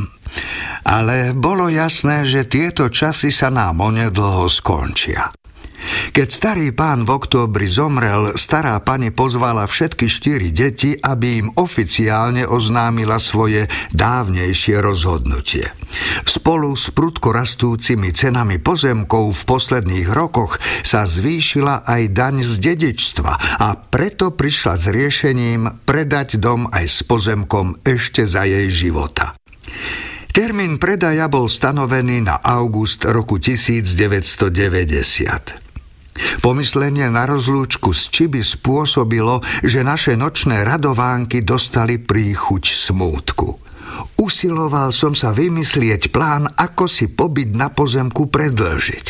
Ale 0.88 1.36
bolo 1.36 1.68
jasné, 1.68 2.24
že 2.24 2.48
tieto 2.48 2.88
časy 2.88 3.30
sa 3.30 3.52
nám 3.52 3.84
onedlho 3.84 4.48
skončia. 4.48 5.41
Keď 6.12 6.28
starý 6.28 6.76
pán 6.76 7.08
v 7.08 7.16
októbri 7.16 7.72
zomrel, 7.72 8.36
stará 8.36 8.76
pani 8.84 9.16
pozvala 9.16 9.64
všetky 9.64 10.12
štyri 10.12 10.52
deti, 10.52 10.92
aby 10.98 11.40
im 11.40 11.48
oficiálne 11.56 12.44
oznámila 12.44 13.16
svoje 13.22 13.72
dávnejšie 13.96 14.84
rozhodnutie. 14.84 15.72
Spolu 16.24 16.76
s 16.76 16.92
prudko 16.92 17.32
rastúcimi 17.36 18.12
cenami 18.16 18.60
pozemkov 18.60 19.36
v 19.36 19.42
posledných 19.44 20.08
rokoch 20.12 20.58
sa 20.84 21.04
zvýšila 21.04 21.88
aj 21.88 22.02
daň 22.16 22.44
z 22.44 22.72
dedičstva 22.72 23.60
a 23.60 23.76
preto 23.76 24.32
prišla 24.32 24.74
s 24.80 24.88
riešením 24.88 25.84
predať 25.84 26.40
dom 26.40 26.72
aj 26.72 26.86
s 26.88 27.04
pozemkom 27.04 27.84
ešte 27.84 28.24
za 28.24 28.48
jej 28.48 28.72
života. 28.72 29.36
Termín 30.32 30.80
predaja 30.80 31.28
bol 31.28 31.52
stanovený 31.52 32.24
na 32.24 32.40
august 32.40 33.04
roku 33.04 33.36
1990. 33.36 35.61
Pomyslenie 36.44 37.08
na 37.10 37.28
rozlúčku 37.30 37.92
s 37.92 38.10
Čiby 38.10 38.42
spôsobilo, 38.42 39.42
že 39.66 39.86
naše 39.86 40.18
nočné 40.18 40.66
radovánky 40.66 41.46
dostali 41.46 41.98
príchuť 42.00 42.64
smútku. 42.66 43.72
Usiloval 44.22 44.94
som 44.94 45.18
sa 45.18 45.34
vymyslieť 45.34 46.14
plán, 46.14 46.48
ako 46.48 46.86
si 46.86 47.10
pobyt 47.10 47.52
na 47.58 47.74
pozemku 47.74 48.30
predlžiť. 48.30 49.06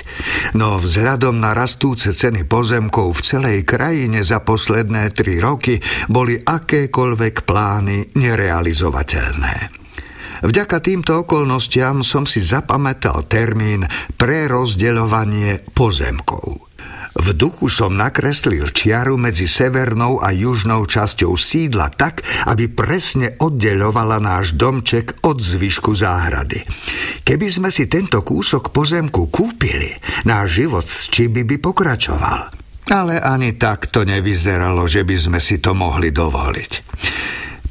No 0.57 0.80
vzhľadom 0.80 1.38
na 1.38 1.51
rastúce 1.51 2.16
ceny 2.16 2.47
pozemkov 2.47 3.20
v 3.20 3.22
celej 3.22 3.59
krajine 3.68 4.24
za 4.24 4.41
posledné 4.41 5.12
tri 5.12 5.38
roky 5.38 5.78
boli 6.07 6.39
akékoľvek 6.39 7.36
plány 7.43 8.16
nerealizovateľné. 8.18 9.55
Vďaka 10.41 10.82
týmto 10.82 11.22
okolnostiam 11.22 12.01
som 12.01 12.26
si 12.26 12.41
zapamätal 12.41 13.30
termín 13.30 13.86
pre 14.18 14.49
rozdeľovanie 14.49 15.70
pozemkov. 15.78 16.70
V 17.12 17.36
duchu 17.36 17.68
som 17.68 17.91
nakreslil 17.91 18.72
čiaru 18.72 19.20
medzi 19.20 19.43
severnou 19.43 20.24
a 20.24 20.32
južnou 20.32 20.88
časťou 20.88 21.36
sídla 21.36 21.91
tak, 21.91 22.24
aby 22.47 22.72
presne 22.72 23.36
oddeľovala 23.36 24.24
náš 24.24 24.55
domček 24.55 25.20
od 25.28 25.43
zvyšku 25.43 25.91
záhrady. 25.91 26.64
Keby 27.28 27.47
sme 27.51 27.70
si 27.70 27.91
tento 27.91 28.24
kúsok 28.24 28.72
pozemku 28.72 29.28
kúpili, 29.28 29.91
náš 30.24 30.64
život 30.64 30.88
z 30.88 31.12
Čiby 31.12 31.43
by 31.43 31.57
pokračoval. 31.59 32.39
Ale 32.91 33.20
ani 33.20 33.59
tak 33.59 33.91
to 33.91 34.07
nevyzeralo, 34.07 34.88
že 34.88 35.03
by 35.03 35.16
sme 35.16 35.39
si 35.43 35.59
to 35.59 35.76
mohli 35.76 36.16
dovoliť. 36.16 36.72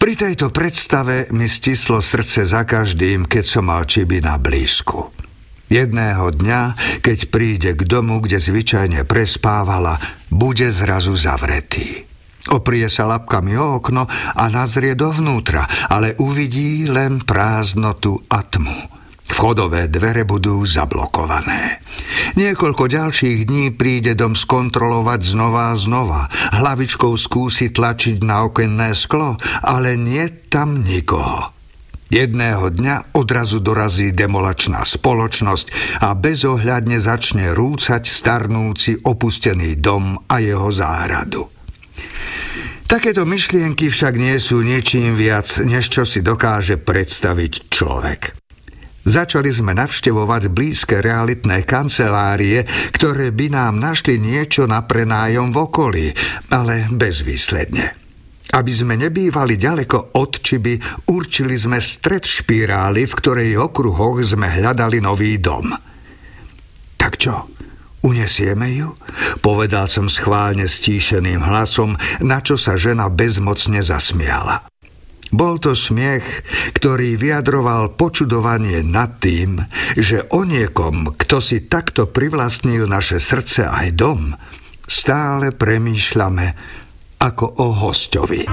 Pri 0.00 0.16
tejto 0.16 0.48
predstave 0.48 1.28
mi 1.36 1.44
stislo 1.44 2.00
srdce 2.00 2.48
za 2.48 2.64
každým, 2.64 3.28
keď 3.28 3.44
som 3.44 3.68
mal 3.68 3.84
Čiby 3.84 4.24
na 4.24 4.40
blízku. 4.40 5.12
Jedného 5.70 6.34
dňa, 6.34 6.74
keď 6.98 7.18
príde 7.30 7.70
k 7.78 7.86
domu, 7.86 8.18
kde 8.18 8.42
zvyčajne 8.42 9.06
prespávala, 9.06 10.02
bude 10.26 10.66
zrazu 10.74 11.14
zavretý. 11.14 12.10
Oprie 12.50 12.90
sa 12.90 13.06
lapkami 13.06 13.54
o 13.54 13.78
okno 13.78 14.02
a 14.10 14.44
nazrie 14.50 14.98
dovnútra, 14.98 15.62
ale 15.86 16.18
uvidí 16.18 16.90
len 16.90 17.22
prázdnotu 17.22 18.18
a 18.26 18.42
tmu. 18.42 18.98
Vchodové 19.30 19.86
dvere 19.86 20.26
budú 20.26 20.58
zablokované. 20.66 21.78
Niekoľko 22.34 22.90
ďalších 22.90 23.46
dní 23.46 23.70
príde 23.78 24.18
dom 24.18 24.34
skontrolovať 24.34 25.20
znova 25.22 25.70
a 25.70 25.78
znova. 25.78 26.26
Hlavičkou 26.50 27.14
skúsi 27.14 27.70
tlačiť 27.70 28.26
na 28.26 28.50
okenné 28.50 28.90
sklo, 28.98 29.38
ale 29.62 29.94
nie 29.94 30.26
tam 30.50 30.82
nikoho. 30.82 31.59
Jedného 32.10 32.74
dňa 32.74 33.14
odrazu 33.14 33.62
dorazí 33.62 34.10
demolačná 34.10 34.82
spoločnosť 34.82 35.66
a 36.02 36.18
bezohľadne 36.18 36.98
začne 36.98 37.54
rúcať 37.54 38.02
starnúci 38.02 38.98
opustený 39.06 39.78
dom 39.78 40.18
a 40.26 40.42
jeho 40.42 40.74
záhradu. 40.74 41.46
Takéto 42.90 43.22
myšlienky 43.22 43.86
však 43.86 44.18
nie 44.18 44.34
sú 44.42 44.66
niečím 44.66 45.14
viac, 45.14 45.46
než 45.62 45.86
čo 45.94 46.02
si 46.02 46.26
dokáže 46.26 46.82
predstaviť 46.82 47.70
človek. 47.70 48.34
Začali 49.06 49.48
sme 49.54 49.78
navštevovať 49.78 50.50
blízke 50.50 50.98
realitné 50.98 51.62
kancelárie, 51.62 52.66
ktoré 52.90 53.30
by 53.30 53.46
nám 53.54 53.78
našli 53.78 54.18
niečo 54.18 54.66
na 54.66 54.82
prenájom 54.82 55.54
v 55.54 55.58
okolí, 55.62 56.06
ale 56.50 56.90
bezvýsledne. 56.90 58.09
Aby 58.50 58.72
sme 58.74 58.98
nebývali 58.98 59.54
ďaleko 59.54 60.18
od 60.18 60.32
Čiby, 60.42 61.06
určili 61.14 61.54
sme 61.54 61.78
stred 61.78 62.26
špirály, 62.26 63.06
v 63.06 63.14
ktorej 63.14 63.50
okruhoch 63.62 64.18
sme 64.26 64.50
hľadali 64.50 64.98
nový 64.98 65.38
dom. 65.38 65.70
Tak 66.98 67.12
čo, 67.16 67.46
unesieme 68.02 68.74
ju? 68.74 68.90
Povedal 69.38 69.86
som 69.86 70.10
schválne 70.10 70.66
stíšeným 70.66 71.40
hlasom, 71.40 71.94
na 72.26 72.42
čo 72.42 72.58
sa 72.58 72.74
žena 72.74 73.06
bezmocne 73.06 73.80
zasmiala. 73.80 74.66
Bol 75.30 75.62
to 75.62 75.78
smiech, 75.78 76.42
ktorý 76.74 77.14
vyjadroval 77.14 77.94
počudovanie 77.94 78.82
nad 78.82 79.22
tým, 79.22 79.62
že 79.94 80.26
o 80.34 80.42
niekom, 80.42 81.14
kto 81.14 81.38
si 81.38 81.70
takto 81.70 82.10
privlastnil 82.10 82.90
naše 82.90 83.22
srdce 83.22 83.70
aj 83.70 83.94
dom, 83.94 84.34
stále 84.90 85.54
premýšľame 85.54 86.46
ako 87.20 87.52
o 87.60 87.68
hostovi. 87.72 88.48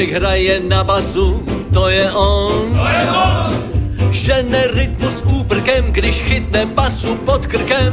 Vlášek 0.00 0.16
hraje 0.16 0.60
na 0.64 0.80
basu, 0.80 1.44
to 1.76 1.92
je 1.92 2.08
on. 2.16 2.72
To 2.72 2.86
je 2.88 3.04
on. 3.12 3.52
Žene 4.08 4.72
rytmus 4.72 5.20
úprkem, 5.28 5.92
když 5.92 6.24
chytne 6.24 6.66
basu 6.72 7.20
pod 7.28 7.44
krkem. 7.44 7.92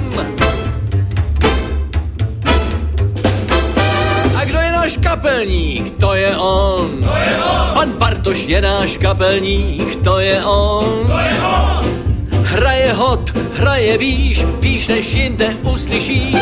A 4.35 4.39
kdo 4.47 4.59
je 4.59 4.71
náš 4.71 4.97
kapelník, 5.03 5.99
to 5.99 6.15
je 6.15 6.31
on. 6.37 7.03
To 7.03 7.15
je 7.19 7.33
on. 7.43 7.75
Pan 7.75 7.91
Bartoš 7.99 8.39
je 8.47 8.61
náš 8.61 8.97
kapelník, 9.03 9.99
to 9.99 10.23
je 10.23 10.39
on. 10.47 11.11
To 11.11 11.19
je 11.19 11.35
on. 11.43 11.83
Hraje 12.55 12.93
hot, 12.95 13.35
hraje 13.59 13.97
výš, 13.97 14.47
výš 14.63 14.87
než 14.87 15.13
jinde 15.13 15.59
uslyšíš. 15.59 16.39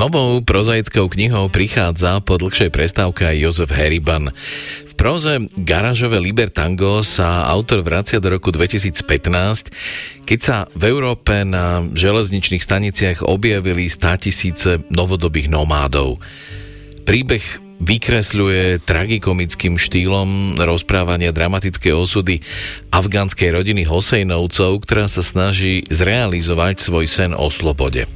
Novou 0.00 0.40
prozaickou 0.40 1.12
knihou 1.12 1.52
prichádza 1.52 2.24
po 2.24 2.40
dlhšej 2.40 2.72
prestávke 2.72 3.28
aj 3.28 3.36
Jozef 3.36 3.68
Heriban. 3.68 4.32
V 4.88 4.92
proze 4.96 5.44
Garážové 5.60 6.16
Libertango 6.16 7.04
sa 7.04 7.44
autor 7.44 7.84
vracia 7.84 8.16
do 8.16 8.32
roku 8.32 8.48
2015, 8.48 8.96
keď 10.24 10.38
sa 10.40 10.56
v 10.72 10.88
Európe 10.88 11.44
na 11.44 11.84
železničných 11.92 12.64
staniciach 12.64 13.28
objavili 13.28 13.92
státisíce 13.92 14.88
novodobých 14.88 15.52
nomádov. 15.52 16.16
Príbeh 17.04 17.44
vykresľuje 17.84 18.80
tragikomickým 18.80 19.76
štýlom 19.76 20.56
rozprávania 20.64 21.28
dramatické 21.28 21.92
osudy 21.92 22.40
afgánskej 22.88 23.52
rodiny 23.52 23.84
Hosejnovcov, 23.84 24.80
ktorá 24.80 25.12
sa 25.12 25.20
snaží 25.20 25.84
zrealizovať 25.92 26.80
svoj 26.80 27.04
sen 27.04 27.36
o 27.36 27.52
slobode. 27.52 28.08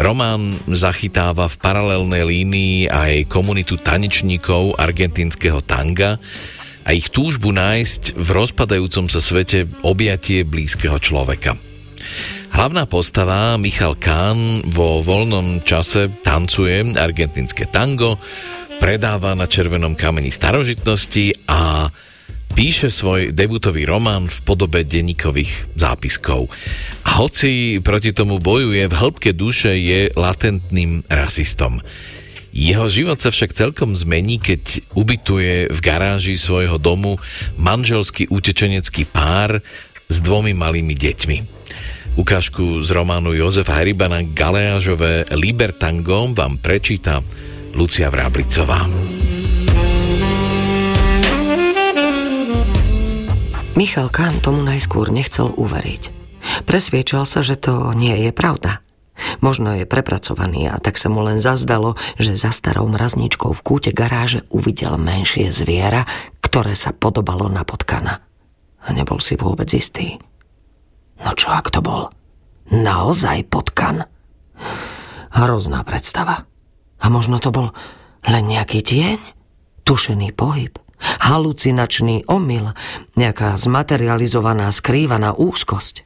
Román 0.00 0.56
zachytáva 0.64 1.44
v 1.44 1.60
paralelnej 1.60 2.24
línii 2.24 2.88
aj 2.88 3.28
komunitu 3.28 3.76
tanečníkov 3.76 4.80
argentínskeho 4.80 5.60
tanga 5.60 6.16
a 6.88 6.96
ich 6.96 7.12
túžbu 7.12 7.52
nájsť 7.52 8.16
v 8.16 8.28
rozpadajúcom 8.32 9.12
sa 9.12 9.20
svete 9.20 9.68
objatie 9.84 10.48
blízkeho 10.48 10.96
človeka. 10.96 11.60
Hlavná 12.50 12.88
postava 12.88 13.60
Michal 13.60 13.94
Kahn 14.00 14.64
vo 14.72 15.04
voľnom 15.04 15.60
čase 15.68 16.08
tancuje 16.24 16.96
argentínske 16.96 17.68
tango, 17.68 18.16
predáva 18.80 19.36
na 19.36 19.44
červenom 19.44 19.92
kameni 19.92 20.32
starožitnosti 20.32 21.44
a 21.44 21.92
píše 22.52 22.92
svoj 22.92 23.32
debutový 23.32 23.88
román 23.88 24.28
v 24.28 24.38
podobe 24.44 24.84
denníkových 24.84 25.74
zápiskov. 25.78 26.50
A 27.06 27.20
hoci 27.22 27.80
proti 27.80 28.12
tomu 28.12 28.42
bojuje, 28.42 28.86
v 28.86 28.94
hĺbke 28.94 29.30
duše 29.32 29.72
je 29.74 30.12
latentným 30.14 31.06
rasistom. 31.08 31.80
Jeho 32.50 32.90
život 32.90 33.22
sa 33.22 33.30
však 33.30 33.54
celkom 33.54 33.94
zmení, 33.94 34.42
keď 34.42 34.82
ubytuje 34.98 35.70
v 35.70 35.78
garáži 35.78 36.34
svojho 36.34 36.82
domu 36.82 37.22
manželský 37.54 38.26
utečenecký 38.26 39.06
pár 39.06 39.62
s 40.10 40.18
dvomi 40.18 40.50
malými 40.50 40.98
deťmi. 40.98 41.38
Ukážku 42.18 42.82
z 42.82 42.90
románu 42.90 43.38
Jozefa 43.38 43.78
Heribana 43.78 44.26
Galeážové 44.26 45.30
Libertango 45.30 46.34
vám 46.34 46.58
prečíta 46.58 47.22
Lucia 47.70 48.10
Vráblicová. 48.10 48.90
Michal 53.78 54.10
Kahn 54.10 54.42
tomu 54.42 54.66
najskôr 54.66 55.14
nechcel 55.14 55.54
uveriť. 55.54 56.10
Presviečal 56.66 57.22
sa, 57.22 57.46
že 57.46 57.54
to 57.54 57.94
nie 57.94 58.26
je 58.26 58.34
pravda. 58.34 58.82
Možno 59.38 59.76
je 59.76 59.86
prepracovaný 59.86 60.72
a 60.72 60.80
tak 60.82 60.98
sa 60.98 61.06
mu 61.06 61.22
len 61.22 61.38
zazdalo, 61.38 61.94
že 62.18 62.34
za 62.34 62.50
starou 62.50 62.90
mrazničkou 62.90 63.52
v 63.54 63.60
kúte 63.62 63.90
garáže 63.94 64.42
uvidel 64.50 64.98
menšie 64.98 65.52
zviera, 65.54 66.02
ktoré 66.42 66.74
sa 66.74 66.90
podobalo 66.90 67.46
na 67.46 67.62
potkana. 67.62 68.24
A 68.80 68.88
nebol 68.90 69.22
si 69.22 69.38
vôbec 69.38 69.70
istý. 69.70 70.18
No 71.20 71.36
čo 71.36 71.52
ak 71.52 71.70
to 71.70 71.84
bol? 71.84 72.10
Naozaj 72.72 73.46
potkan? 73.46 74.08
Hrozná 75.30 75.86
predstava. 75.86 76.48
A 76.98 77.06
možno 77.06 77.38
to 77.38 77.54
bol 77.54 77.70
len 78.26 78.44
nejaký 78.50 78.82
tieň? 78.82 79.20
Tušený 79.86 80.34
pohyb? 80.34 80.74
Halucinačný 81.00 82.28
omyl? 82.28 82.76
Nejaká 83.16 83.56
zmaterializovaná 83.56 84.68
skrývaná 84.70 85.32
úzkosť? 85.34 86.04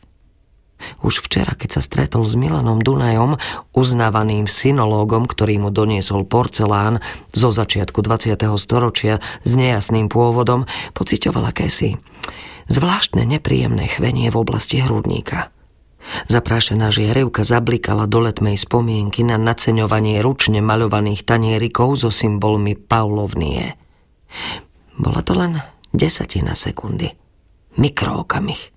Už 1.00 1.24
včera, 1.24 1.56
keď 1.56 1.78
sa 1.78 1.80
stretol 1.80 2.28
s 2.28 2.36
Milanom 2.36 2.82
Dunajom, 2.82 3.40
uznávaným 3.72 4.50
synológom, 4.50 5.24
ktorý 5.24 5.56
mu 5.62 5.70
doniesol 5.72 6.28
porcelán 6.28 7.00
zo 7.32 7.48
začiatku 7.54 8.04
20. 8.04 8.36
storočia 8.60 9.22
s 9.46 9.50
nejasným 9.56 10.12
pôvodom, 10.12 10.68
pocitoval 10.92 11.48
akési 11.48 11.96
zvláštne 12.68 13.24
nepríjemné 13.28 13.88
chvenie 13.88 14.28
v 14.32 14.36
oblasti 14.40 14.80
hrudníka. 14.80 15.52
Zaprášená 16.28 16.92
žiarevka 16.92 17.48
zablikala 17.48 18.04
do 18.04 18.28
letmej 18.28 18.60
spomienky 18.60 19.24
na 19.24 19.40
naceňovanie 19.40 20.20
ručne 20.20 20.60
maľovaných 20.60 21.24
tanierikov 21.24 21.96
so 21.96 22.12
symbolmi 22.12 22.76
Paulovnie. 22.76 23.80
Bola 24.94 25.20
to 25.26 25.34
len 25.34 25.58
desatina 25.90 26.54
sekundy. 26.54 27.14
Mikrookamih. 27.74 28.70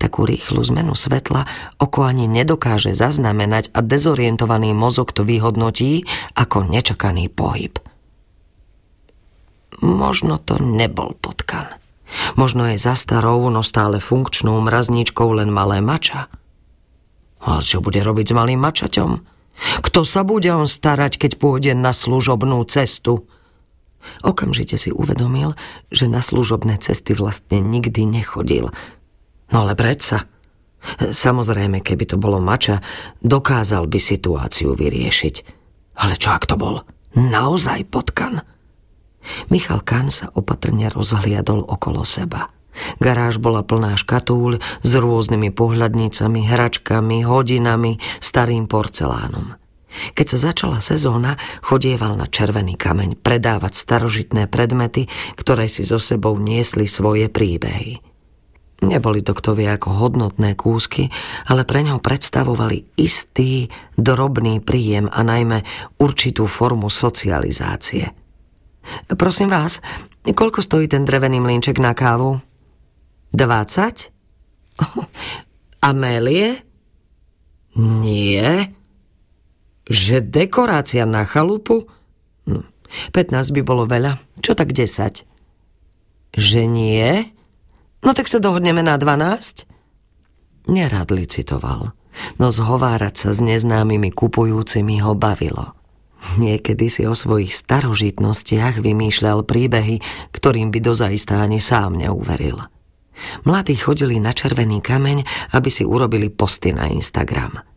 Takú 0.00 0.24
rýchlu 0.24 0.62
zmenu 0.72 0.96
svetla 0.96 1.44
oko 1.76 2.06
ani 2.06 2.30
nedokáže 2.30 2.96
zaznamenať 2.96 3.74
a 3.76 3.84
dezorientovaný 3.84 4.72
mozog 4.72 5.12
to 5.12 5.26
vyhodnotí 5.26 6.06
ako 6.38 6.64
nečakaný 6.64 7.28
pohyb. 7.28 7.76
Možno 9.82 10.40
to 10.40 10.56
nebol 10.56 11.12
potkan. 11.18 11.68
Možno 12.38 12.70
je 12.72 12.80
za 12.80 12.96
starou, 12.96 13.42
no 13.50 13.60
stále 13.60 14.00
funkčnou 14.00 14.62
mrazničkou 14.62 15.28
len 15.36 15.52
malé 15.52 15.84
mača. 15.84 16.32
Ale 17.42 17.60
čo 17.60 17.84
bude 17.84 18.00
robiť 18.00 18.32
s 18.32 18.36
malým 18.36 18.60
mačaťom? 18.62 19.10
Kto 19.84 20.00
sa 20.06 20.24
bude 20.24 20.48
on 20.52 20.68
starať, 20.68 21.20
keď 21.20 21.32
pôjde 21.36 21.72
na 21.76 21.92
služobnú 21.92 22.62
cestu? 22.64 23.28
Okamžite 24.22 24.76
si 24.76 24.90
uvedomil, 24.90 25.54
že 25.92 26.10
na 26.10 26.22
služobné 26.22 26.78
cesty 26.80 27.12
vlastne 27.12 27.62
nikdy 27.62 28.06
nechodil. 28.06 28.72
No 29.50 29.56
ale 29.66 29.78
predsa. 29.78 30.26
Samozrejme, 30.98 31.82
keby 31.82 32.04
to 32.06 32.16
bolo 32.16 32.38
mača, 32.38 32.78
dokázal 33.24 33.90
by 33.90 33.98
situáciu 33.98 34.76
vyriešiť. 34.78 35.34
Ale 35.98 36.14
čo 36.14 36.36
ak 36.36 36.46
to 36.46 36.54
bol? 36.60 36.84
Naozaj 37.16 37.88
potkan? 37.88 38.44
Michal 39.50 39.82
Kahn 39.82 40.12
sa 40.12 40.30
opatrne 40.36 40.86
rozhliadol 40.92 41.64
okolo 41.64 42.06
seba. 42.06 42.52
Garáž 43.00 43.40
bola 43.40 43.64
plná 43.64 43.96
škatúľ 43.96 44.60
s 44.60 44.90
rôznymi 44.92 45.48
pohľadnicami, 45.50 46.40
hračkami, 46.44 47.24
hodinami, 47.24 47.96
starým 48.20 48.68
porcelánom. 48.68 49.56
Keď 50.14 50.26
sa 50.36 50.38
začala 50.52 50.78
sezóna, 50.84 51.40
chodieval 51.64 52.16
na 52.16 52.28
červený 52.28 52.76
kameň 52.76 53.20
predávať 53.20 53.76
starožitné 53.76 54.46
predmety, 54.46 55.08
ktoré 55.38 55.66
si 55.66 55.82
so 55.82 56.00
sebou 56.00 56.36
niesli 56.36 56.88
svoje 56.88 57.30
príbehy. 57.32 58.16
Neboli 58.84 59.24
to 59.24 59.32
kto 59.32 59.56
vie 59.56 59.72
ako 59.72 59.88
hodnotné 59.88 60.52
kúsky, 60.52 61.08
ale 61.48 61.64
pre 61.64 61.80
ňo 61.80 61.96
predstavovali 61.96 63.00
istý, 63.00 63.72
drobný 63.96 64.60
príjem 64.60 65.08
a 65.08 65.24
najmä 65.24 65.64
určitú 65.96 66.44
formu 66.44 66.92
socializácie. 66.92 68.12
Prosím 69.16 69.48
vás, 69.48 69.80
koľko 70.28 70.60
stojí 70.60 70.86
ten 70.92 71.08
drevený 71.08 71.40
mlínček 71.40 71.80
na 71.80 71.96
kávu? 71.96 72.38
20? 73.32 74.12
Amélie? 75.90 76.60
Nie. 77.76 78.75
Že 79.86 80.22
dekorácia 80.26 81.06
na 81.06 81.22
chalupu? 81.22 81.86
15 82.46 83.14
hm, 83.14 83.54
by 83.54 83.62
bolo 83.62 83.86
veľa. 83.86 84.18
Čo 84.42 84.58
tak 84.58 84.74
10? 84.74 85.22
Že 86.36 86.60
nie? 86.66 87.32
No 88.02 88.14
tak 88.14 88.26
sa 88.26 88.42
dohodneme 88.42 88.82
na 88.82 88.98
12? 88.98 89.66
Nerad 90.66 91.14
licitoval, 91.14 91.94
no 92.42 92.46
zhovárať 92.50 93.14
sa 93.14 93.30
s 93.30 93.38
neznámymi 93.38 94.10
kupujúcimi 94.10 94.98
ho 95.02 95.14
bavilo. 95.14 95.78
Niekedy 96.34 96.90
si 96.90 97.02
o 97.06 97.14
svojich 97.14 97.54
starožitnostiach 97.54 98.82
vymýšľal 98.82 99.46
príbehy, 99.46 100.02
ktorým 100.34 100.74
by 100.74 100.78
dozaistá 100.82 101.38
ani 101.38 101.62
sám 101.62 101.94
neuveril. 101.94 102.58
Mladí 103.46 103.78
chodili 103.78 104.18
na 104.18 104.34
červený 104.34 104.82
kameň, 104.82 105.22
aby 105.54 105.70
si 105.70 105.86
urobili 105.86 106.28
posty 106.28 106.74
na 106.74 106.90
Instagram. 106.90 107.75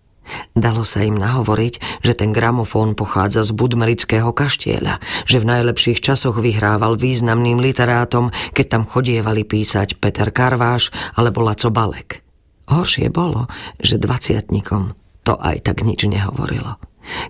Dalo 0.53 0.83
sa 0.87 1.05
im 1.05 1.17
nahovoriť, 1.17 2.03
že 2.05 2.13
ten 2.17 2.35
gramofón 2.35 2.97
pochádza 2.97 3.45
z 3.45 3.51
budmerického 3.55 4.29
kaštieľa, 4.33 5.01
že 5.25 5.37
v 5.41 5.49
najlepších 5.49 5.99
časoch 6.03 6.37
vyhrával 6.37 6.97
významným 6.99 7.61
literátom, 7.61 8.33
keď 8.53 8.65
tam 8.67 8.83
chodievali 8.85 9.45
písať 9.45 9.97
Peter 9.97 10.29
Karváš 10.33 10.91
alebo 11.15 11.41
Laco 11.45 11.69
Balek. 11.73 12.25
Horšie 12.69 13.09
bolo, 13.09 13.49
že 13.81 13.97
dvaciatnikom 13.97 14.93
to 15.25 15.33
aj 15.37 15.65
tak 15.65 15.81
nič 15.85 16.05
nehovorilo. 16.05 16.77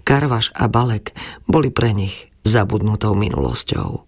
Karvaš 0.04 0.52
a 0.56 0.68
Balek 0.68 1.16
boli 1.48 1.72
pre 1.72 1.96
nich 1.96 2.32
zabudnutou 2.44 3.16
minulosťou. 3.16 4.04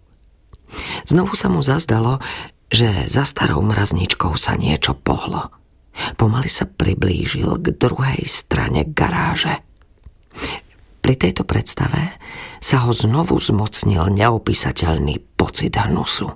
Znovu 1.07 1.33
sa 1.35 1.51
mu 1.51 1.59
zazdalo, 1.59 2.23
že 2.71 3.07
za 3.11 3.27
starou 3.27 3.59
mrazničkou 3.59 4.31
sa 4.39 4.55
niečo 4.55 4.95
pohlo. 4.95 5.51
Pomaly 6.15 6.47
sa 6.47 6.65
priblížil 6.67 7.59
k 7.59 7.75
druhej 7.75 8.23
strane 8.25 8.87
garáže. 8.87 9.61
Pri 11.01 11.13
tejto 11.17 11.43
predstave 11.43 12.15
sa 12.61 12.85
ho 12.85 12.91
znovu 12.93 13.35
zmocnil 13.41 14.07
neopísateľný 14.13 15.35
pocit 15.35 15.75
hnusu. 15.75 16.31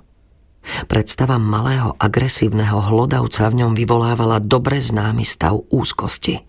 Predstava 0.90 1.38
malého 1.38 1.94
agresívneho 1.94 2.82
hlodavca 2.90 3.46
v 3.46 3.62
ňom 3.62 3.72
vyvolávala 3.78 4.42
dobre 4.42 4.82
známy 4.82 5.22
stav 5.22 5.62
úzkosti. 5.70 6.42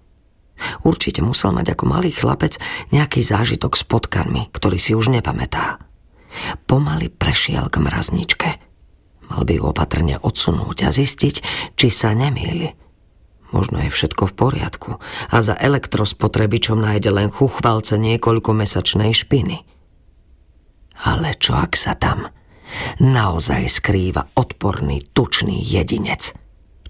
Určite 0.81 1.21
musel 1.21 1.53
mať 1.53 1.77
ako 1.77 1.85
malý 1.85 2.09
chlapec 2.09 2.57
nejaký 2.89 3.21
zážitok 3.21 3.77
s 3.77 3.85
potkanmi, 3.85 4.49
ktorý 4.49 4.81
si 4.81 4.97
už 4.97 5.13
nepamätá. 5.13 5.77
Pomaly 6.65 7.13
prešiel 7.13 7.69
k 7.69 7.77
mrazničke– 7.77 8.49
Mal 9.27 9.43
by 9.43 9.53
ju 9.59 9.63
opatrne 9.67 10.15
odsunúť 10.23 10.87
a 10.87 10.89
zistiť, 10.91 11.35
či 11.75 11.87
sa 11.91 12.15
nemýli. 12.15 12.86
Možno 13.55 13.79
je 13.79 13.87
všetko 13.87 14.27
v 14.27 14.33
poriadku 14.35 14.89
a 15.31 15.37
za 15.39 15.55
elektrospotrebičom 15.55 16.83
nájde 16.83 17.11
len 17.15 17.29
chuchvalce 17.31 17.95
niekoľko 17.95 18.51
mesačnej 18.51 19.15
špiny. 19.15 19.63
Ale 21.07 21.37
čo 21.37 21.55
ak 21.55 21.77
sa 21.77 21.95
tam 21.95 22.27
naozaj 22.99 23.69
skrýva 23.69 24.33
odporný, 24.35 24.99
tučný 25.15 25.63
jedinec? 25.63 26.35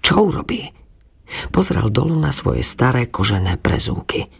Čo 0.02 0.32
urobí? 0.32 0.74
Pozrel 1.52 1.92
dolu 1.92 2.16
na 2.16 2.32
svoje 2.32 2.64
staré 2.64 3.04
kožené 3.12 3.60
prezúky. 3.60 4.32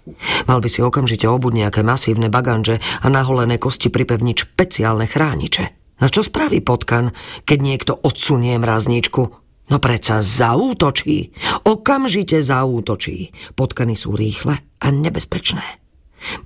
Mal 0.49 0.59
by 0.65 0.69
si 0.73 0.81
okamžite 0.81 1.29
obud 1.29 1.53
nejaké 1.53 1.85
masívne 1.85 2.33
baganže 2.33 2.81
a 3.05 3.07
naholené 3.13 3.61
kosti 3.61 3.93
pripevniť 3.93 4.37
špeciálne 4.49 5.05
chrániče. 5.05 5.65
No 6.01 6.07
čo 6.09 6.25
spraví 6.25 6.65
potkan, 6.65 7.13
keď 7.45 7.59
niekto 7.61 7.93
odsunie 7.93 8.57
mrazničku? 8.57 9.48
No 9.69 9.77
predsa 9.77 10.25
zaútočí. 10.25 11.33
Okamžite 11.69 12.41
zaútočí. 12.41 13.33
Potkany 13.53 13.93
sú 13.93 14.17
rýchle 14.17 14.65
a 14.81 14.87
nebezpečné. 14.89 15.65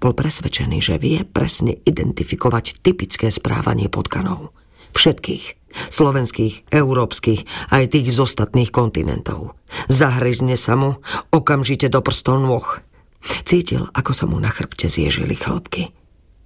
Bol 0.03 0.13
presvedčený, 0.13 0.79
že 0.83 1.01
vie 1.01 1.25
presne 1.25 1.79
identifikovať 1.87 2.83
typické 2.85 3.31
správanie 3.33 3.89
potkanov. 3.89 4.53
Všetkých. 4.93 5.63
Slovenských, 5.73 6.69
európskych, 6.69 7.73
aj 7.73 7.97
tých 7.97 8.13
z 8.13 8.19
ostatných 8.21 8.69
kontinentov. 8.69 9.57
Zahryzne 9.89 10.61
sa 10.61 10.77
mu 10.77 11.01
okamžite 11.33 11.89
do 11.89 12.05
prstov 12.05 12.45
nôh. 12.45 12.67
Cítil, 13.49 13.89
ako 13.97 14.13
sa 14.13 14.29
mu 14.29 14.37
na 14.37 14.53
chrbte 14.53 14.93
zježili 14.93 15.33
chlpky. 15.33 15.89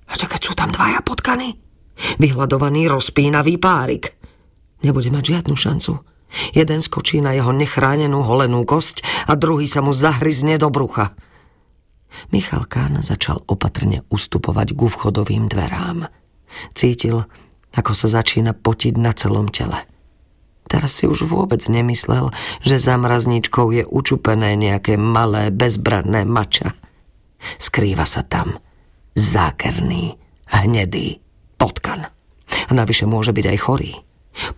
A 0.06 0.14
čakať, 0.14 0.40
sú 0.46 0.52
tam 0.54 0.70
dvaja 0.70 1.02
potkany? 1.02 1.58
Vyhľadovaný 2.22 2.86
rozpínavý 2.86 3.58
párik. 3.58 4.14
Nebude 4.86 5.10
mať 5.10 5.24
žiadnu 5.34 5.54
šancu. 5.58 5.92
Jeden 6.52 6.82
skočí 6.82 7.22
na 7.22 7.32
jeho 7.32 7.54
nechránenú 7.54 8.22
holenú 8.22 8.66
kosť 8.66 9.02
a 9.30 9.38
druhý 9.38 9.70
sa 9.70 9.80
mu 9.80 9.94
zahryzne 9.94 10.58
do 10.58 10.68
brucha. 10.68 11.14
Michal 12.32 12.64
Kán 12.66 13.00
začal 13.04 13.44
opatrne 13.46 14.02
ustupovať 14.08 14.72
ku 14.72 14.88
vchodovým 14.88 15.46
dverám. 15.46 16.08
Cítil, 16.72 17.28
ako 17.76 17.92
sa 17.92 18.08
začína 18.08 18.56
potiť 18.56 18.94
na 18.96 19.12
celom 19.12 19.52
tele. 19.52 19.84
Teraz 20.66 20.98
si 20.98 21.06
už 21.06 21.30
vôbec 21.30 21.62
nemyslel, 21.62 22.34
že 22.66 22.82
za 22.82 22.98
mrazničkou 22.98 23.70
je 23.70 23.84
učupené 23.86 24.58
nejaké 24.58 24.98
malé, 24.98 25.54
bezbranné 25.54 26.26
mača. 26.26 26.74
Skrýva 27.60 28.02
sa 28.02 28.26
tam 28.26 28.58
zákerný, 29.14 30.18
hnedý 30.50 31.22
potkan. 31.54 32.10
A 32.66 32.70
navyše 32.74 33.06
môže 33.06 33.30
byť 33.30 33.46
aj 33.46 33.58
chorý. 33.62 33.92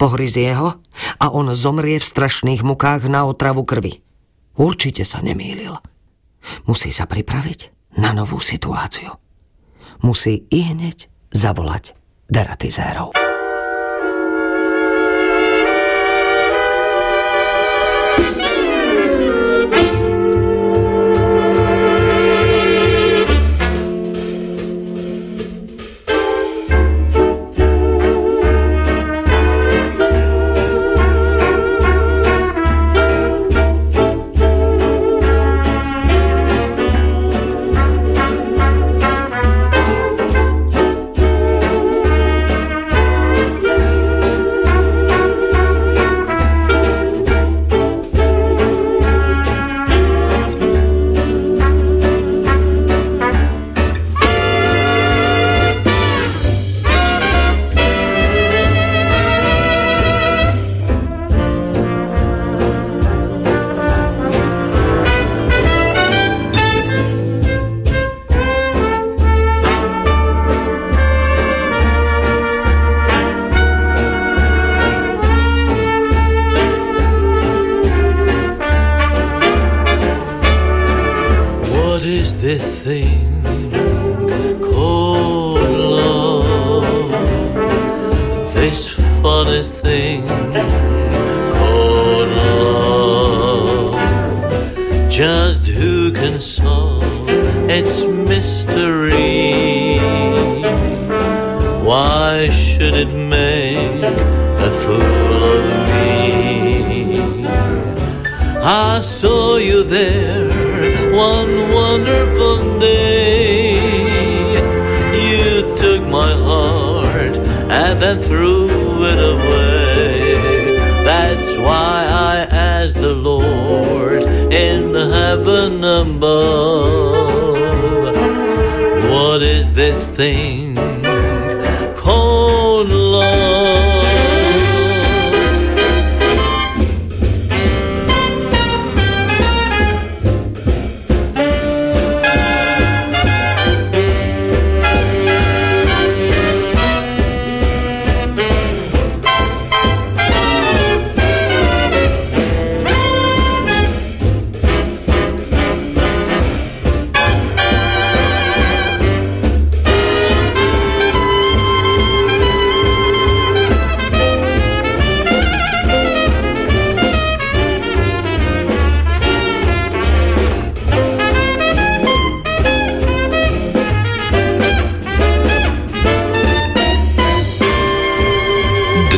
Pohryzie 0.01 0.55
ho 0.57 0.79
a 1.19 1.27
on 1.31 1.53
zomrie 1.55 1.99
v 1.99 2.09
strašných 2.09 2.67
mukách 2.67 3.07
na 3.07 3.27
otravu 3.29 3.63
krvi. 3.63 4.03
Určite 4.59 5.07
sa 5.07 5.23
nemýlil. 5.23 5.79
Musí 6.67 6.91
sa 6.91 7.07
pripraviť 7.07 7.95
na 8.01 8.11
novú 8.15 8.43
situáciu. 8.43 9.15
Musí 10.03 10.47
i 10.51 10.61
hneď 10.71 11.11
zavolať 11.35 11.95
deratizérov. 12.31 13.28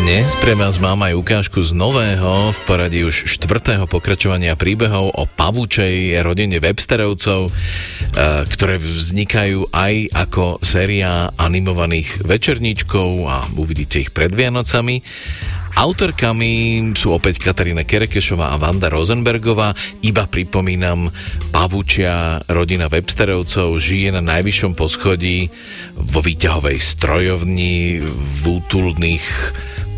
Dnes 0.01 0.32
pre 0.40 0.56
vás 0.56 0.81
mám 0.81 1.05
aj 1.05 1.12
ukážku 1.12 1.60
z 1.60 1.77
nového, 1.77 2.56
v 2.56 2.60
poradí 2.64 3.05
už 3.05 3.36
štvrtého 3.36 3.85
pokračovania 3.85 4.56
príbehov 4.56 5.12
o 5.12 5.28
pavúčej 5.28 6.16
rodine 6.24 6.56
Websterovcov, 6.56 7.52
eh, 7.52 7.52
ktoré 8.48 8.81
vznikajú 8.81 9.68
aj 9.68 10.09
ako 10.16 10.64
séria 10.64 11.28
animovaných 11.36 12.24
večerníčkov 12.24 13.09
a 13.28 13.44
uvidíte 13.60 14.01
ich 14.01 14.09
pred 14.09 14.32
Vianocami. 14.32 15.05
Autorkami 15.77 16.81
sú 16.97 17.14
opäť 17.14 17.39
Katarína 17.44 17.85
Kerekešová 17.85 18.52
a 18.52 18.60
Vanda 18.60 18.89
Rosenbergová. 18.89 19.77
Iba 20.01 20.27
pripomínam, 20.27 21.12
pavúčia 21.52 22.40
rodina 22.48 22.89
Websterovcov 22.89 23.77
žije 23.77 24.16
na 24.16 24.24
najvyššom 24.24 24.72
poschodí 24.74 25.52
vo 25.94 26.24
výťahovej 26.24 26.78
strojovni 26.81 28.01
v 28.02 28.40
útulných 28.48 29.27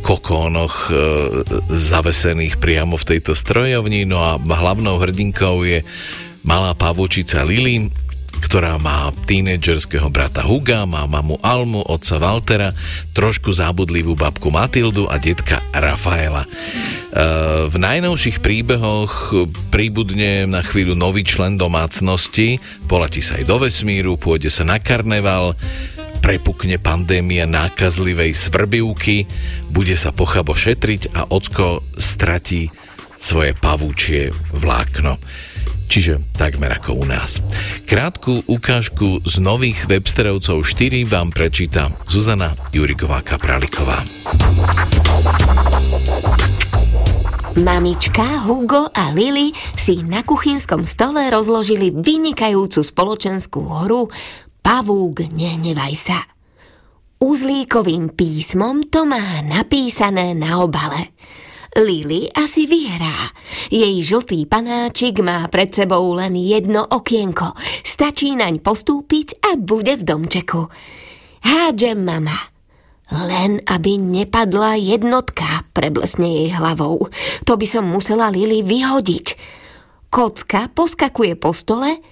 kokónoch 0.03 0.91
e, 0.91 0.95
zavesených 1.71 2.59
priamo 2.59 2.99
v 2.99 3.09
tejto 3.17 3.33
strojovni. 3.33 4.05
No 4.05 4.21
a 4.21 4.37
hlavnou 4.37 4.99
hrdinkou 4.99 5.63
je 5.63 5.87
malá 6.43 6.75
pavúčica 6.75 7.47
Lily, 7.47 7.89
ktorá 8.43 8.75
má 8.83 9.15
tínedžerského 9.31 10.11
brata 10.11 10.43
Huga, 10.43 10.83
má 10.83 11.07
mamu 11.07 11.39
Almu, 11.39 11.87
otca 11.87 12.19
Waltera, 12.19 12.75
trošku 13.15 13.55
zábudlivú 13.55 14.19
babku 14.19 14.51
Matildu 14.51 15.07
a 15.07 15.17
detka 15.23 15.63
Rafaela. 15.71 16.45
E, 16.45 16.49
v 17.71 17.77
najnovších 17.79 18.43
príbehoch 18.43 19.33
príbudne 19.71 20.51
na 20.51 20.61
chvíľu 20.67 20.99
nový 20.99 21.23
člen 21.23 21.55
domácnosti, 21.55 22.59
poletí 22.91 23.23
sa 23.23 23.39
aj 23.39 23.47
do 23.47 23.57
vesmíru, 23.63 24.19
pôjde 24.19 24.51
sa 24.51 24.67
na 24.67 24.83
karneval, 24.83 25.55
prepukne 26.23 26.79
pandémia 26.79 27.51
nákazlivej 27.51 28.31
svrbivky, 28.31 29.27
bude 29.75 29.99
sa 29.99 30.15
pochabo 30.15 30.55
šetriť 30.55 31.19
a 31.19 31.27
ocko 31.27 31.83
stratí 31.99 32.71
svoje 33.19 33.53
pavúčie 33.59 34.31
vlákno. 34.55 35.19
Čiže 35.93 36.25
takmer 36.39 36.73
ako 36.81 37.03
u 37.03 37.05
nás. 37.05 37.45
Krátku 37.85 38.49
ukážku 38.49 39.21
z 39.29 39.35
nových 39.45 39.85
Websterovcov 39.91 40.65
4 40.65 41.05
vám 41.05 41.29
prečíta 41.29 41.93
Zuzana 42.09 42.57
Juriková 42.73 43.21
Kapraliková. 43.21 44.01
Mamička, 47.53 48.49
Hugo 48.49 48.89
a 48.89 49.13
Lily 49.13 49.53
si 49.77 50.01
na 50.01 50.25
kuchynskom 50.25 50.89
stole 50.89 51.29
rozložili 51.29 51.93
vynikajúcu 51.93 52.81
spoločenskú 52.81 53.61
hru 53.85 54.09
Pavúk, 54.63 55.27
nehnevaj 55.35 55.95
sa. 55.99 56.19
Uzlíkovým 57.19 58.15
písmom 58.15 58.87
to 58.87 59.03
má 59.03 59.43
napísané 59.43 60.39
na 60.39 60.63
obale. 60.63 61.15
Lily 61.75 62.31
asi 62.31 62.71
vyhrá. 62.71 63.35
Jej 63.73 64.07
žltý 64.07 64.47
panáčik 64.47 65.19
má 65.19 65.51
pred 65.51 65.75
sebou 65.75 66.15
len 66.15 66.39
jedno 66.39 66.87
okienko. 66.87 67.59
Stačí 67.83 68.39
naň 68.39 68.63
postúpiť 68.63 69.43
a 69.43 69.59
bude 69.59 69.99
v 69.99 70.03
domčeku. 70.07 70.71
Hádžem 71.43 71.99
mama. 71.99 72.39
Len 73.13 73.61
aby 73.67 73.99
nepadla 73.99 74.79
jednotka, 74.79 75.67
preblesne 75.75 76.29
jej 76.29 76.51
hlavou. 76.55 77.11
To 77.45 77.53
by 77.59 77.67
som 77.67 77.89
musela 77.89 78.31
Lily 78.31 78.63
vyhodiť. 78.63 79.27
Kocka 80.13 80.69
poskakuje 80.71 81.35
po 81.41 81.57
stole 81.57 82.12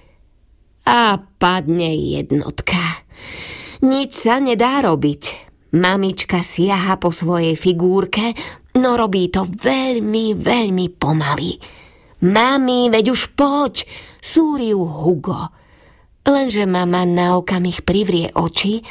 a 0.85 1.21
padne 1.39 1.93
jednotka. 1.93 2.79
Nič 3.81 4.13
sa 4.13 4.37
nedá 4.37 4.81
robiť. 4.85 5.49
Mamička 5.71 6.43
siaha 6.43 6.99
po 6.99 7.15
svojej 7.15 7.55
figúrke, 7.55 8.35
no 8.75 8.99
robí 8.99 9.31
to 9.31 9.47
veľmi, 9.47 10.35
veľmi 10.35 10.85
pomaly. 10.99 11.55
Mami, 12.21 12.91
veď 12.91 13.05
už 13.15 13.33
poď, 13.33 13.87
súri 14.19 14.75
ju 14.75 14.83
Hugo. 14.83 15.49
Lenže 16.27 16.69
mama 16.69 17.07
na 17.07 17.39
okamih 17.39 17.81
privrie 17.81 18.29
oči 18.35 18.83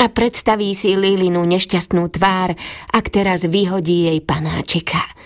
a 0.00 0.08
predstaví 0.08 0.72
si 0.72 0.96
Lilinu 0.96 1.44
nešťastnú 1.44 2.08
tvár, 2.08 2.56
ak 2.88 3.04
teraz 3.12 3.44
vyhodí 3.44 4.08
jej 4.08 4.20
panáčika. 4.24 5.19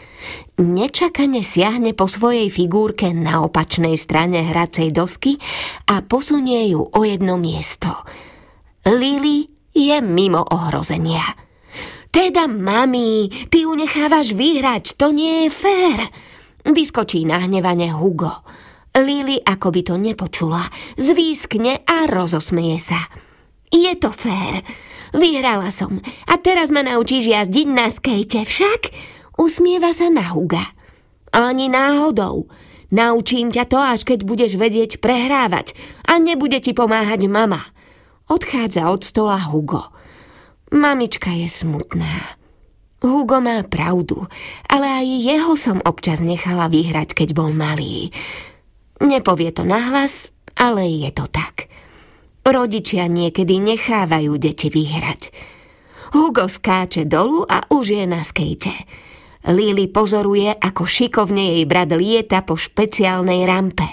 Nečakane 0.61 1.43
siahne 1.43 1.93
po 1.99 2.07
svojej 2.07 2.47
figúrke 2.47 3.11
na 3.11 3.43
opačnej 3.43 3.99
strane 3.99 4.47
hracej 4.47 4.95
dosky 4.95 5.35
a 5.91 6.03
posunie 6.07 6.71
ju 6.71 6.87
o 6.87 7.01
jedno 7.03 7.35
miesto. 7.35 7.91
Lily 8.87 9.51
je 9.75 9.99
mimo 9.99 10.47
ohrozenia. 10.47 11.35
Teda, 12.15 12.47
mami, 12.47 13.27
ty 13.51 13.67
ju 13.67 13.75
nechávaš 13.75 14.39
vyhrať, 14.39 14.95
to 14.95 15.11
nie 15.11 15.47
je 15.47 15.49
fér. 15.51 15.99
Vyskočí 16.63 17.27
nahnevane 17.27 17.91
Hugo. 17.91 18.47
Lily, 18.95 19.43
ako 19.43 19.75
by 19.75 19.81
to 19.83 19.95
nepočula, 19.99 20.63
zvískne 20.95 21.83
a 21.83 22.07
rozosmeje 22.07 22.79
sa. 22.79 23.01
Je 23.75 23.91
to 23.99 24.15
fér. 24.15 24.63
Vyhrala 25.11 25.75
som. 25.75 25.99
A 26.31 26.39
teraz 26.39 26.71
ma 26.71 26.87
naučíš 26.87 27.35
jazdiť 27.35 27.67
na 27.67 27.91
skejte, 27.91 28.47
však? 28.47 28.83
Usmieva 29.35 29.91
sa 29.91 30.11
na 30.11 30.23
Huga. 30.31 30.63
Ani 31.35 31.67
náhodou. 31.67 32.47
Naučím 32.95 33.51
ťa 33.51 33.65
to, 33.67 33.79
až 33.83 34.07
keď 34.07 34.23
budeš 34.23 34.55
vedieť 34.55 35.03
prehrávať. 35.03 35.75
A 36.07 36.23
nebude 36.23 36.63
ti 36.63 36.71
pomáhať 36.71 37.27
mama. 37.27 37.59
Odchádza 38.31 38.87
od 38.89 39.03
stola 39.03 39.37
Hugo. 39.51 39.91
Mamička 40.71 41.35
je 41.35 41.51
smutná. 41.51 42.39
Hugo 43.05 43.37
má 43.43 43.61
pravdu, 43.69 44.25
ale 44.65 44.89
aj 44.89 45.07
jeho 45.07 45.55
som 45.61 45.79
občas 45.85 46.25
nechala 46.25 46.73
vyhrať, 46.73 47.13
keď 47.13 47.37
bol 47.37 47.53
malý. 47.53 48.09
Nepovie 49.05 49.53
to 49.53 49.61
nahlas, 49.67 50.33
ale 50.57 50.89
je 50.89 51.13
to 51.13 51.29
tak. 51.29 51.69
Rodičia 52.49 53.05
niekedy 53.11 53.61
nechávajú 53.61 54.41
deti 54.41 54.73
vyhrať. 54.73 55.35
Hugo 56.17 56.49
skáče 56.49 57.05
dolu 57.05 57.45
a 57.45 57.69
už 57.69 57.99
je 57.99 58.05
na 58.09 58.25
skejte. 58.25 58.73
Lily 59.45 59.93
pozoruje, 59.93 60.49
ako 60.57 60.89
šikovne 60.89 61.57
jej 61.57 61.65
brat 61.69 61.93
lieta 61.93 62.41
po 62.41 62.57
špeciálnej 62.57 63.45
rampe. 63.45 63.85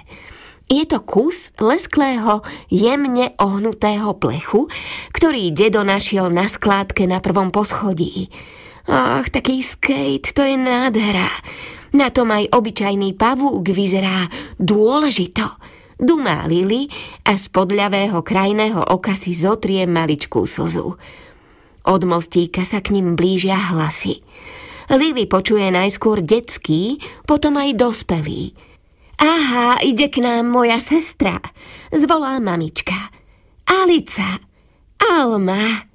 Je 0.72 0.88
to 0.88 1.04
kus 1.04 1.52
lesklého, 1.60 2.40
jemne 2.72 3.36
ohnutého 3.36 4.16
plechu, 4.16 4.72
ktorý 5.12 5.52
dedo 5.52 5.84
našiel 5.84 6.32
na 6.32 6.48
skládke 6.48 7.04
na 7.04 7.20
prvom 7.20 7.52
poschodí. 7.52 8.32
Ach, 8.88 9.28
taký 9.28 9.60
skate, 9.60 10.32
to 10.32 10.48
je 10.48 10.56
nádhera. 10.56 11.28
Na 11.92 12.08
tom 12.08 12.32
aj 12.32 12.56
obyčajný 12.56 13.20
pavúk 13.20 13.68
vyzerá 13.68 14.32
dôležito. 14.56 15.44
Dumá 16.00 16.48
Lili 16.48 16.88
a 17.28 17.36
z 17.36 17.52
podľavého 17.52 18.24
krajného 18.24 18.96
oka 18.96 19.14
si 19.14 19.36
zotrie 19.36 19.84
maličkú 19.84 20.48
slzu. 20.48 20.96
Od 21.82 22.02
mostíka 22.08 22.64
sa 22.64 22.80
k 22.80 22.96
ním 22.96 23.20
blížia 23.20 23.60
hlasy. 23.76 24.24
Lili 24.92 25.24
počuje 25.24 25.72
najskôr 25.72 26.20
detský, 26.20 27.00
potom 27.24 27.56
aj 27.56 27.80
dospelý. 27.80 28.52
Aha, 29.16 29.80
ide 29.88 30.12
k 30.12 30.20
nám 30.20 30.52
moja 30.52 30.76
sestra, 30.84 31.40
zvolá 31.96 32.42
mamička. 32.44 32.96
Alica, 33.64 34.42
Alma. 35.00 35.88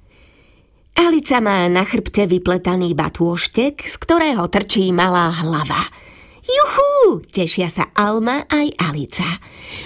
Alica 0.97 1.37
má 1.37 1.69
na 1.69 1.85
chrbte 1.85 2.25
vypletaný 2.25 2.97
batôštek, 2.97 3.85
z 3.85 3.95
ktorého 4.01 4.49
trčí 4.49 4.89
malá 4.89 5.29
hlava. 5.45 5.93
Juchú, 6.41 7.21
tešia 7.29 7.69
sa 7.69 7.93
Alma 7.93 8.49
aj 8.49 8.81
Alica. 8.81 9.27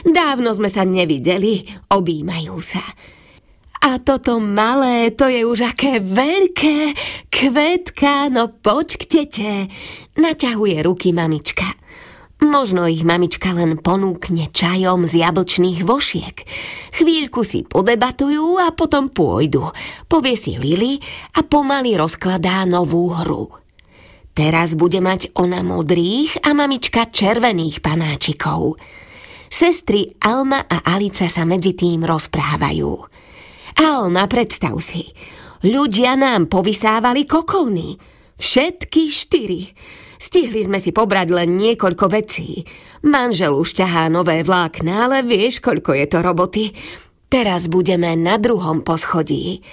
Dávno 0.07 0.55
sme 0.55 0.71
sa 0.71 0.88
nevideli, 0.88 1.67
objímajú 1.91 2.55
sa. 2.63 2.79
A 3.81 3.97
toto 3.97 4.37
malé, 4.37 5.09
to 5.09 5.25
je 5.25 5.41
už 5.41 5.73
aké 5.73 5.97
veľké. 5.97 6.93
Kvetka, 7.33 8.29
no 8.29 8.53
tete. 9.09 9.65
Naťahuje 10.21 10.85
ruky 10.85 11.09
mamička. 11.09 11.65
Možno 12.41 12.89
ich 12.89 13.05
mamička 13.05 13.53
len 13.53 13.77
ponúkne 13.77 14.49
čajom 14.49 15.05
z 15.05 15.25
jablčných 15.25 15.85
vošiek. 15.85 16.35
Chvíľku 16.93 17.45
si 17.45 17.61
podebatujú 17.61 18.57
a 18.57 18.73
potom 18.73 19.13
pôjdu. 19.13 19.69
Povie 20.09 20.33
si 20.37 20.57
Lili 20.57 20.97
a 21.37 21.45
pomaly 21.45 21.97
rozkladá 21.97 22.65
novú 22.65 23.13
hru. 23.13 23.49
Teraz 24.33 24.73
bude 24.73 24.97
mať 25.05 25.37
ona 25.37 25.61
modrých 25.61 26.41
a 26.41 26.57
mamička 26.57 27.09
červených 27.13 27.77
panáčikov. 27.77 28.77
Sestry 29.51 30.09
Alma 30.23 30.65
a 30.65 30.81
Alica 30.97 31.29
sa 31.29 31.45
medzi 31.45 31.77
tým 31.77 32.01
rozprávajú. 32.07 33.20
Alma, 33.81 34.29
predstav 34.29 34.77
si, 34.77 35.09
ľudia 35.65 36.13
nám 36.13 36.53
povysávali 36.53 37.25
kokolny. 37.25 37.97
Všetky 38.37 39.09
štyri. 39.09 39.73
Stihli 40.21 40.61
sme 40.61 40.77
si 40.77 40.93
pobrať 40.93 41.33
len 41.33 41.57
niekoľko 41.57 42.05
vecí. 42.13 42.61
Manžel 43.09 43.57
už 43.57 43.81
ťahá 43.81 44.05
nové 44.13 44.45
vlákna, 44.45 45.09
ale 45.09 45.25
vieš, 45.25 45.65
koľko 45.65 45.97
je 45.97 46.05
to 46.05 46.21
roboty. 46.21 46.63
Teraz 47.25 47.65
budeme 47.65 48.13
na 48.13 48.37
druhom 48.37 48.85
poschodí. 48.85 49.65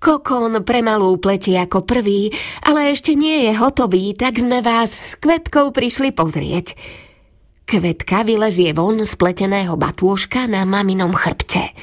Kokon 0.00 0.64
pre 0.64 0.80
malú 0.80 1.20
pleti 1.20 1.52
ako 1.52 1.84
prvý, 1.84 2.32
ale 2.64 2.96
ešte 2.96 3.12
nie 3.12 3.44
je 3.44 3.60
hotový, 3.60 4.16
tak 4.16 4.40
sme 4.40 4.64
vás 4.64 4.88
s 4.88 5.12
Kvetkou 5.20 5.68
prišli 5.76 6.16
pozrieť. 6.16 6.80
Kvetka 7.68 8.24
vylezie 8.24 8.72
von 8.72 9.04
z 9.04 9.12
pleteného 9.20 9.76
batôžka 9.76 10.48
na 10.48 10.64
maminom 10.64 11.12
chrbte. 11.12 11.76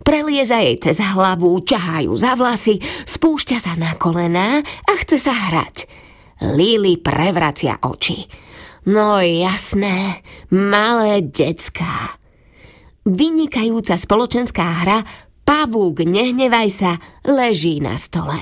Prelieza 0.00 0.64
jej 0.64 0.80
cez 0.80 0.98
hlavu, 0.98 1.60
ťahajú 1.60 2.12
za 2.16 2.32
vlasy, 2.34 2.80
spúšťa 3.04 3.58
sa 3.60 3.72
na 3.76 3.92
kolená 4.00 4.60
a 4.64 4.92
chce 5.04 5.20
sa 5.20 5.32
hrať. 5.32 5.84
Lili 6.56 6.96
prevracia 6.96 7.76
oči. 7.84 8.24
No 8.88 9.20
jasné, 9.20 10.24
malé 10.48 11.20
decká. 11.20 12.16
Vynikajúca 13.04 13.96
spoločenská 14.00 14.64
hra 14.84 15.04
Pavúk, 15.44 16.06
nehnevaj 16.06 16.68
sa, 16.70 16.92
leží 17.26 17.82
na 17.82 17.98
stole. 17.98 18.38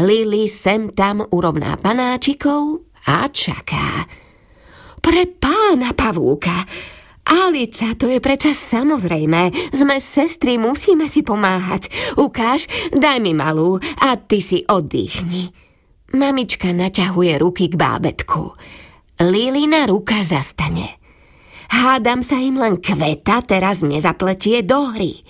Lili 0.00 0.48
sem 0.48 0.88
tam 0.96 1.20
urovná 1.20 1.76
panáčikov 1.76 2.80
a 3.04 3.28
čaká. 3.28 4.08
Pre 5.04 5.22
pána 5.36 5.92
pavúka! 5.92 6.64
Alica, 7.30 7.94
to 7.94 8.10
je 8.10 8.18
predsa 8.18 8.50
samozrejme. 8.50 9.70
Sme 9.70 10.02
sestry, 10.02 10.58
musíme 10.58 11.06
si 11.06 11.22
pomáhať. 11.22 11.86
Ukáž, 12.18 12.66
daj 12.90 13.22
mi 13.22 13.38
malú 13.38 13.78
a 14.02 14.18
ty 14.18 14.42
si 14.42 14.66
oddychni. 14.66 15.54
Mamička 16.10 16.74
naťahuje 16.74 17.38
ruky 17.38 17.70
k 17.70 17.78
bábetku. 17.78 18.50
Lilina 19.22 19.86
ruka 19.86 20.18
zastane. 20.26 20.98
Hádam 21.70 22.26
sa 22.26 22.34
im 22.42 22.58
len 22.58 22.82
kveta 22.82 23.46
teraz 23.46 23.86
nezapletie 23.86 24.66
do 24.66 24.90
hry. 24.90 25.22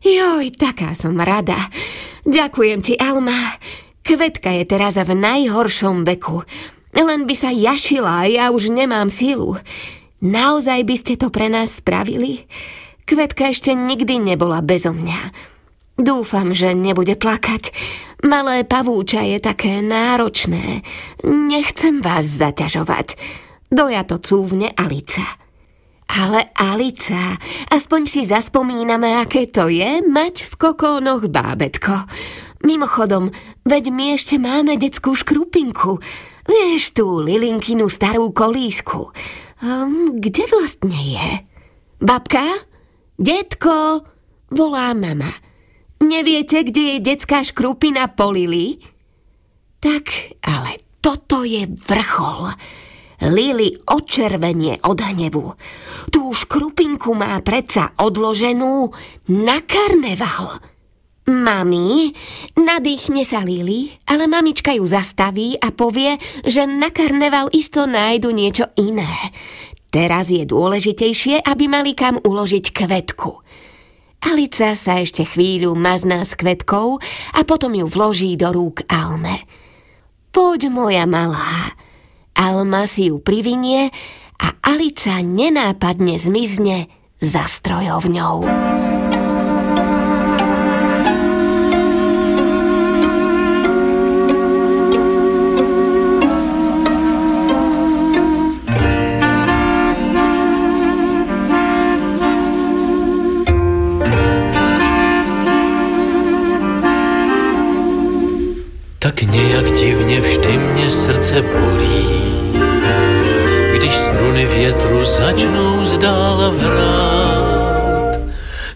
Joj, 0.00 0.56
taká 0.56 0.96
som 0.96 1.20
rada. 1.20 1.60
Ďakujem 2.24 2.80
ti, 2.80 2.96
Alma. 2.96 3.36
Kvetka 4.00 4.56
je 4.56 4.64
teraz 4.64 4.96
v 4.96 5.12
najhoršom 5.12 6.08
veku. 6.08 6.40
Len 6.96 7.28
by 7.28 7.34
sa 7.36 7.52
jašila 7.52 8.24
a 8.24 8.28
ja 8.28 8.44
už 8.48 8.72
nemám 8.72 9.12
sílu. 9.12 9.60
Naozaj 10.20 10.80
by 10.84 10.96
ste 11.00 11.16
to 11.16 11.32
pre 11.32 11.48
nás 11.48 11.80
spravili? 11.80 12.44
Kvetka 13.08 13.48
ešte 13.48 13.72
nikdy 13.72 14.20
nebola 14.20 14.60
bezo 14.60 14.92
mňa. 14.92 15.20
Dúfam, 15.96 16.52
že 16.52 16.76
nebude 16.76 17.16
plakať. 17.16 17.72
Malé 18.24 18.68
pavúča 18.68 19.24
je 19.24 19.40
také 19.40 19.80
náročné. 19.80 20.84
Nechcem 21.24 22.04
vás 22.04 22.28
zaťažovať. 22.36 23.16
Doja 23.72 24.04
to 24.04 24.20
cúvne 24.20 24.68
Alica. 24.76 25.24
Ale 26.10 26.52
Alica, 26.52 27.40
aspoň 27.72 28.00
si 28.04 28.20
zaspomíname, 28.28 29.16
aké 29.24 29.48
to 29.48 29.72
je 29.72 30.04
mať 30.04 30.52
v 30.52 30.54
kokónoch 30.58 31.32
bábetko. 31.32 31.96
Mimochodom, 32.60 33.32
veď 33.64 33.84
my 33.88 34.20
ešte 34.20 34.36
máme 34.36 34.76
detskú 34.76 35.16
škrupinku. 35.16 35.96
Vieš 36.44 36.98
tú 36.98 37.24
Lilinkinu 37.24 37.88
starú 37.88 38.34
kolísku. 38.36 39.14
Um, 39.60 40.16
kde 40.16 40.48
vlastne 40.48 40.96
je? 40.96 41.28
Babka? 42.00 42.64
Detko? 43.20 44.00
Volá 44.48 44.96
mama. 44.96 45.28
Neviete, 46.00 46.64
kde 46.64 46.96
je 46.96 47.04
detská 47.04 47.44
škrupina 47.44 48.08
polili? 48.08 48.80
Tak, 49.84 50.40
ale 50.48 50.80
toto 51.04 51.44
je 51.44 51.68
vrchol. 51.68 52.56
Lili 53.28 53.76
očervenie 53.84 54.80
od 54.88 54.96
hnevu. 54.96 55.52
Tú 56.08 56.32
škrupinku 56.32 57.12
má 57.12 57.36
predsa 57.44 57.92
odloženú 58.00 58.88
na 59.28 59.60
karneval. 59.60 60.56
Mami, 61.30 62.10
nadýchne 62.58 63.22
sa 63.22 63.46
Lili, 63.46 63.94
ale 64.10 64.26
mamička 64.26 64.74
ju 64.74 64.82
zastaví 64.82 65.54
a 65.62 65.70
povie, 65.70 66.18
že 66.42 66.66
na 66.66 66.90
karneval 66.90 67.54
isto 67.54 67.86
nájdu 67.86 68.34
niečo 68.34 68.66
iné. 68.74 69.30
Teraz 69.94 70.34
je 70.34 70.42
dôležitejšie, 70.42 71.46
aby 71.46 71.70
mali 71.70 71.94
kam 71.94 72.18
uložiť 72.18 72.74
kvetku– 72.74 73.30
Alica 74.20 74.76
sa 74.76 75.00
ešte 75.00 75.24
chvíľu 75.24 75.72
mazná 75.72 76.28
s 76.28 76.36
kvetkou 76.36 77.00
a 77.32 77.40
potom 77.48 77.72
ju 77.72 77.88
vloží 77.88 78.36
do 78.36 78.52
rúk 78.52 78.84
Alme. 78.92 79.48
Poď, 80.30 80.68
moja 80.68 81.08
malá. 81.08 81.72
Alma 82.36 82.84
si 82.84 83.08
ju 83.08 83.18
privinie 83.18 83.88
a 84.36 84.46
Alica 84.60 85.24
nenápadne 85.24 86.20
zmizne 86.20 86.92
za 87.18 87.48
strojovňou. 87.48 88.89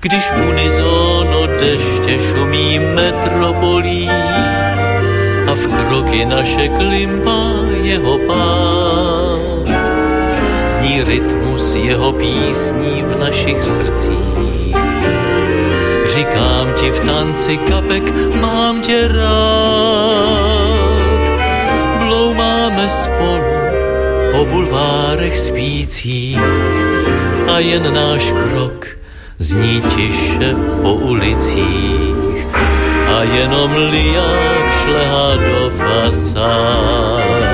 Když 0.05 0.33
unizono 0.49 1.47
deště 1.47 2.19
šumí 2.19 2.79
metropolí 2.79 4.11
a 5.49 5.55
v 5.55 5.67
kroky 5.67 6.25
naše 6.27 6.69
klimpá 6.69 7.51
jeho 7.83 8.19
pád. 8.19 9.65
Zní 10.67 11.05
rytmus 11.05 11.75
jeho 11.75 12.13
písní 12.13 13.03
v 13.03 13.19
našich 13.19 13.65
srdcích 13.65 14.77
Říkám 16.15 16.73
ti 16.75 16.91
v 16.91 17.01
tanci 17.01 17.57
kapek, 17.57 18.13
mám 18.41 18.81
tě 18.81 19.09
rád. 19.09 20.45
Bloumáme 21.99 22.89
spolu 22.89 23.55
po 24.33 24.45
bulvárech 24.45 25.39
spících 25.39 26.39
a 27.55 27.59
jen 27.59 27.95
náš 27.95 28.33
krok 28.33 29.04
zní 29.39 29.83
tiše 29.97 30.55
po 30.83 30.93
ulicích 30.93 32.47
a 33.19 33.23
jenom 33.23 33.73
liák 33.91 34.73
šlehá 34.83 35.37
do 35.37 35.71
fasád. 35.71 37.45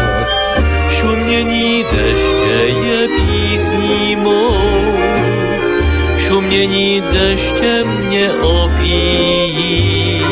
Šumění 0.90 1.85
deště 1.85 2.74
je 2.86 3.09
písní 3.09 4.16
mou, 4.16 4.57
šumění 6.19 7.01
deště 7.01 7.85
mě 7.85 8.32
opíjí, 8.32 10.23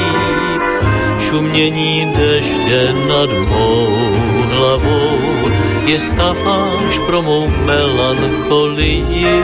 šumění 1.18 2.12
deště 2.16 2.94
nad 3.08 3.30
mou 3.48 3.88
hlavou 4.50 5.18
je 5.86 5.98
stafáž 5.98 6.98
pro 7.06 7.22
mou 7.22 7.48
melancholii. 7.64 9.42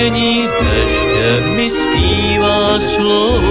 Šumění 0.00 0.48
deště 0.60 1.40
mi 1.56 1.70
zpívá 1.70 2.80
slov, 2.80 3.44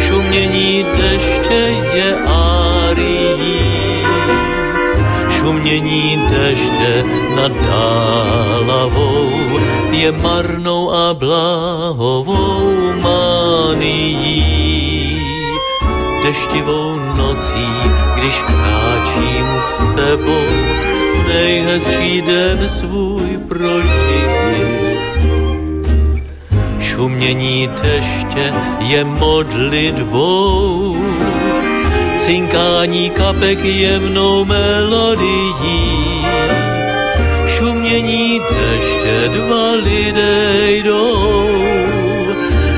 šumění 0.00 0.86
deště 0.96 1.76
je 1.94 2.18
árií. 2.26 4.02
Šumění 5.28 6.22
deště 6.30 7.04
nad 7.36 7.52
dálavou 7.52 9.30
je 9.90 10.12
marnou 10.12 10.92
a 10.92 11.14
bláhovou 11.14 12.92
manií. 13.02 14.42
Deštivou 16.26 16.98
nocí, 17.16 17.68
když 18.14 18.42
kráčím 18.42 19.46
s 19.60 19.78
tebou, 19.94 20.48
nejhezčí 21.28 22.22
den 22.22 22.68
svůj 22.68 23.38
prožiji. 23.48 24.77
Šumění 26.98 27.68
deště 27.82 28.54
je 28.80 29.04
modlitbou, 29.04 30.96
cinkání 32.16 33.10
kapek 33.10 33.64
jemnou 33.64 34.44
melodií. 34.44 36.26
Šumění 37.46 38.40
deště 38.40 39.28
dva 39.28 39.72
lidé 39.72 40.70
jdou, 40.70 41.48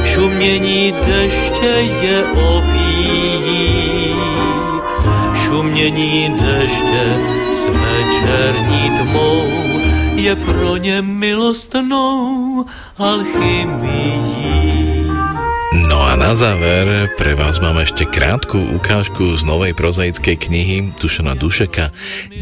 šumění 0.04 0.92
deště 0.92 1.88
je 2.02 2.24
opíjí. 2.24 4.14
Šumění 5.34 6.28
deště 6.28 7.16
s 7.52 7.68
večerní 7.68 8.90
tmou 8.98 9.50
je 10.16 10.36
pro 10.36 10.76
ně 10.76 11.02
milostnou 11.02 12.64
alchymií. 13.00 14.20
No 15.88 16.02
a 16.02 16.18
na 16.20 16.36
záver 16.36 17.08
pre 17.16 17.32
vás 17.32 17.56
mám 17.62 17.80
ešte 17.80 18.04
krátku 18.04 18.60
ukážku 18.76 19.40
z 19.40 19.42
novej 19.48 19.72
prozaickej 19.72 20.36
knihy 20.36 20.76
Dušana 21.00 21.32
Dušeka 21.32 21.88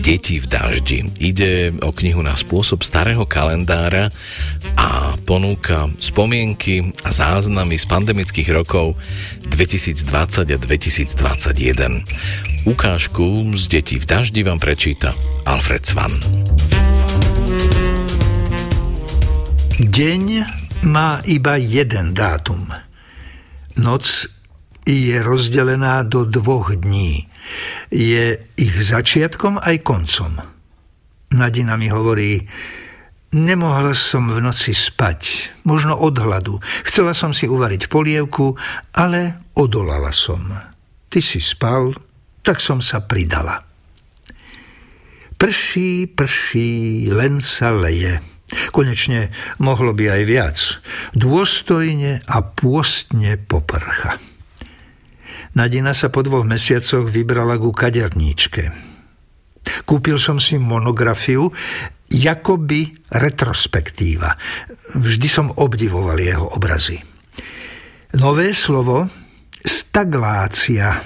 Deti 0.02 0.43
v 0.43 0.47
daždi. 0.51 0.98
Ide 1.22 1.78
o 1.85 1.94
knihu 1.94 2.24
na 2.24 2.35
spôsob 2.35 2.82
starého 2.82 3.22
kalendára 3.28 4.10
a 4.74 5.14
ponúka 5.22 5.86
spomienky 6.02 6.90
a 7.06 7.14
záznamy 7.14 7.78
z 7.78 7.86
pandemických 7.86 8.51
rokov 8.51 8.98
2020 9.47 10.02
a 10.43 10.59
2021. 10.59 12.66
Ukážku 12.66 13.47
z 13.55 13.62
Detí 13.70 14.02
v 14.02 14.06
daždi 14.09 14.43
vám 14.43 14.59
prečíta 14.59 15.14
Alfred 15.47 15.86
Svan. 15.86 16.10
Deň 19.78 20.22
má 20.90 21.22
iba 21.24 21.55
jeden 21.55 22.14
dátum– 22.14 22.66
Noc 23.78 24.26
je 24.82 25.22
rozdelená 25.22 26.02
do 26.02 26.26
dvoch 26.26 26.74
dní. 26.74 27.30
Je 27.94 28.42
ich 28.59 28.74
začiatkom 28.74 29.62
aj 29.62 29.76
koncom. 29.86 30.34
Nadina 31.38 31.78
mi 31.78 31.86
hovorí, 31.86 32.42
nemohla 33.32 33.94
som 33.94 34.26
v 34.34 34.42
noci 34.42 34.74
spať, 34.74 35.52
možno 35.62 35.94
od 35.94 36.18
hladu. 36.18 36.59
Chcela 36.82 37.14
som 37.14 37.30
si 37.30 37.46
uvariť 37.46 37.86
polievku, 37.86 38.59
ale 38.98 39.46
odolala 39.55 40.10
som. 40.10 40.42
Ty 41.09 41.20
si 41.22 41.38
spal, 41.38 41.94
tak 42.42 42.59
som 42.59 42.82
sa 42.82 43.06
pridala. 43.06 43.62
Prší, 45.38 46.10
prší, 46.10 47.06
len 47.14 47.38
sa 47.38 47.70
leje. 47.70 48.38
Konečne 48.72 49.28
mohlo 49.60 49.92
by 49.92 50.20
aj 50.20 50.22
viac. 50.24 50.56
Dôstojne 51.12 52.24
a 52.24 52.36
pôstne 52.40 53.36
poprcha. 53.36 54.16
Nadina 55.52 55.92
sa 55.92 56.08
po 56.08 56.24
dvoch 56.24 56.48
mesiacoch 56.48 57.08
vybrala 57.08 57.60
ku 57.60 57.74
kaderníčke. 57.74 58.72
Kúpil 59.84 60.16
som 60.16 60.40
si 60.40 60.56
monografiu, 60.56 61.52
jakoby 62.08 62.88
retrospektíva. 63.12 64.32
Vždy 64.96 65.28
som 65.28 65.52
obdivoval 65.52 66.16
jeho 66.16 66.46
obrazy. 66.56 66.96
Nové 68.16 68.56
slovo 68.56 69.04
staglácia, 69.60 71.04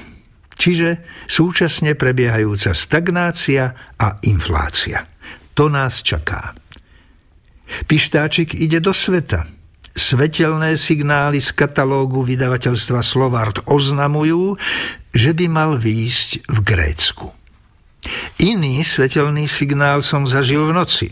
čiže 0.54 1.02
súčasne 1.26 1.98
prebiehajúca 1.98 2.70
stagnácia 2.70 3.96
a 3.98 4.22
inflácia. 4.22 5.10
To 5.58 5.66
nás 5.66 6.06
čaká. 6.06 6.61
Pištáčik 7.86 8.54
ide 8.56 8.78
do 8.78 8.92
sveta. 8.94 9.48
Svetelné 9.92 10.80
signály 10.80 11.36
z 11.36 11.52
katalógu 11.52 12.24
vydavateľstva 12.24 13.04
Slovart 13.04 13.60
oznamujú, 13.68 14.56
že 15.12 15.36
by 15.36 15.46
mal 15.52 15.76
výjsť 15.76 16.48
v 16.48 16.58
Grécku. 16.64 17.26
Iný 18.40 18.82
svetelný 18.82 19.44
signál 19.46 20.00
som 20.00 20.24
zažil 20.24 20.64
v 20.64 20.72
noci. 20.74 21.08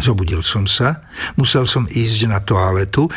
Zobudil 0.00 0.40
som 0.40 0.64
sa, 0.64 1.04
musel 1.36 1.68
som 1.68 1.84
ísť 1.84 2.20
na 2.30 2.40
toaletu 2.40 3.10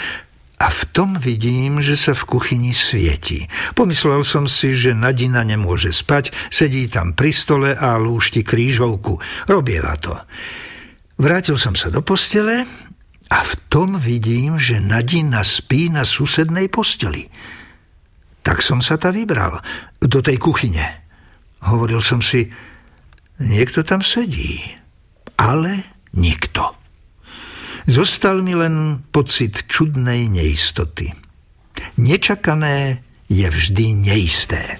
a 0.61 0.68
v 0.69 0.81
tom 0.93 1.18
vidím, 1.18 1.81
že 1.81 1.98
sa 1.98 2.14
v 2.14 2.38
kuchyni 2.38 2.73
svieti. 2.76 3.49
Pomyslel 3.73 4.22
som 4.22 4.45
si, 4.45 4.77
že 4.77 4.93
Nadina 4.93 5.41
nemôže 5.41 5.89
spať, 5.89 6.30
sedí 6.53 6.85
tam 6.85 7.18
pri 7.18 7.31
stole 7.34 7.73
a 7.73 7.98
lúšti 7.98 8.45
krížovku. 8.45 9.18
Robieva 9.49 9.98
to. 9.98 10.14
Vrátil 11.22 11.53
som 11.53 11.77
sa 11.77 11.93
do 11.93 12.02
postele 12.02 12.65
a 13.30 13.39
v 13.45 13.53
tom 13.69 13.93
vidím, 13.93 14.57
že 14.57 14.81
Nadina 14.81 15.45
spí 15.45 15.93
na 15.93 16.02
susednej 16.02 16.65
posteli. 16.65 17.30
Tak 18.41 18.65
som 18.65 18.81
sa 18.81 18.98
ta 18.98 19.14
vybral 19.14 19.61
do 20.02 20.18
tej 20.26 20.41
kuchyne. 20.41 20.81
Hovoril 21.61 22.02
som 22.02 22.26
si, 22.26 22.49
niekto 23.38 23.85
tam 23.85 24.02
sedí, 24.02 24.65
ale 25.38 26.02
nikto. 26.18 26.73
Zostal 27.85 28.41
mi 28.41 28.57
len 28.57 29.06
pocit 29.14 29.69
čudnej 29.69 30.26
neistoty. 30.26 31.14
Nečakané 32.02 33.06
je 33.30 33.45
vždy 33.45 34.10
neisté. 34.10 34.73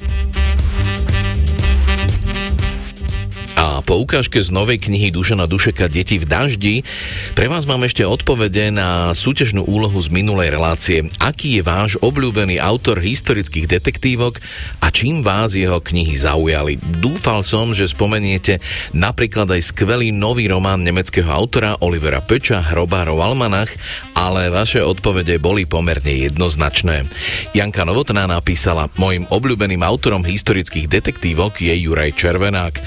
A 3.61 3.85
po 3.85 4.01
ukážke 4.01 4.41
z 4.41 4.49
novej 4.49 4.81
knihy 4.81 5.13
Dušana 5.13 5.45
Dušeka 5.45 5.85
Deti 5.85 6.17
v 6.17 6.25
daždi 6.25 6.75
pre 7.38 7.45
vás 7.45 7.69
mám 7.69 7.85
ešte 7.85 8.01
odpovede 8.01 8.73
na 8.73 9.13
súťažnú 9.13 9.69
úlohu 9.69 10.01
z 10.01 10.09
minulej 10.09 10.49
relácie. 10.49 11.05
Aký 11.21 11.61
je 11.61 11.61
váš 11.61 11.93
obľúbený 12.01 12.57
autor 12.57 12.97
historických 12.97 13.69
detektívok 13.69 14.41
a 14.81 14.89
čím 14.89 15.21
vás 15.21 15.53
jeho 15.53 15.77
knihy 15.77 16.17
zaujali? 16.17 16.81
Dúfal 17.05 17.45
som, 17.45 17.77
že 17.77 17.85
spomeniete 17.85 18.57
napríklad 18.97 19.45
aj 19.53 19.77
skvelý 19.77 20.09
nový 20.09 20.49
román 20.49 20.81
nemeckého 20.81 21.29
autora 21.29 21.77
Olivera 21.85 22.25
Peča 22.25 22.65
Hrobárov 22.65 23.21
Almanach, 23.21 23.69
ale 24.17 24.49
vaše 24.49 24.81
odpovede 24.81 25.38
boli 25.38 25.69
pomerne 25.69 26.09
jednoznačné. 26.09 27.05
Janka 27.53 27.85
Novotná 27.85 28.25
napísala, 28.25 28.89
mojim 28.97 29.29
obľúbeným 29.29 29.85
autorom 29.85 30.25
historických 30.25 30.89
detektívok 30.89 31.61
je 31.61 31.77
Juraj 31.77 32.17
Červenák. 32.17 32.81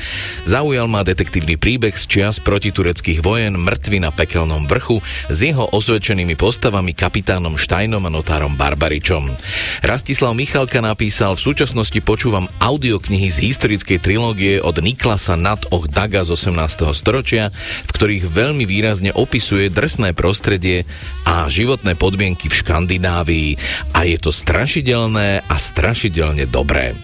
Zaujal 0.65 0.89
ma 0.89 1.05
detektívny 1.05 1.61
príbeh 1.61 1.93
z 1.93 2.09
čias 2.09 2.41
protitureckých 2.41 3.21
vojen 3.21 3.61
Mŕtvy 3.61 4.01
na 4.01 4.09
pekelnom 4.09 4.65
vrchu 4.65 5.05
s 5.29 5.45
jeho 5.45 5.69
osvedčenými 5.69 6.41
postavami 6.41 6.97
kapitánom 6.97 7.61
Štajnom 7.61 8.01
a 8.01 8.09
notárom 8.09 8.57
Barbaričom. 8.57 9.29
Rastislav 9.85 10.33
Michalka 10.33 10.81
napísal, 10.81 11.37
v 11.37 11.45
súčasnosti 11.53 12.01
počúvam 12.01 12.49
audioknihy 12.65 13.29
z 13.29 13.45
historickej 13.45 14.01
trilógie 14.01 14.57
od 14.57 14.81
Niklasa 14.81 15.37
Nad 15.37 15.69
Och 15.69 15.93
Daga 15.93 16.25
z 16.25 16.33
18. 16.33 16.97
storočia, 16.97 17.53
v 17.85 17.91
ktorých 17.93 18.25
veľmi 18.33 18.65
výrazne 18.65 19.13
opisuje 19.13 19.69
drsné 19.69 20.17
prostredie 20.17 20.89
a 21.29 21.45
životné 21.45 21.93
podmienky 21.93 22.49
v 22.49 22.57
Škandinávii 22.65 23.51
a 23.93 24.09
je 24.09 24.17
to 24.17 24.33
strašidelné 24.33 25.45
a 25.45 25.57
strašidelne 25.61 26.49
dobré. 26.49 26.97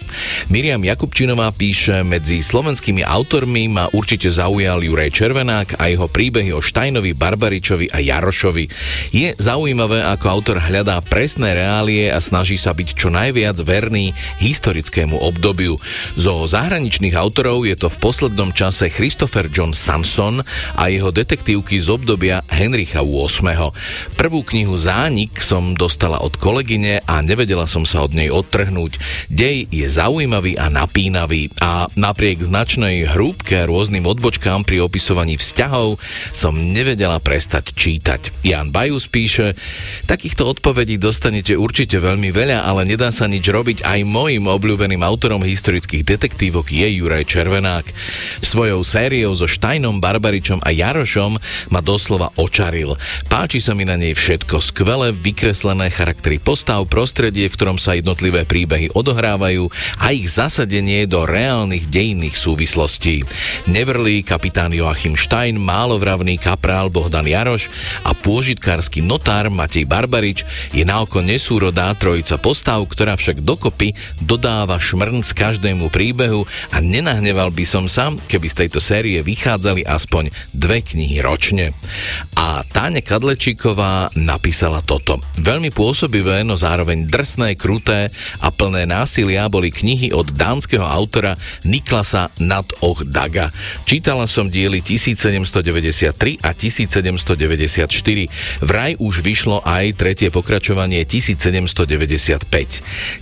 Miriam 0.49 0.81
Jakubčinová 0.81 1.53
píše, 1.53 2.01
medzi 2.01 2.41
slovenskými 2.41 3.05
autormi 3.05 3.50
formy 3.51 3.67
ma 3.67 3.91
určite 3.91 4.31
zaujal 4.31 4.79
Juraj 4.79 5.11
Červenák 5.11 5.75
a 5.75 5.91
jeho 5.91 6.07
príbehy 6.07 6.55
o 6.55 6.63
Štajnovi, 6.63 7.11
Barbaričovi 7.11 7.91
a 7.91 7.99
Jarošovi. 7.99 8.71
Je 9.11 9.35
zaujímavé, 9.35 10.07
ako 10.07 10.25
autor 10.31 10.63
hľadá 10.63 11.03
presné 11.03 11.51
reálie 11.59 12.07
a 12.07 12.23
snaží 12.23 12.55
sa 12.55 12.71
byť 12.71 12.95
čo 12.95 13.11
najviac 13.11 13.59
verný 13.59 14.15
historickému 14.39 15.19
obdobiu. 15.19 15.75
Zo 16.15 16.47
zahraničných 16.47 17.11
autorov 17.11 17.67
je 17.67 17.75
to 17.75 17.91
v 17.91 17.99
poslednom 17.99 18.55
čase 18.55 18.87
Christopher 18.87 19.51
John 19.51 19.75
Samson 19.75 20.39
a 20.79 20.87
jeho 20.87 21.11
detektívky 21.11 21.75
z 21.83 21.91
obdobia 21.91 22.47
Henricha 22.47 23.03
VIII. 23.03 23.75
Prvú 24.15 24.47
knihu 24.47 24.79
Zánik 24.79 25.43
som 25.43 25.75
dostala 25.75 26.23
od 26.23 26.39
kolegyne 26.39 27.03
a 27.03 27.19
nevedela 27.19 27.67
som 27.67 27.83
sa 27.83 28.07
od 28.07 28.15
nej 28.15 28.31
odtrhnúť. 28.31 28.95
Dej 29.27 29.67
je 29.75 29.91
zaujímavý 29.91 30.55
a 30.55 30.71
napínavý 30.71 31.51
a 31.59 31.91
napriek 31.99 32.47
značnej 32.47 33.11
hrúbke 33.41 33.57
a 33.57 33.65
rôznym 33.65 34.05
odbočkám 34.05 34.61
pri 34.61 34.85
opisovaní 34.85 35.33
vzťahov 35.33 35.97
som 36.29 36.53
nevedela 36.53 37.17
prestať 37.17 37.73
čítať. 37.73 38.45
Jan 38.45 38.69
Bajus 38.69 39.09
píše, 39.09 39.57
takýchto 40.05 40.45
odpovedí 40.45 41.01
dostanete 41.01 41.57
určite 41.57 41.97
veľmi 41.97 42.29
veľa, 42.29 42.61
ale 42.61 42.85
nedá 42.85 43.09
sa 43.09 43.25
nič 43.25 43.41
robiť. 43.41 43.81
Aj 43.81 43.97
môjim 44.05 44.45
obľúbeným 44.45 45.01
autorom 45.01 45.41
historických 45.41 46.05
detektívok 46.05 46.69
je 46.69 46.85
Juraj 47.01 47.25
Červenák. 47.33 47.89
Svojou 48.45 48.85
sériou 48.85 49.33
so 49.33 49.49
Štajnom, 49.49 49.97
Barbaričom 49.97 50.61
a 50.61 50.69
Jarošom 50.69 51.41
ma 51.73 51.81
doslova 51.81 52.29
očaril. 52.37 52.93
Páči 53.25 53.57
sa 53.57 53.73
mi 53.73 53.89
na 53.89 53.97
nej 53.97 54.13
všetko. 54.13 54.61
Skvelé 54.61 55.17
vykreslené 55.17 55.89
charaktery 55.89 56.37
postav, 56.37 56.85
prostredie, 56.85 57.49
v 57.49 57.57
ktorom 57.57 57.81
sa 57.81 57.97
jednotlivé 57.97 58.45
príbehy 58.45 58.93
odohrávajú 58.93 59.65
a 59.97 60.13
ich 60.13 60.29
zasadenie 60.29 61.09
do 61.09 61.25
reálnych 61.25 61.89
dejinných 61.89 62.37
súvislostí. 62.37 63.30
Nevrlý 63.69 64.25
kapitán 64.25 64.73
Joachim 64.73 65.19
Stein, 65.19 65.59
málovravný 65.61 66.37
kaprál 66.41 66.91
Bohdan 66.91 67.27
Jaroš 67.27 67.71
a 68.05 68.15
pôžitkársky 68.15 69.03
notár 69.05 69.51
Matej 69.53 69.85
Barbarič 69.85 70.43
je 70.71 70.81
naoko 70.81 71.21
nesúrodá 71.23 71.91
trojica 71.97 72.35
postav, 72.41 72.81
ktorá 72.87 73.15
však 73.15 73.43
dokopy 73.43 73.93
dodáva 74.21 74.81
šmrnc 74.81 75.27
každému 75.31 75.93
príbehu 75.93 76.43
a 76.73 76.77
nenahneval 76.81 77.53
by 77.53 77.65
som 77.67 77.85
sa, 77.85 78.11
keby 78.27 78.47
z 78.49 78.65
tejto 78.65 78.79
série 78.83 79.19
vychádzali 79.21 79.85
aspoň 79.85 80.31
dve 80.51 80.81
knihy 80.81 81.21
ročne. 81.21 81.75
A 82.35 82.63
Táne 82.65 83.05
Kadlečíková 83.05 84.13
napísala 84.17 84.81
toto. 84.81 85.21
Veľmi 85.37 85.69
pôsobivé, 85.69 86.41
no 86.41 86.57
zároveň 86.57 87.05
drsné, 87.05 87.59
kruté 87.59 88.09
a 88.41 88.49
plné 88.49 88.87
násilia 88.87 89.51
boli 89.51 89.69
knihy 89.69 90.15
od 90.15 90.33
dánskeho 90.33 90.83
autora 90.83 91.37
Niklasa 91.67 92.33
Nad 92.41 92.67
Och 92.81 93.05
Daga. 93.21 93.53
Čítala 93.85 94.25
som 94.25 94.49
diely 94.49 94.81
1793 94.81 96.41
a 96.41 96.57
1794. 96.57 97.85
Vraj 98.65 98.97
už 98.97 99.21
vyšlo 99.21 99.61
aj 99.61 99.93
tretie 99.93 100.33
pokračovanie 100.33 101.05
1795. 101.05 102.49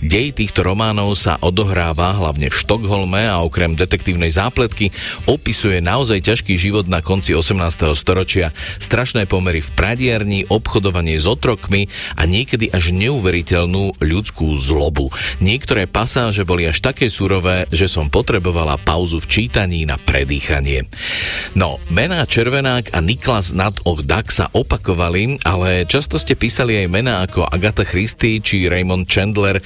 Dej 0.00 0.26
týchto 0.32 0.64
románov 0.64 1.20
sa 1.20 1.36
odohráva 1.44 2.16
hlavne 2.16 2.48
v 2.48 2.56
Štokholme 2.56 3.28
a 3.28 3.44
okrem 3.44 3.76
detektívnej 3.76 4.32
zápletky 4.32 4.88
opisuje 5.28 5.84
naozaj 5.84 6.24
ťažký 6.24 6.56
život 6.56 6.88
na 6.88 7.04
konci 7.04 7.36
18. 7.36 7.60
storočia, 7.92 8.56
strašné 8.80 9.28
pomery 9.28 9.60
v 9.60 9.68
pradierni, 9.76 10.48
obchodovanie 10.48 11.20
s 11.20 11.28
otrokmi 11.28 11.92
a 12.16 12.24
niekedy 12.24 12.72
až 12.72 12.96
neuveriteľnú 12.96 14.00
ľudskú 14.00 14.56
zlobu. 14.56 15.12
Niektoré 15.44 15.84
pasáže 15.84 16.48
boli 16.48 16.64
až 16.64 16.80
také 16.80 17.12
surové, 17.12 17.68
že 17.68 17.84
som 17.84 18.08
potrebovala 18.08 18.80
pauzu 18.80 19.20
v 19.20 19.28
čítaní 19.28 19.89
na 19.90 19.98
predýchanie. 19.98 20.86
No, 21.58 21.82
mená 21.90 22.22
Červenák 22.22 22.94
a 22.94 23.02
Niklas 23.02 23.50
nad 23.50 23.74
Och 23.82 24.06
Duck 24.06 24.30
sa 24.30 24.46
opakovali, 24.54 25.42
ale 25.42 25.82
často 25.82 26.14
ste 26.14 26.38
písali 26.38 26.78
aj 26.78 26.86
mená 26.86 27.26
ako 27.26 27.50
Agatha 27.50 27.82
Christie 27.82 28.38
či 28.38 28.70
Raymond 28.70 29.10
Chandler. 29.10 29.58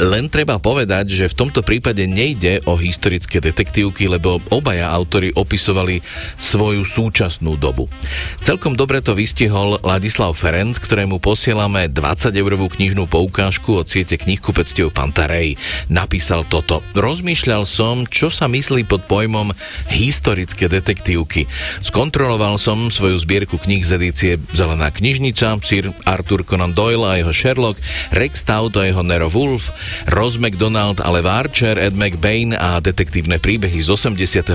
Len 0.00 0.32
treba 0.32 0.56
povedať, 0.56 1.12
že 1.12 1.28
v 1.28 1.38
tomto 1.44 1.60
prípade 1.60 2.08
nejde 2.08 2.64
o 2.64 2.80
historické 2.80 3.44
detektívky, 3.44 4.08
lebo 4.08 4.40
obaja 4.48 4.88
autory 4.88 5.28
opisovali 5.36 6.00
svoju 6.40 6.80
súčasnú 6.80 7.60
dobu. 7.60 7.92
Celkom 8.40 8.72
dobre 8.80 9.04
to 9.04 9.12
vystihol 9.12 9.76
Ladislav 9.84 10.32
Ferenc, 10.32 10.80
ktorému 10.80 11.20
posielame 11.20 11.92
20 11.92 12.32
eurovú 12.32 12.72
knižnú 12.72 13.04
poukážku 13.04 13.84
od 13.84 13.86
siete 13.92 14.16
knihkupectiev 14.16 14.88
Pantarej. 14.88 15.60
Napísal 15.92 16.48
toto. 16.48 16.80
Rozmýšľal 16.96 17.68
som, 17.68 18.08
čo 18.08 18.32
sa 18.32 18.48
myslí 18.48 18.88
pod 18.88 19.04
pojmom 19.04 19.52
historické 19.90 20.68
detektívky. 20.68 21.46
Skontroloval 21.82 22.58
som 22.58 22.90
svoju 22.90 23.16
zbierku 23.20 23.58
kníh 23.58 23.82
z 23.84 24.00
edície 24.00 24.32
Zelená 24.52 24.90
knižnica, 24.90 25.58
Sir 25.62 25.92
Arthur 26.04 26.42
Conan 26.42 26.72
Doyle 26.72 27.06
a 27.06 27.18
jeho 27.18 27.32
Sherlock, 27.32 27.78
Rex 28.12 28.42
Stout 28.42 28.76
a 28.76 28.86
jeho 28.86 29.02
Nero 29.02 29.30
Wolf, 29.30 29.70
Ross 30.10 30.36
McDonald 30.36 31.00
a 31.00 31.08
Lev 31.10 31.26
Archer, 31.26 31.78
Ed 31.78 31.94
McBain 31.94 32.54
a 32.54 32.78
detektívne 32.82 33.38
príbehy 33.42 33.78
z 33.82 33.90
87. 33.92 34.52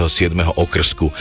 okrsku 0.55 1.11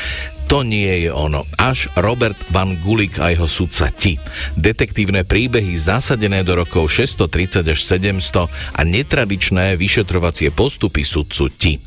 to 0.51 0.67
nie 0.67 1.07
je 1.07 1.15
ono. 1.15 1.47
Až 1.55 1.87
Robert 1.95 2.35
Van 2.51 2.75
Gulik 2.83 3.23
a 3.23 3.31
jeho 3.31 3.47
sudca 3.47 3.87
Ti. 3.87 4.19
Detektívne 4.59 5.23
príbehy 5.23 5.79
zasadené 5.79 6.43
do 6.43 6.59
rokov 6.59 6.91
630 6.91 7.71
až 7.71 7.79
700 7.87 8.51
a 8.51 8.81
netradičné 8.83 9.79
vyšetrovacie 9.79 10.51
postupy 10.51 11.07
sudcu 11.07 11.47
Ti. 11.55 11.79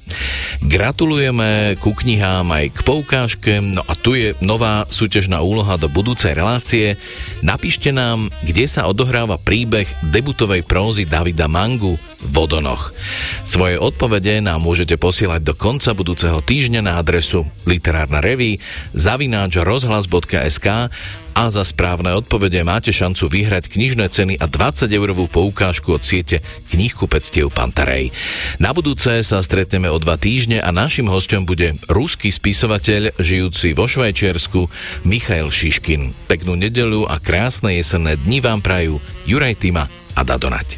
Gratulujeme 0.64 1.76
ku 1.84 1.91
knihám 1.91 2.48
aj 2.56 2.65
k 2.72 2.80
poukážke, 2.88 3.60
no 3.60 3.84
a 3.84 3.99
tu 3.99 4.15
je 4.15 4.31
nová 4.40 4.88
súťažná 4.88 5.44
úloha 5.44 5.76
do 5.76 5.91
budúcej 5.91 6.31
relácie. 6.31 6.95
Napíšte 7.44 7.91
nám, 7.91 8.31
kde 8.48 8.72
sa 8.72 8.88
odohráva 8.88 9.35
príbeh 9.35 9.91
debutovej 10.07 10.64
prózy 10.64 11.03
Davida 11.03 11.52
Mangu 11.52 11.99
Vodonoch. 12.23 12.95
Svoje 13.44 13.76
odpovede 13.76 14.40
nám 14.40 14.64
môžete 14.64 14.95
posielať 14.95 15.44
do 15.44 15.52
konca 15.52 15.91
budúceho 15.91 16.40
týždňa 16.40 16.80
na 16.80 16.95
adresu 16.95 17.44
literárna 17.68 18.23
reví 18.53 18.61
zavináč 18.93 19.57
rozhlas.sk 19.57 20.67
a 21.34 21.43
za 21.49 21.65
správne 21.65 22.13
odpovede 22.13 22.61
máte 22.61 22.93
šancu 22.93 23.25
vyhrať 23.25 23.73
knižné 23.73 24.05
ceny 24.05 24.38
a 24.38 24.45
20 24.45 24.85
eurovú 24.93 25.25
poukážku 25.25 25.97
od 25.97 26.05
siete 26.05 26.45
knihkupectiev 26.69 27.49
Pantarej. 27.49 28.13
Na 28.61 28.69
budúce 28.69 29.09
sa 29.25 29.41
stretneme 29.41 29.89
o 29.89 29.97
dva 29.97 30.13
týždne 30.13 30.61
a 30.61 30.69
našim 30.69 31.09
hostom 31.09 31.49
bude 31.49 31.73
ruský 31.89 32.30
spisovateľ 32.30 33.17
žijúci 33.17 33.73
vo 33.73 33.89
Švajčiarsku 33.89 34.69
Michail 35.09 35.49
Šiškin. 35.49 36.13
Peknú 36.30 36.53
nedelu 36.53 37.09
a 37.09 37.17
krásne 37.17 37.81
jesenné 37.81 38.13
dni 38.21 38.38
vám 38.38 38.61
prajú 38.61 39.01
Juraj 39.25 39.57
Tima 39.57 39.89
a 40.13 40.21
Dadonať. 40.21 40.77